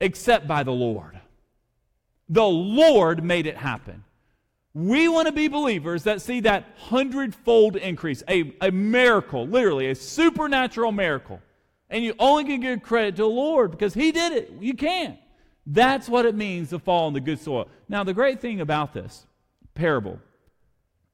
except 0.00 0.46
by 0.46 0.62
the 0.62 0.70
Lord. 0.70 1.20
The 2.28 2.46
Lord 2.46 3.24
made 3.24 3.48
it 3.48 3.56
happen. 3.56 4.04
We 4.74 5.08
want 5.08 5.26
to 5.26 5.32
be 5.32 5.48
believers 5.48 6.04
that 6.04 6.22
see 6.22 6.38
that 6.42 6.66
hundredfold 6.76 7.74
increase, 7.74 8.22
a, 8.28 8.54
a 8.60 8.70
miracle, 8.70 9.44
literally, 9.44 9.90
a 9.90 9.96
supernatural 9.96 10.92
miracle. 10.92 11.40
And 11.92 12.02
you 12.02 12.14
only 12.18 12.44
can 12.44 12.60
give 12.60 12.82
credit 12.82 13.16
to 13.16 13.22
the 13.22 13.28
Lord 13.28 13.70
because 13.70 13.94
He 13.94 14.10
did 14.10 14.32
it. 14.32 14.52
You 14.60 14.74
can't. 14.74 15.18
That's 15.66 16.08
what 16.08 16.26
it 16.26 16.34
means 16.34 16.70
to 16.70 16.78
fall 16.78 17.06
in 17.06 17.14
the 17.14 17.20
good 17.20 17.38
soil. 17.38 17.68
Now, 17.88 18.02
the 18.02 18.14
great 18.14 18.40
thing 18.40 18.60
about 18.60 18.94
this 18.94 19.26
parable, 19.74 20.18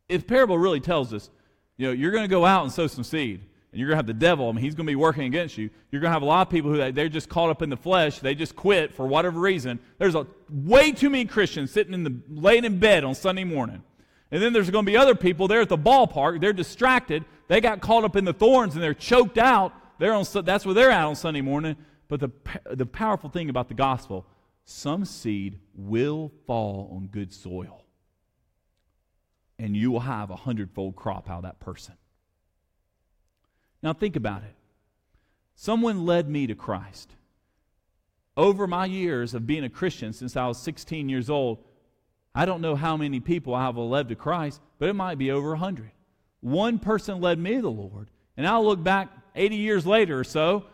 if 0.08 0.26
parable 0.26 0.56
really 0.56 0.80
tells 0.80 1.12
us, 1.12 1.28
you 1.76 1.86
know, 1.86 1.92
you're 1.92 2.12
going 2.12 2.24
to 2.24 2.28
go 2.28 2.46
out 2.46 2.62
and 2.62 2.72
sow 2.72 2.86
some 2.86 3.04
seed, 3.04 3.40
and 3.72 3.78
you're 3.78 3.88
going 3.88 3.94
to 3.94 3.98
have 3.98 4.06
the 4.06 4.14
devil. 4.14 4.48
I 4.48 4.52
mean, 4.52 4.64
he's 4.64 4.74
going 4.74 4.86
to 4.86 4.90
be 4.90 4.96
working 4.96 5.24
against 5.24 5.58
you. 5.58 5.68
You're 5.90 6.00
going 6.00 6.10
to 6.10 6.14
have 6.14 6.22
a 6.22 6.26
lot 6.26 6.46
of 6.46 6.50
people 6.50 6.72
who 6.72 6.92
they're 6.92 7.08
just 7.08 7.28
caught 7.28 7.50
up 7.50 7.60
in 7.60 7.70
the 7.70 7.76
flesh. 7.76 8.20
They 8.20 8.34
just 8.34 8.56
quit 8.56 8.94
for 8.94 9.06
whatever 9.06 9.38
reason. 9.38 9.80
There's 9.98 10.14
a, 10.14 10.26
way 10.48 10.92
too 10.92 11.10
many 11.10 11.26
Christians 11.26 11.72
sitting 11.72 11.92
in 11.92 12.04
the 12.04 12.14
laying 12.30 12.64
in 12.64 12.78
bed 12.78 13.04
on 13.04 13.14
Sunday 13.14 13.44
morning. 13.44 13.82
And 14.30 14.42
then 14.42 14.52
there's 14.52 14.70
going 14.70 14.84
to 14.84 14.90
be 14.90 14.96
other 14.96 15.14
people 15.14 15.48
there 15.48 15.60
at 15.60 15.68
the 15.68 15.78
ballpark. 15.78 16.40
They're 16.40 16.52
distracted. 16.52 17.24
They 17.48 17.60
got 17.60 17.80
caught 17.80 18.04
up 18.04 18.16
in 18.16 18.24
the 18.24 18.32
thorns 18.32 18.74
and 18.74 18.82
they're 18.82 18.94
choked 18.94 19.38
out. 19.38 19.72
They're 19.98 20.14
on, 20.14 20.24
that's 20.44 20.64
where 20.64 20.74
they're 20.74 20.90
at 20.90 21.04
on 21.04 21.16
Sunday 21.16 21.40
morning. 21.40 21.76
But 22.08 22.20
the, 22.20 22.30
the 22.70 22.86
powerful 22.86 23.28
thing 23.30 23.50
about 23.50 23.68
the 23.68 23.74
gospel, 23.74 24.26
some 24.64 25.04
seed 25.04 25.58
will 25.74 26.32
fall 26.46 26.90
on 26.94 27.08
good 27.08 27.32
soil. 27.32 27.84
And 29.58 29.76
you 29.76 29.90
will 29.90 30.00
have 30.00 30.30
a 30.30 30.36
hundredfold 30.36 30.96
crop 30.96 31.28
out 31.28 31.38
of 31.38 31.42
that 31.42 31.60
person. 31.60 31.94
Now, 33.82 33.92
think 33.92 34.16
about 34.16 34.42
it. 34.42 34.54
Someone 35.54 36.06
led 36.06 36.28
me 36.28 36.46
to 36.46 36.54
Christ. 36.54 37.10
Over 38.36 38.66
my 38.66 38.86
years 38.86 39.34
of 39.34 39.46
being 39.46 39.64
a 39.64 39.68
Christian 39.68 40.12
since 40.12 40.36
I 40.36 40.46
was 40.46 40.58
16 40.58 41.08
years 41.08 41.28
old, 41.28 41.58
I 42.34 42.44
don't 42.44 42.60
know 42.60 42.76
how 42.76 42.96
many 42.96 43.18
people 43.18 43.54
I 43.54 43.64
have 43.64 43.76
led 43.76 44.08
to 44.10 44.14
Christ, 44.14 44.60
but 44.78 44.88
it 44.88 44.92
might 44.94 45.18
be 45.18 45.32
over 45.32 45.50
100. 45.50 45.90
One 46.40 46.78
person 46.78 47.20
led 47.20 47.38
me 47.38 47.56
to 47.56 47.62
the 47.62 47.70
Lord. 47.70 48.10
And 48.36 48.46
I'll 48.46 48.64
look 48.64 48.82
back 48.82 49.27
80 49.38 49.56
years 49.56 49.86
later 49.86 50.18
or 50.18 50.24
so, 50.24 50.64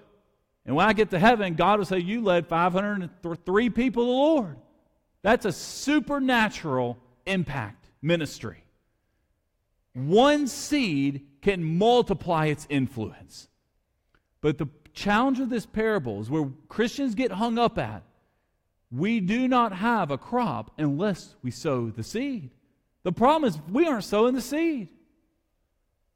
and 0.67 0.75
when 0.75 0.87
I 0.87 0.93
get 0.93 1.11
to 1.11 1.19
heaven, 1.19 1.55
God 1.55 1.79
will 1.79 1.87
say, 1.87 1.99
You 1.99 2.23
led 2.23 2.47
503 2.47 3.71
people 3.71 4.03
to 4.03 4.07
the 4.07 4.12
Lord. 4.12 4.57
That's 5.23 5.45
a 5.45 5.53
supernatural 5.53 6.99
impact 7.27 7.87
ministry. 8.01 8.65
One 9.93 10.47
seed 10.47 11.27
can 11.43 11.79
multiply 11.79 12.47
its 12.47 12.67
influence. 12.69 13.49
But 14.41 14.59
the 14.59 14.69
challenge 14.93 15.41
of 15.41 15.51
this 15.51 15.67
parable 15.67 16.21
is 16.21 16.31
where 16.31 16.51
Christians 16.69 17.15
get 17.15 17.33
hung 17.33 17.59
up 17.59 17.79
at 17.79 18.03
we 18.95 19.21
do 19.21 19.49
not 19.49 19.73
have 19.73 20.11
a 20.11 20.19
crop 20.19 20.73
unless 20.79 21.35
we 21.43 21.51
sow 21.51 21.91
the 21.91 22.05
seed. 22.05 22.51
The 23.03 23.12
problem 23.12 23.49
is 23.49 23.59
we 23.69 23.87
aren't 23.87 24.05
sowing 24.05 24.35
the 24.35 24.41
seed. 24.41 24.89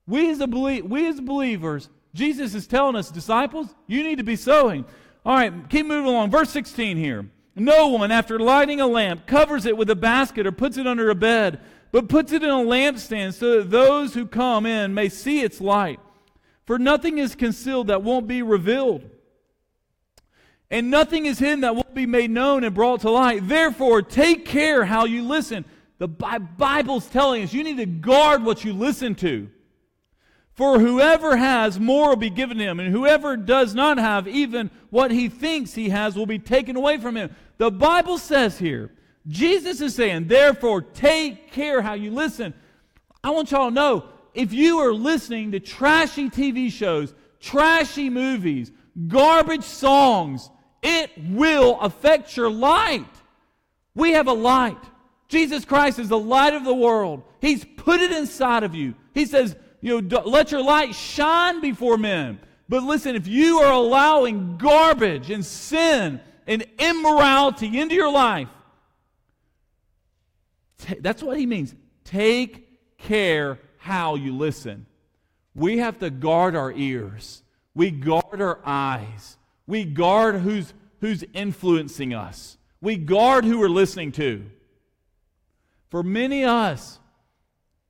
We 0.07 0.31
as, 0.31 0.39
belie- 0.39 0.83
we 0.83 1.09
as 1.09 1.21
believers, 1.21 1.89
Jesus 2.19 2.55
is 2.55 2.67
telling 2.67 2.97
us, 2.97 3.11
disciples, 3.11 3.75
you 3.87 4.03
need 4.03 4.19
to 4.19 4.25
be 4.25 4.37
sowing. 4.37 4.85
All 5.25 5.35
right, 5.37 5.53
keep 5.71 5.87
moving 5.87 6.11
along. 6.11 6.31
Verse 6.31 6.51
16 6.51 6.97
here. 6.97 7.31
No 7.55 7.89
one, 7.89 8.11
after 8.11 8.39
lighting 8.39 8.81
a 8.81 8.87
lamp, 8.87 9.27
covers 9.27 9.67
it 9.67 9.77
with 9.77 9.91
a 9.91 9.97
basket 9.97 10.47
or 10.47 10.53
puts 10.53 10.77
it 10.77 10.87
under 10.87 11.11
a 11.11 11.15
bed 11.15 11.61
but 11.91 12.09
puts 12.09 12.33
it 12.33 12.43
in 12.43 12.51
a 12.51 12.55
lampstand 12.55 13.35
so 13.35 13.59
that 13.59 13.71
those 13.71 14.15
who 14.15 14.27
come 14.27 14.67
in 14.67 14.95
may 14.95 15.09
see 15.09 15.41
its 15.41 15.61
light. 15.61 16.01
For 16.65 16.79
nothing 16.79 17.19
is 17.19 17.35
concealed 17.35 17.87
that 17.87 18.03
won't 18.03 18.29
be 18.29 18.43
revealed, 18.43 19.09
and 20.71 20.91
nothing 20.91 21.25
is 21.25 21.39
hidden 21.39 21.63
that 21.63 21.75
won't 21.75 21.95
be 21.95 22.05
made 22.05 22.31
known 22.31 22.63
and 22.63 22.75
brought 22.75 23.01
to 23.01 23.11
light. 23.11 23.49
Therefore, 23.49 24.03
take 24.03 24.45
care 24.45 24.85
how 24.85 25.07
you 25.07 25.23
listen. 25.23 25.65
The 25.97 26.09
Bible's 26.09 27.07
telling 27.07 27.43
us 27.43 27.55
you 27.55 27.65
need 27.65 27.79
to 27.79 27.87
guard 27.87 28.45
what 28.45 28.65
you 28.65 28.75
listen 28.75 29.15
to. 29.17 29.49
For 30.59 30.81
whoever 30.81 31.37
has, 31.37 31.79
more 31.79 32.09
will 32.09 32.17
be 32.17 32.31
given 32.31 32.59
him, 32.59 32.81
and 32.81 32.93
whoever 32.93 33.37
does 33.37 33.77
not 33.77 33.97
have, 33.97 34.27
even 34.27 34.73
what 34.91 35.13
he 35.13 35.29
thinks 35.29 35.73
he 35.73 35.91
has, 35.91 36.17
will 36.17 36.27
be 36.27 36.41
taken 36.41 36.75
away 36.75 36.99
from 36.99 37.17
him. 37.17 37.31
The 37.59 37.71
Bible 37.71 38.19
says 38.19 38.59
here 38.59 38.91
Jesus 39.29 39.81
is 39.81 39.95
saying, 39.95 40.27
therefore, 40.27 40.83
take 40.83 41.53
care 41.53 41.81
how 41.81 41.95
you 41.95 42.11
listen. 42.11 42.55
I 43.23 43.31
want 43.31 43.53
y'all 43.53 43.69
to 43.69 43.75
know 43.75 44.07
if 44.35 44.53
you 44.53 44.81
are 44.81 44.93
listening 44.93 45.53
to 45.53 45.61
trashy 45.61 46.29
TV 46.29 46.73
shows, 46.73 47.15
trashy 47.39 48.11
movies, 48.11 48.73
garbage 49.07 49.63
songs, 49.63 50.51
it 50.83 51.13
will 51.31 51.79
affect 51.79 52.37
your 52.37 52.51
light. 52.51 53.07
We 53.95 54.11
have 54.15 54.27
a 54.27 54.33
light. 54.33 54.83
Jesus 55.29 55.65
Christ 55.65 56.01
is 56.01 56.09
the 56.09 56.19
light 56.19 56.55
of 56.55 56.65
the 56.65 56.75
world. 56.75 57.23
He's 57.41 57.65
put 57.65 58.01
it 58.01 58.11
inside 58.11 58.65
of 58.65 58.75
you. 58.75 58.97
He 59.15 59.25
says, 59.25 59.55
you 59.81 60.01
know, 60.01 60.21
let 60.21 60.51
your 60.51 60.63
light 60.63 60.95
shine 60.95 61.61
before 61.61 61.97
men. 61.97 62.41
But 62.69 62.83
listen, 62.83 63.17
if 63.17 63.27
you 63.27 63.59
are 63.61 63.73
allowing 63.73 64.59
garbage 64.59 65.31
and 65.31 65.45
sin 65.45 66.21
and 66.47 66.67
immorality 66.79 67.79
into 67.79 67.95
your 67.95 68.13
life, 68.13 68.49
that's 71.01 71.23
what 71.23 71.39
he 71.39 71.47
means. 71.47 71.75
Take 72.05 72.99
care 72.99 73.59
how 73.79 74.17
you 74.17 74.37
listen. 74.37 74.87
We 75.55 75.79
have 75.79 75.99
to 76.01 76.11
guard 76.11 76.55
our 76.55 76.73
ears. 76.73 77.43
We 77.75 77.91
guard 77.91 78.41
our 78.41 78.61
eyes. 78.65 79.37
We 79.67 79.85
guard 79.85 80.37
who's, 80.37 80.73
who's 81.01 81.25
influencing 81.33 82.15
us. 82.15 82.59
We 82.81 82.97
guard 82.97 83.45
who 83.45 83.59
we're 83.59 83.69
listening 83.69 84.13
to. 84.13 84.45
For 85.91 86.03
many 86.03 86.45
of 86.45 86.51
us, 86.51 86.98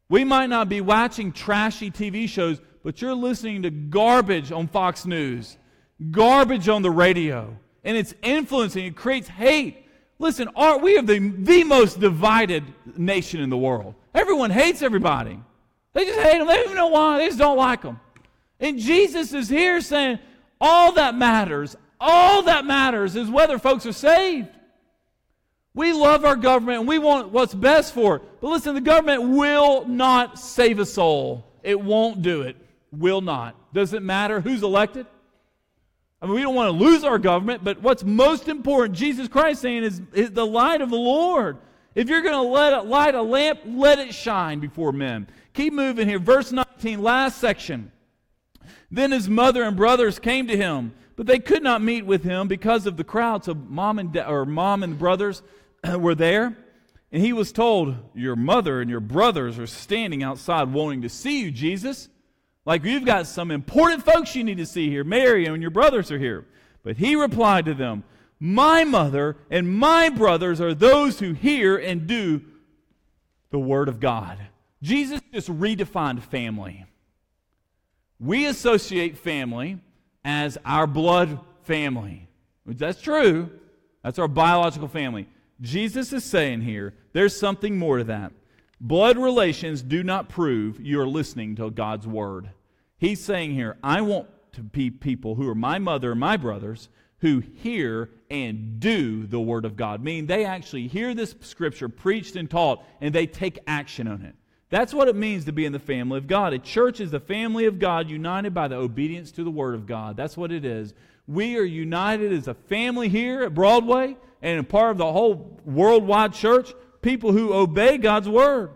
we 0.08 0.24
might 0.24 0.48
not 0.48 0.68
be 0.68 0.80
watching 0.80 1.32
trashy 1.32 1.90
TV 1.90 2.28
shows, 2.28 2.60
but 2.82 3.02
you're 3.02 3.14
listening 3.14 3.62
to 3.62 3.70
garbage 3.70 4.52
on 4.52 4.68
Fox 4.68 5.04
News, 5.04 5.58
garbage 6.10 6.68
on 6.68 6.82
the 6.82 6.90
radio, 6.90 7.56
and 7.84 7.96
it's 7.96 8.14
influencing, 8.22 8.86
it 8.86 8.96
creates 8.96 9.28
hate. 9.28 9.84
Listen, 10.18 10.48
we 10.82 10.98
are 10.98 11.02
the, 11.02 11.18
the 11.18 11.64
most 11.64 12.00
divided 12.00 12.64
nation 12.96 13.40
in 13.40 13.50
the 13.50 13.56
world. 13.56 13.94
Everyone 14.14 14.50
hates 14.50 14.82
everybody. 14.82 15.38
They 15.92 16.04
just 16.04 16.18
hate 16.18 16.38
them. 16.38 16.46
They 16.46 16.56
don't 16.56 16.64
even 16.64 16.76
know 16.76 16.88
why. 16.88 17.18
They 17.18 17.26
just 17.26 17.38
don't 17.38 17.56
like 17.56 17.82
them. 17.82 18.00
And 18.58 18.78
Jesus 18.78 19.32
is 19.32 19.48
here 19.48 19.80
saying, 19.80 20.18
all 20.60 20.92
that 20.92 21.14
matters, 21.14 21.76
all 22.00 22.42
that 22.42 22.64
matters 22.64 23.14
is 23.14 23.30
whether 23.30 23.58
folks 23.58 23.86
are 23.86 23.92
saved. 23.92 24.48
We 25.74 25.92
love 25.92 26.24
our 26.24 26.36
government 26.36 26.80
and 26.80 26.88
we 26.88 26.98
want 26.98 27.30
what's 27.30 27.54
best 27.54 27.94
for 27.94 28.16
it. 28.16 28.22
But 28.40 28.48
listen, 28.48 28.74
the 28.74 28.80
government 28.80 29.30
will 29.30 29.86
not 29.86 30.38
save 30.38 30.78
a 30.78 30.86
soul. 30.86 31.44
It 31.62 31.80
won't 31.80 32.22
do 32.22 32.42
it. 32.42 32.56
Will 32.90 33.20
not. 33.20 33.54
Does 33.72 33.92
it 33.92 34.02
matter 34.02 34.40
who's 34.40 34.62
elected? 34.62 35.06
I 36.20 36.26
mean, 36.26 36.34
we 36.34 36.42
don't 36.42 36.54
want 36.54 36.76
to 36.76 36.84
lose 36.84 37.04
our 37.04 37.18
government, 37.18 37.62
but 37.62 37.80
what's 37.80 38.02
most 38.02 38.48
important, 38.48 38.96
Jesus 38.96 39.28
Christ 39.28 39.60
saying, 39.60 39.84
is, 39.84 40.02
is 40.12 40.32
the 40.32 40.46
light 40.46 40.80
of 40.80 40.90
the 40.90 40.96
Lord. 40.96 41.58
If 41.94 42.08
you're 42.08 42.22
going 42.22 42.34
to 42.34 42.52
let 42.52 42.72
it 42.72 42.86
light 42.86 43.14
a 43.14 43.22
lamp, 43.22 43.60
let 43.64 43.98
it 43.98 44.14
shine 44.14 44.58
before 44.58 44.92
men. 44.92 45.28
Keep 45.52 45.72
moving 45.72 46.08
here. 46.08 46.18
Verse 46.18 46.50
19, 46.50 47.02
last 47.02 47.38
section. 47.38 47.92
Then 48.90 49.12
his 49.12 49.28
mother 49.28 49.62
and 49.62 49.76
brothers 49.76 50.18
came 50.18 50.48
to 50.48 50.56
him, 50.56 50.92
but 51.16 51.26
they 51.26 51.38
could 51.38 51.62
not 51.62 51.82
meet 51.82 52.06
with 52.06 52.24
him 52.24 52.48
because 52.48 52.86
of 52.86 52.96
the 52.96 53.04
crowd. 53.04 53.44
So 53.44 53.54
mom 53.54 53.98
and 53.98 54.12
da- 54.12 54.28
or 54.28 54.44
mom 54.44 54.82
and 54.82 54.98
brothers 54.98 55.42
were 55.98 56.14
there, 56.14 56.56
and 57.10 57.22
he 57.22 57.32
was 57.32 57.52
told, 57.52 57.96
"Your 58.14 58.36
mother 58.36 58.80
and 58.80 58.90
your 58.90 59.00
brothers 59.00 59.58
are 59.58 59.66
standing 59.66 60.22
outside 60.22 60.72
wanting 60.72 61.02
to 61.02 61.08
see 61.08 61.40
you, 61.40 61.50
Jesus." 61.50 62.08
Like 62.68 62.84
you've 62.84 63.06
got 63.06 63.26
some 63.26 63.50
important 63.50 64.04
folks 64.04 64.36
you 64.36 64.44
need 64.44 64.58
to 64.58 64.66
see 64.66 64.90
here. 64.90 65.02
Mary 65.02 65.46
and 65.46 65.62
your 65.62 65.70
brothers 65.70 66.12
are 66.12 66.18
here. 66.18 66.44
But 66.82 66.98
he 66.98 67.16
replied 67.16 67.64
to 67.64 67.72
them, 67.72 68.04
My 68.38 68.84
mother 68.84 69.38
and 69.50 69.72
my 69.72 70.10
brothers 70.10 70.60
are 70.60 70.74
those 70.74 71.18
who 71.18 71.32
hear 71.32 71.78
and 71.78 72.06
do 72.06 72.42
the 73.48 73.58
word 73.58 73.88
of 73.88 74.00
God. 74.00 74.38
Jesus 74.82 75.20
just 75.32 75.48
redefined 75.48 76.22
family. 76.24 76.84
We 78.20 78.44
associate 78.44 79.16
family 79.16 79.78
as 80.22 80.58
our 80.62 80.86
blood 80.86 81.40
family. 81.62 82.28
That's 82.66 83.00
true. 83.00 83.48
That's 84.02 84.18
our 84.18 84.28
biological 84.28 84.88
family. 84.88 85.26
Jesus 85.60 86.12
is 86.12 86.24
saying 86.24 86.62
here, 86.62 86.94
there's 87.12 87.38
something 87.38 87.78
more 87.78 87.98
to 87.98 88.04
that. 88.04 88.32
Blood 88.80 89.18
relations 89.18 89.82
do 89.82 90.04
not 90.04 90.28
prove 90.28 90.80
you're 90.80 91.06
listening 91.06 91.56
to 91.56 91.70
God's 91.70 92.06
word. 92.06 92.50
He's 92.96 93.22
saying 93.22 93.54
here, 93.54 93.76
I 93.82 94.00
want 94.02 94.28
to 94.52 94.62
be 94.62 94.90
people 94.90 95.34
who 95.34 95.48
are 95.48 95.54
my 95.54 95.78
mother 95.78 96.12
and 96.12 96.20
my 96.20 96.36
brothers 96.36 96.88
who 97.20 97.40
hear 97.40 98.10
and 98.30 98.78
do 98.78 99.26
the 99.26 99.40
Word 99.40 99.64
of 99.64 99.76
God. 99.76 100.02
Meaning 100.02 100.26
they 100.26 100.44
actually 100.44 100.86
hear 100.86 101.14
this 101.14 101.34
scripture 101.40 101.88
preached 101.88 102.36
and 102.36 102.48
taught 102.48 102.84
and 103.00 103.14
they 103.14 103.26
take 103.26 103.58
action 103.66 104.06
on 104.06 104.22
it. 104.22 104.34
That's 104.70 104.92
what 104.92 105.08
it 105.08 105.16
means 105.16 105.46
to 105.46 105.52
be 105.52 105.64
in 105.64 105.72
the 105.72 105.78
family 105.78 106.18
of 106.18 106.26
God. 106.26 106.52
A 106.52 106.58
church 106.58 107.00
is 107.00 107.10
the 107.10 107.20
family 107.20 107.64
of 107.64 107.78
God 107.78 108.10
united 108.10 108.52
by 108.52 108.68
the 108.68 108.76
obedience 108.76 109.32
to 109.32 109.44
the 109.44 109.50
Word 109.50 109.74
of 109.74 109.86
God. 109.86 110.16
That's 110.16 110.36
what 110.36 110.52
it 110.52 110.64
is. 110.64 110.94
We 111.26 111.56
are 111.58 111.64
united 111.64 112.32
as 112.32 112.48
a 112.48 112.54
family 112.54 113.08
here 113.08 113.42
at 113.42 113.54
Broadway 113.54 114.16
and 114.42 114.68
part 114.68 114.92
of 114.92 114.98
the 114.98 115.12
whole 115.12 115.60
worldwide 115.64 116.32
church, 116.32 116.72
people 117.02 117.32
who 117.32 117.52
obey 117.52 117.98
God's 117.98 118.28
Word. 118.28 118.70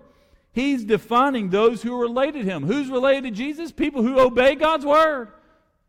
He's 0.52 0.84
defining 0.84 1.48
those 1.48 1.82
who 1.82 1.94
are 1.94 2.00
related 2.00 2.44
to 2.44 2.50
him. 2.50 2.64
Who's 2.64 2.90
related 2.90 3.24
to 3.24 3.30
Jesus? 3.30 3.72
People 3.72 4.02
who 4.02 4.20
obey 4.20 4.54
God's 4.54 4.84
word. 4.84 5.28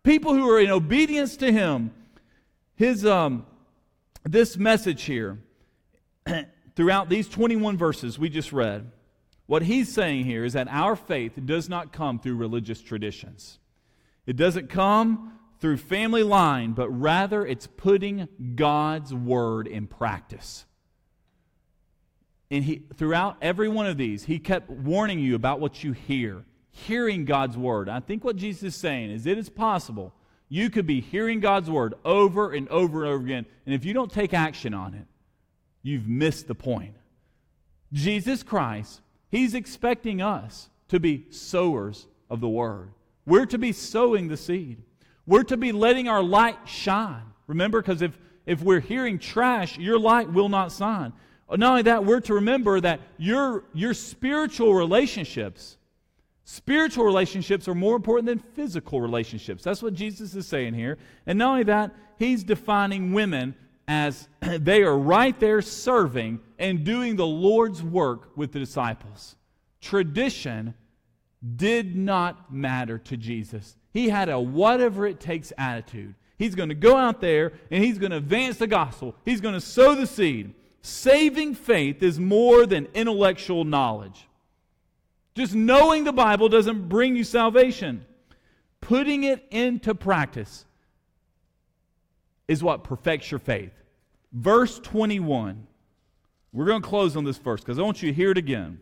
People 0.03 0.33
who 0.33 0.49
are 0.49 0.59
in 0.59 0.71
obedience 0.71 1.35
to 1.37 1.51
him. 1.51 1.91
His 2.75 3.05
um, 3.05 3.45
this 4.23 4.57
message 4.57 5.03
here, 5.03 5.37
throughout 6.75 7.09
these 7.09 7.27
21 7.27 7.77
verses 7.77 8.17
we 8.17 8.29
just 8.29 8.53
read, 8.53 8.89
what 9.47 9.63
he's 9.63 9.93
saying 9.93 10.23
here 10.25 10.45
is 10.45 10.53
that 10.53 10.69
our 10.69 10.95
faith 10.95 11.33
does 11.45 11.67
not 11.67 11.91
come 11.91 12.17
through 12.17 12.37
religious 12.37 12.81
traditions. 12.81 13.59
It 14.25 14.37
doesn't 14.37 14.69
come 14.69 15.32
through 15.63 15.77
family 15.77 16.23
line, 16.23 16.73
but 16.73 16.89
rather 16.89 17.45
it's 17.45 17.67
putting 17.67 18.27
God's 18.55 19.13
word 19.13 19.65
in 19.65 19.87
practice. 19.87 20.65
And 22.51 22.65
he, 22.65 22.81
throughout 22.97 23.37
every 23.41 23.69
one 23.69 23.85
of 23.85 23.95
these, 23.95 24.25
he 24.25 24.39
kept 24.39 24.69
warning 24.69 25.19
you 25.19 25.35
about 25.35 25.61
what 25.61 25.81
you 25.81 25.93
hear, 25.93 26.43
hearing 26.69 27.23
God's 27.23 27.57
word. 27.57 27.87
I 27.87 28.01
think 28.01 28.25
what 28.25 28.35
Jesus 28.35 28.63
is 28.63 28.75
saying 28.75 29.11
is 29.11 29.25
it 29.25 29.37
is 29.37 29.47
possible 29.47 30.13
you 30.49 30.69
could 30.69 30.85
be 30.85 30.99
hearing 30.99 31.39
God's 31.39 31.69
word 31.69 31.93
over 32.03 32.51
and 32.51 32.67
over 32.67 33.05
and 33.05 33.13
over 33.13 33.23
again, 33.23 33.45
and 33.65 33.73
if 33.73 33.85
you 33.85 33.93
don't 33.93 34.11
take 34.11 34.33
action 34.33 34.73
on 34.73 34.93
it, 34.93 35.05
you've 35.81 36.09
missed 36.09 36.49
the 36.49 36.55
point. 36.55 36.95
Jesus 37.93 38.43
Christ, 38.43 38.99
he's 39.31 39.53
expecting 39.53 40.21
us 40.21 40.67
to 40.89 40.99
be 40.99 41.27
sowers 41.29 42.05
of 42.29 42.41
the 42.41 42.49
word. 42.49 42.89
We're 43.25 43.45
to 43.45 43.57
be 43.57 43.71
sowing 43.71 44.27
the 44.27 44.35
seed. 44.35 44.81
We're 45.25 45.43
to 45.43 45.57
be 45.57 45.71
letting 45.71 46.07
our 46.07 46.21
light 46.21 46.57
shine. 46.65 47.23
Remember, 47.47 47.81
because 47.81 48.01
if, 48.01 48.17
if 48.45 48.61
we're 48.61 48.79
hearing 48.79 49.19
trash, 49.19 49.77
your 49.77 49.97
light 49.99 50.31
will 50.31 50.49
not 50.49 50.71
shine. 50.71 51.13
Not 51.49 51.69
only 51.69 51.81
that, 51.83 52.03
we're 52.03 52.21
to 52.21 52.35
remember 52.35 52.79
that 52.81 52.99
your, 53.17 53.65
your 53.73 53.93
spiritual 53.93 54.73
relationships, 54.73 55.77
spiritual 56.45 57.05
relationships 57.05 57.67
are 57.67 57.75
more 57.75 57.95
important 57.95 58.25
than 58.25 58.39
physical 58.39 59.01
relationships. 59.01 59.63
That's 59.63 59.83
what 59.83 59.93
Jesus 59.93 60.35
is 60.35 60.47
saying 60.47 60.73
here. 60.73 60.97
And 61.25 61.39
not 61.39 61.51
only 61.51 61.63
that, 61.63 61.93
he's 62.17 62.43
defining 62.43 63.13
women 63.13 63.55
as 63.87 64.27
they 64.41 64.83
are 64.83 64.97
right 64.97 65.39
there 65.39 65.61
serving 65.61 66.39
and 66.57 66.83
doing 66.83 67.15
the 67.15 67.27
Lord's 67.27 67.83
work 67.83 68.35
with 68.35 68.51
the 68.51 68.59
disciples. 68.59 69.35
Tradition 69.79 70.73
did 71.55 71.95
not 71.95 72.53
matter 72.53 72.97
to 72.97 73.17
Jesus. 73.17 73.75
He 73.93 74.09
had 74.09 74.27
a 74.27 74.39
whatever 74.39 75.05
it 75.05 75.19
takes 75.19 75.53
attitude. 75.57 76.15
He's 76.37 76.55
going 76.55 76.69
to 76.69 76.75
go 76.75 76.97
out 76.97 77.21
there 77.21 77.53
and 77.69 77.83
he's 77.83 77.99
going 77.99 78.11
to 78.11 78.17
advance 78.17 78.57
the 78.57 78.67
gospel. 78.67 79.15
He's 79.23 79.39
going 79.39 79.53
to 79.53 79.61
sow 79.61 79.95
the 79.95 80.07
seed. 80.07 80.55
Saving 80.81 81.53
faith 81.53 82.01
is 82.01 82.19
more 82.19 82.65
than 82.65 82.87
intellectual 82.93 83.63
knowledge. 83.63 84.27
Just 85.35 85.53
knowing 85.55 86.03
the 86.03 86.11
Bible 86.11 86.49
doesn't 86.49 86.89
bring 86.89 87.15
you 87.15 87.23
salvation. 87.23 88.05
Putting 88.81 89.23
it 89.23 89.45
into 89.51 89.95
practice 89.95 90.65
is 92.47 92.63
what 92.63 92.83
perfects 92.83 93.31
your 93.31 93.39
faith. 93.39 93.71
Verse 94.33 94.79
21. 94.79 95.67
We're 96.51 96.65
going 96.65 96.81
to 96.81 96.87
close 96.87 97.15
on 97.15 97.23
this 97.23 97.37
verse 97.37 97.61
because 97.61 97.79
I 97.79 97.83
want 97.83 98.01
you 98.01 98.09
to 98.11 98.15
hear 98.15 98.31
it 98.31 98.37
again. 98.37 98.79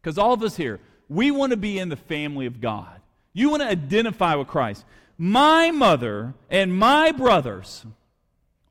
Because 0.00 0.18
all 0.18 0.32
of 0.32 0.42
us 0.42 0.56
here, 0.56 0.80
we 1.08 1.30
want 1.30 1.50
to 1.50 1.56
be 1.56 1.78
in 1.78 1.88
the 1.88 1.96
family 1.96 2.46
of 2.46 2.60
God. 2.60 2.97
You 3.38 3.50
want 3.50 3.62
to 3.62 3.68
identify 3.68 4.34
with 4.34 4.48
Christ. 4.48 4.84
My 5.16 5.70
mother 5.70 6.34
and 6.50 6.76
my 6.76 7.12
brothers 7.12 7.86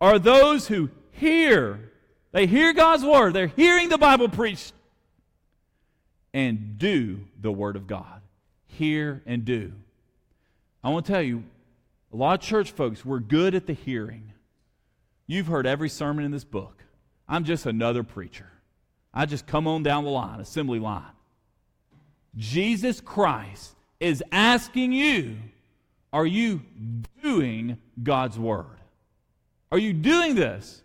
are 0.02 0.20
those 0.20 0.68
who 0.68 0.90
hear. 1.10 1.90
They 2.34 2.48
hear 2.48 2.74
God's 2.74 3.06
word. 3.06 3.32
They're 3.32 3.48
hearing 3.48 3.88
the 3.88 3.98
Bible 3.98 4.28
preached 4.28 4.74
and 6.34 6.78
do 6.78 7.22
the 7.40 7.50
word 7.50 7.78
of 7.78 7.88
God. 7.88 8.22
Hear 8.66 9.24
and 9.26 9.46
do. 9.46 9.72
I 10.84 10.90
want 10.90 11.06
to 11.06 11.14
tell 11.14 11.22
you, 11.22 11.46
a 12.12 12.18
lot 12.18 12.42
of 12.42 12.46
church 12.46 12.72
folks, 12.72 13.06
we're 13.06 13.20
good 13.20 13.56
at 13.56 13.68
the 13.68 13.74
hearing. 13.74 14.34
You've 15.28 15.48
heard 15.48 15.66
every 15.66 15.88
sermon 15.88 16.26
in 16.26 16.32
this 16.32 16.44
book. 16.44 16.84
I'm 17.26 17.46
just 17.46 17.66
another 17.66 18.04
preacher. 18.04 18.52
I 19.14 19.28
just 19.28 19.48
come 19.48 19.66
on 19.66 19.84
down 19.84 20.04
the 20.04 20.10
line, 20.10 20.42
assembly 20.42 20.80
line. 20.80 21.04
Jesus 22.36 23.00
Christ 23.00 23.77
is 24.00 24.24
asking 24.32 24.92
you, 24.92 25.38
are 26.14 26.26
you 26.26 26.62
doing 27.22 27.78
God's 28.02 28.38
word? 28.40 28.66
Are 29.72 29.78
you 29.78 29.94
doing 29.94 30.36
this? 30.36 30.82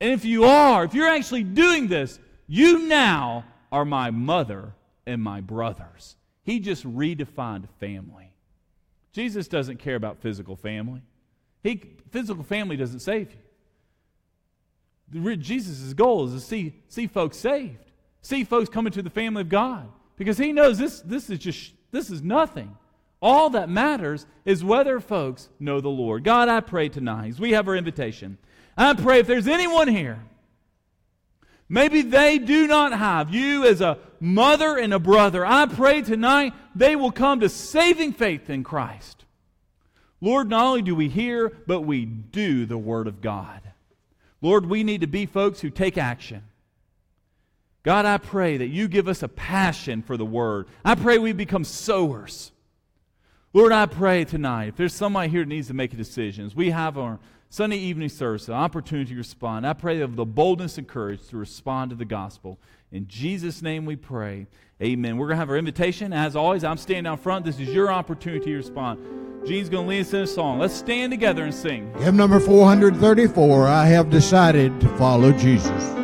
And 0.00 0.12
if 0.12 0.24
you 0.24 0.44
are, 0.44 0.84
if 0.84 0.94
you're 0.94 1.08
actually 1.08 1.44
doing 1.44 1.88
this, 1.88 2.18
you 2.46 2.86
now 2.86 3.44
are 3.72 3.84
my 3.84 4.10
mother 4.10 4.74
and 5.06 5.22
my 5.22 5.40
brothers. 5.40 6.16
He 6.42 6.60
just 6.60 6.84
redefined 6.84 7.68
family. 7.80 8.32
Jesus 9.12 9.48
doesn't 9.48 9.78
care 9.78 9.96
about 9.96 10.18
physical 10.18 10.56
family. 10.56 11.00
He, 11.62 11.82
physical 12.10 12.44
family 12.44 12.76
doesn't 12.76 13.00
save 13.00 13.34
you. 15.12 15.36
Jesus' 15.36 15.94
goal 15.94 16.26
is 16.26 16.32
to 16.34 16.40
see, 16.40 16.74
see 16.88 17.06
folks 17.06 17.36
saved, 17.38 17.92
see 18.20 18.44
folks 18.44 18.68
come 18.68 18.86
into 18.86 19.02
the 19.02 19.10
family 19.10 19.40
of 19.40 19.48
God. 19.48 19.88
Because 20.16 20.36
he 20.36 20.52
knows 20.52 20.78
this, 20.78 21.00
this 21.00 21.30
is 21.30 21.38
just 21.38 21.72
this 21.96 22.10
is 22.10 22.22
nothing. 22.22 22.76
All 23.22 23.50
that 23.50 23.70
matters 23.70 24.26
is 24.44 24.62
whether 24.62 25.00
folks 25.00 25.48
know 25.58 25.80
the 25.80 25.88
Lord. 25.88 26.22
God, 26.22 26.48
I 26.48 26.60
pray 26.60 26.88
tonight, 26.88 27.38
we 27.40 27.52
have 27.52 27.66
our 27.66 27.76
invitation, 27.76 28.38
I 28.76 28.92
pray 28.92 29.20
if 29.20 29.26
there's 29.26 29.48
anyone 29.48 29.88
here, 29.88 30.22
maybe 31.68 32.02
they 32.02 32.38
do 32.38 32.66
not 32.66 32.92
have 32.92 33.34
you 33.34 33.64
as 33.64 33.80
a 33.80 33.98
mother 34.20 34.76
and 34.76 34.92
a 34.92 34.98
brother, 34.98 35.46
I 35.46 35.66
pray 35.66 36.02
tonight 36.02 36.52
they 36.74 36.94
will 36.94 37.10
come 37.10 37.40
to 37.40 37.48
saving 37.48 38.12
faith 38.12 38.50
in 38.50 38.62
Christ. 38.62 39.24
Lord, 40.20 40.48
not 40.48 40.64
only 40.64 40.82
do 40.82 40.94
we 40.94 41.08
hear, 41.08 41.50
but 41.66 41.82
we 41.82 42.04
do 42.04 42.66
the 42.66 42.78
Word 42.78 43.06
of 43.06 43.20
God. 43.20 43.60
Lord, 44.42 44.66
we 44.66 44.84
need 44.84 45.00
to 45.00 45.06
be 45.06 45.26
folks 45.26 45.60
who 45.60 45.70
take 45.70 45.96
action. 45.96 46.42
God, 47.86 48.04
I 48.04 48.18
pray 48.18 48.56
that 48.56 48.66
you 48.66 48.88
give 48.88 49.06
us 49.06 49.22
a 49.22 49.28
passion 49.28 50.02
for 50.02 50.16
the 50.16 50.26
word. 50.26 50.66
I 50.84 50.96
pray 50.96 51.18
we 51.18 51.32
become 51.32 51.62
sowers. 51.62 52.50
Lord, 53.52 53.70
I 53.70 53.86
pray 53.86 54.24
tonight, 54.24 54.70
if 54.70 54.76
there's 54.76 54.92
somebody 54.92 55.28
here 55.28 55.42
that 55.42 55.48
needs 55.48 55.68
to 55.68 55.74
make 55.74 55.94
a 55.94 55.96
decision, 55.96 56.50
we 56.56 56.70
have 56.70 56.98
our 56.98 57.20
Sunday 57.48 57.76
evening 57.76 58.08
service, 58.08 58.48
an 58.48 58.54
opportunity 58.54 59.12
to 59.12 59.16
respond. 59.16 59.64
I 59.64 59.72
pray 59.72 60.00
of 60.00 60.16
the 60.16 60.24
boldness 60.24 60.78
and 60.78 60.88
courage 60.88 61.28
to 61.28 61.36
respond 61.36 61.90
to 61.90 61.96
the 61.96 62.04
gospel. 62.04 62.58
In 62.90 63.06
Jesus' 63.06 63.62
name 63.62 63.86
we 63.86 63.94
pray. 63.94 64.48
Amen. 64.82 65.16
We're 65.16 65.28
going 65.28 65.36
to 65.36 65.40
have 65.40 65.50
our 65.50 65.56
invitation. 65.56 66.12
As 66.12 66.34
always, 66.34 66.64
I'm 66.64 66.78
standing 66.78 67.06
out 67.06 67.20
front. 67.20 67.44
This 67.44 67.60
is 67.60 67.68
your 67.68 67.92
opportunity 67.92 68.46
to 68.46 68.56
respond. 68.56 69.46
Gene's 69.46 69.68
going 69.68 69.84
to 69.84 69.88
lead 69.88 70.00
us 70.00 70.12
in 70.12 70.22
a 70.22 70.26
song. 70.26 70.58
Let's 70.58 70.74
stand 70.74 71.12
together 71.12 71.44
and 71.44 71.54
sing. 71.54 71.94
Hymn 72.00 72.16
number 72.16 72.40
434 72.40 73.68
I 73.68 73.86
have 73.86 74.10
decided 74.10 74.80
to 74.80 74.88
follow 74.96 75.30
Jesus. 75.30 75.96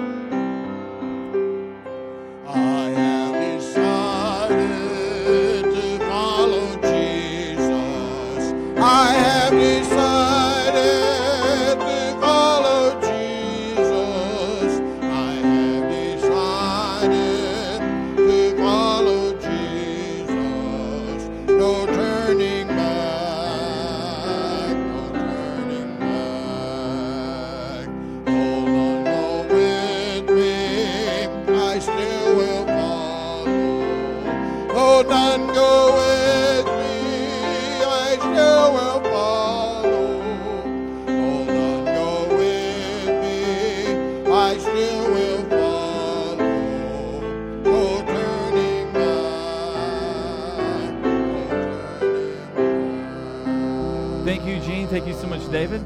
Much, 55.43 55.53
David. 55.53 55.85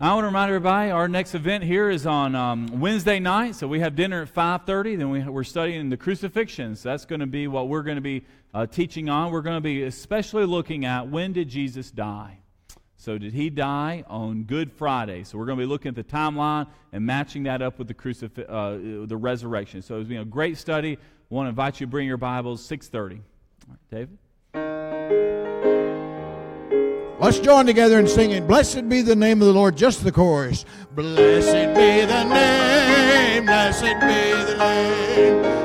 I 0.00 0.12
want 0.14 0.22
to 0.22 0.26
remind 0.26 0.50
everybody 0.50 0.90
our 0.90 1.08
next 1.08 1.34
event 1.34 1.64
here 1.64 1.90
is 1.90 2.06
on 2.06 2.34
um, 2.34 2.80
Wednesday 2.80 3.18
night. 3.18 3.54
So 3.54 3.66
we 3.66 3.80
have 3.80 3.96
dinner 3.96 4.22
at 4.22 4.34
5:30. 4.34 4.98
Then 4.98 5.10
we, 5.10 5.22
we're 5.22 5.44
studying 5.44 5.88
the 5.88 5.96
crucifixions. 5.96 6.80
So 6.80 6.90
that's 6.90 7.04
going 7.04 7.20
to 7.20 7.26
be 7.26 7.48
what 7.48 7.68
we're 7.68 7.82
going 7.82 7.96
to 7.96 8.02
be 8.02 8.24
uh, 8.54 8.66
teaching 8.66 9.08
on. 9.08 9.32
We're 9.32 9.42
going 9.42 9.56
to 9.56 9.62
be 9.62 9.84
especially 9.84 10.44
looking 10.44 10.84
at 10.84 11.08
when 11.08 11.32
did 11.32 11.48
Jesus 11.48 11.90
die. 11.90 12.38
So 12.96 13.18
did 13.18 13.32
he 13.32 13.50
die 13.50 14.04
on 14.08 14.44
Good 14.44 14.72
Friday? 14.72 15.24
So 15.24 15.38
we're 15.38 15.46
going 15.46 15.58
to 15.58 15.64
be 15.64 15.68
looking 15.68 15.90
at 15.90 15.94
the 15.94 16.04
timeline 16.04 16.66
and 16.92 17.04
matching 17.04 17.44
that 17.44 17.62
up 17.62 17.78
with 17.78 17.88
the 17.88 17.94
crucif- 17.94 18.38
uh, 18.48 19.06
the 19.06 19.16
resurrection. 19.16 19.82
So 19.82 19.98
it's 19.98 20.08
been 20.08 20.18
a 20.18 20.24
great 20.24 20.58
study. 20.58 20.96
I 20.96 21.34
want 21.34 21.46
to 21.46 21.50
invite 21.50 21.80
you 21.80 21.86
to 21.86 21.90
bring 21.90 22.06
your 22.06 22.18
Bibles. 22.18 22.66
6:30. 22.68 23.20
All 23.20 23.20
right, 23.70 23.78
David. 23.90 24.18
Let's 27.20 27.40
join 27.40 27.66
together 27.66 27.98
and 27.98 28.08
sing 28.08 28.30
in 28.30 28.30
singing. 28.30 28.46
Blessed 28.46 28.88
be 28.88 29.02
the 29.02 29.16
name 29.16 29.42
of 29.42 29.48
the 29.48 29.52
Lord. 29.52 29.76
Just 29.76 30.04
the 30.04 30.12
chorus. 30.12 30.64
Blessed 30.94 31.74
be 31.74 32.06
the 32.06 32.24
name. 32.24 33.44
Blessed 33.44 33.82
be 33.82 34.52
the 34.52 34.56
name. 34.58 35.57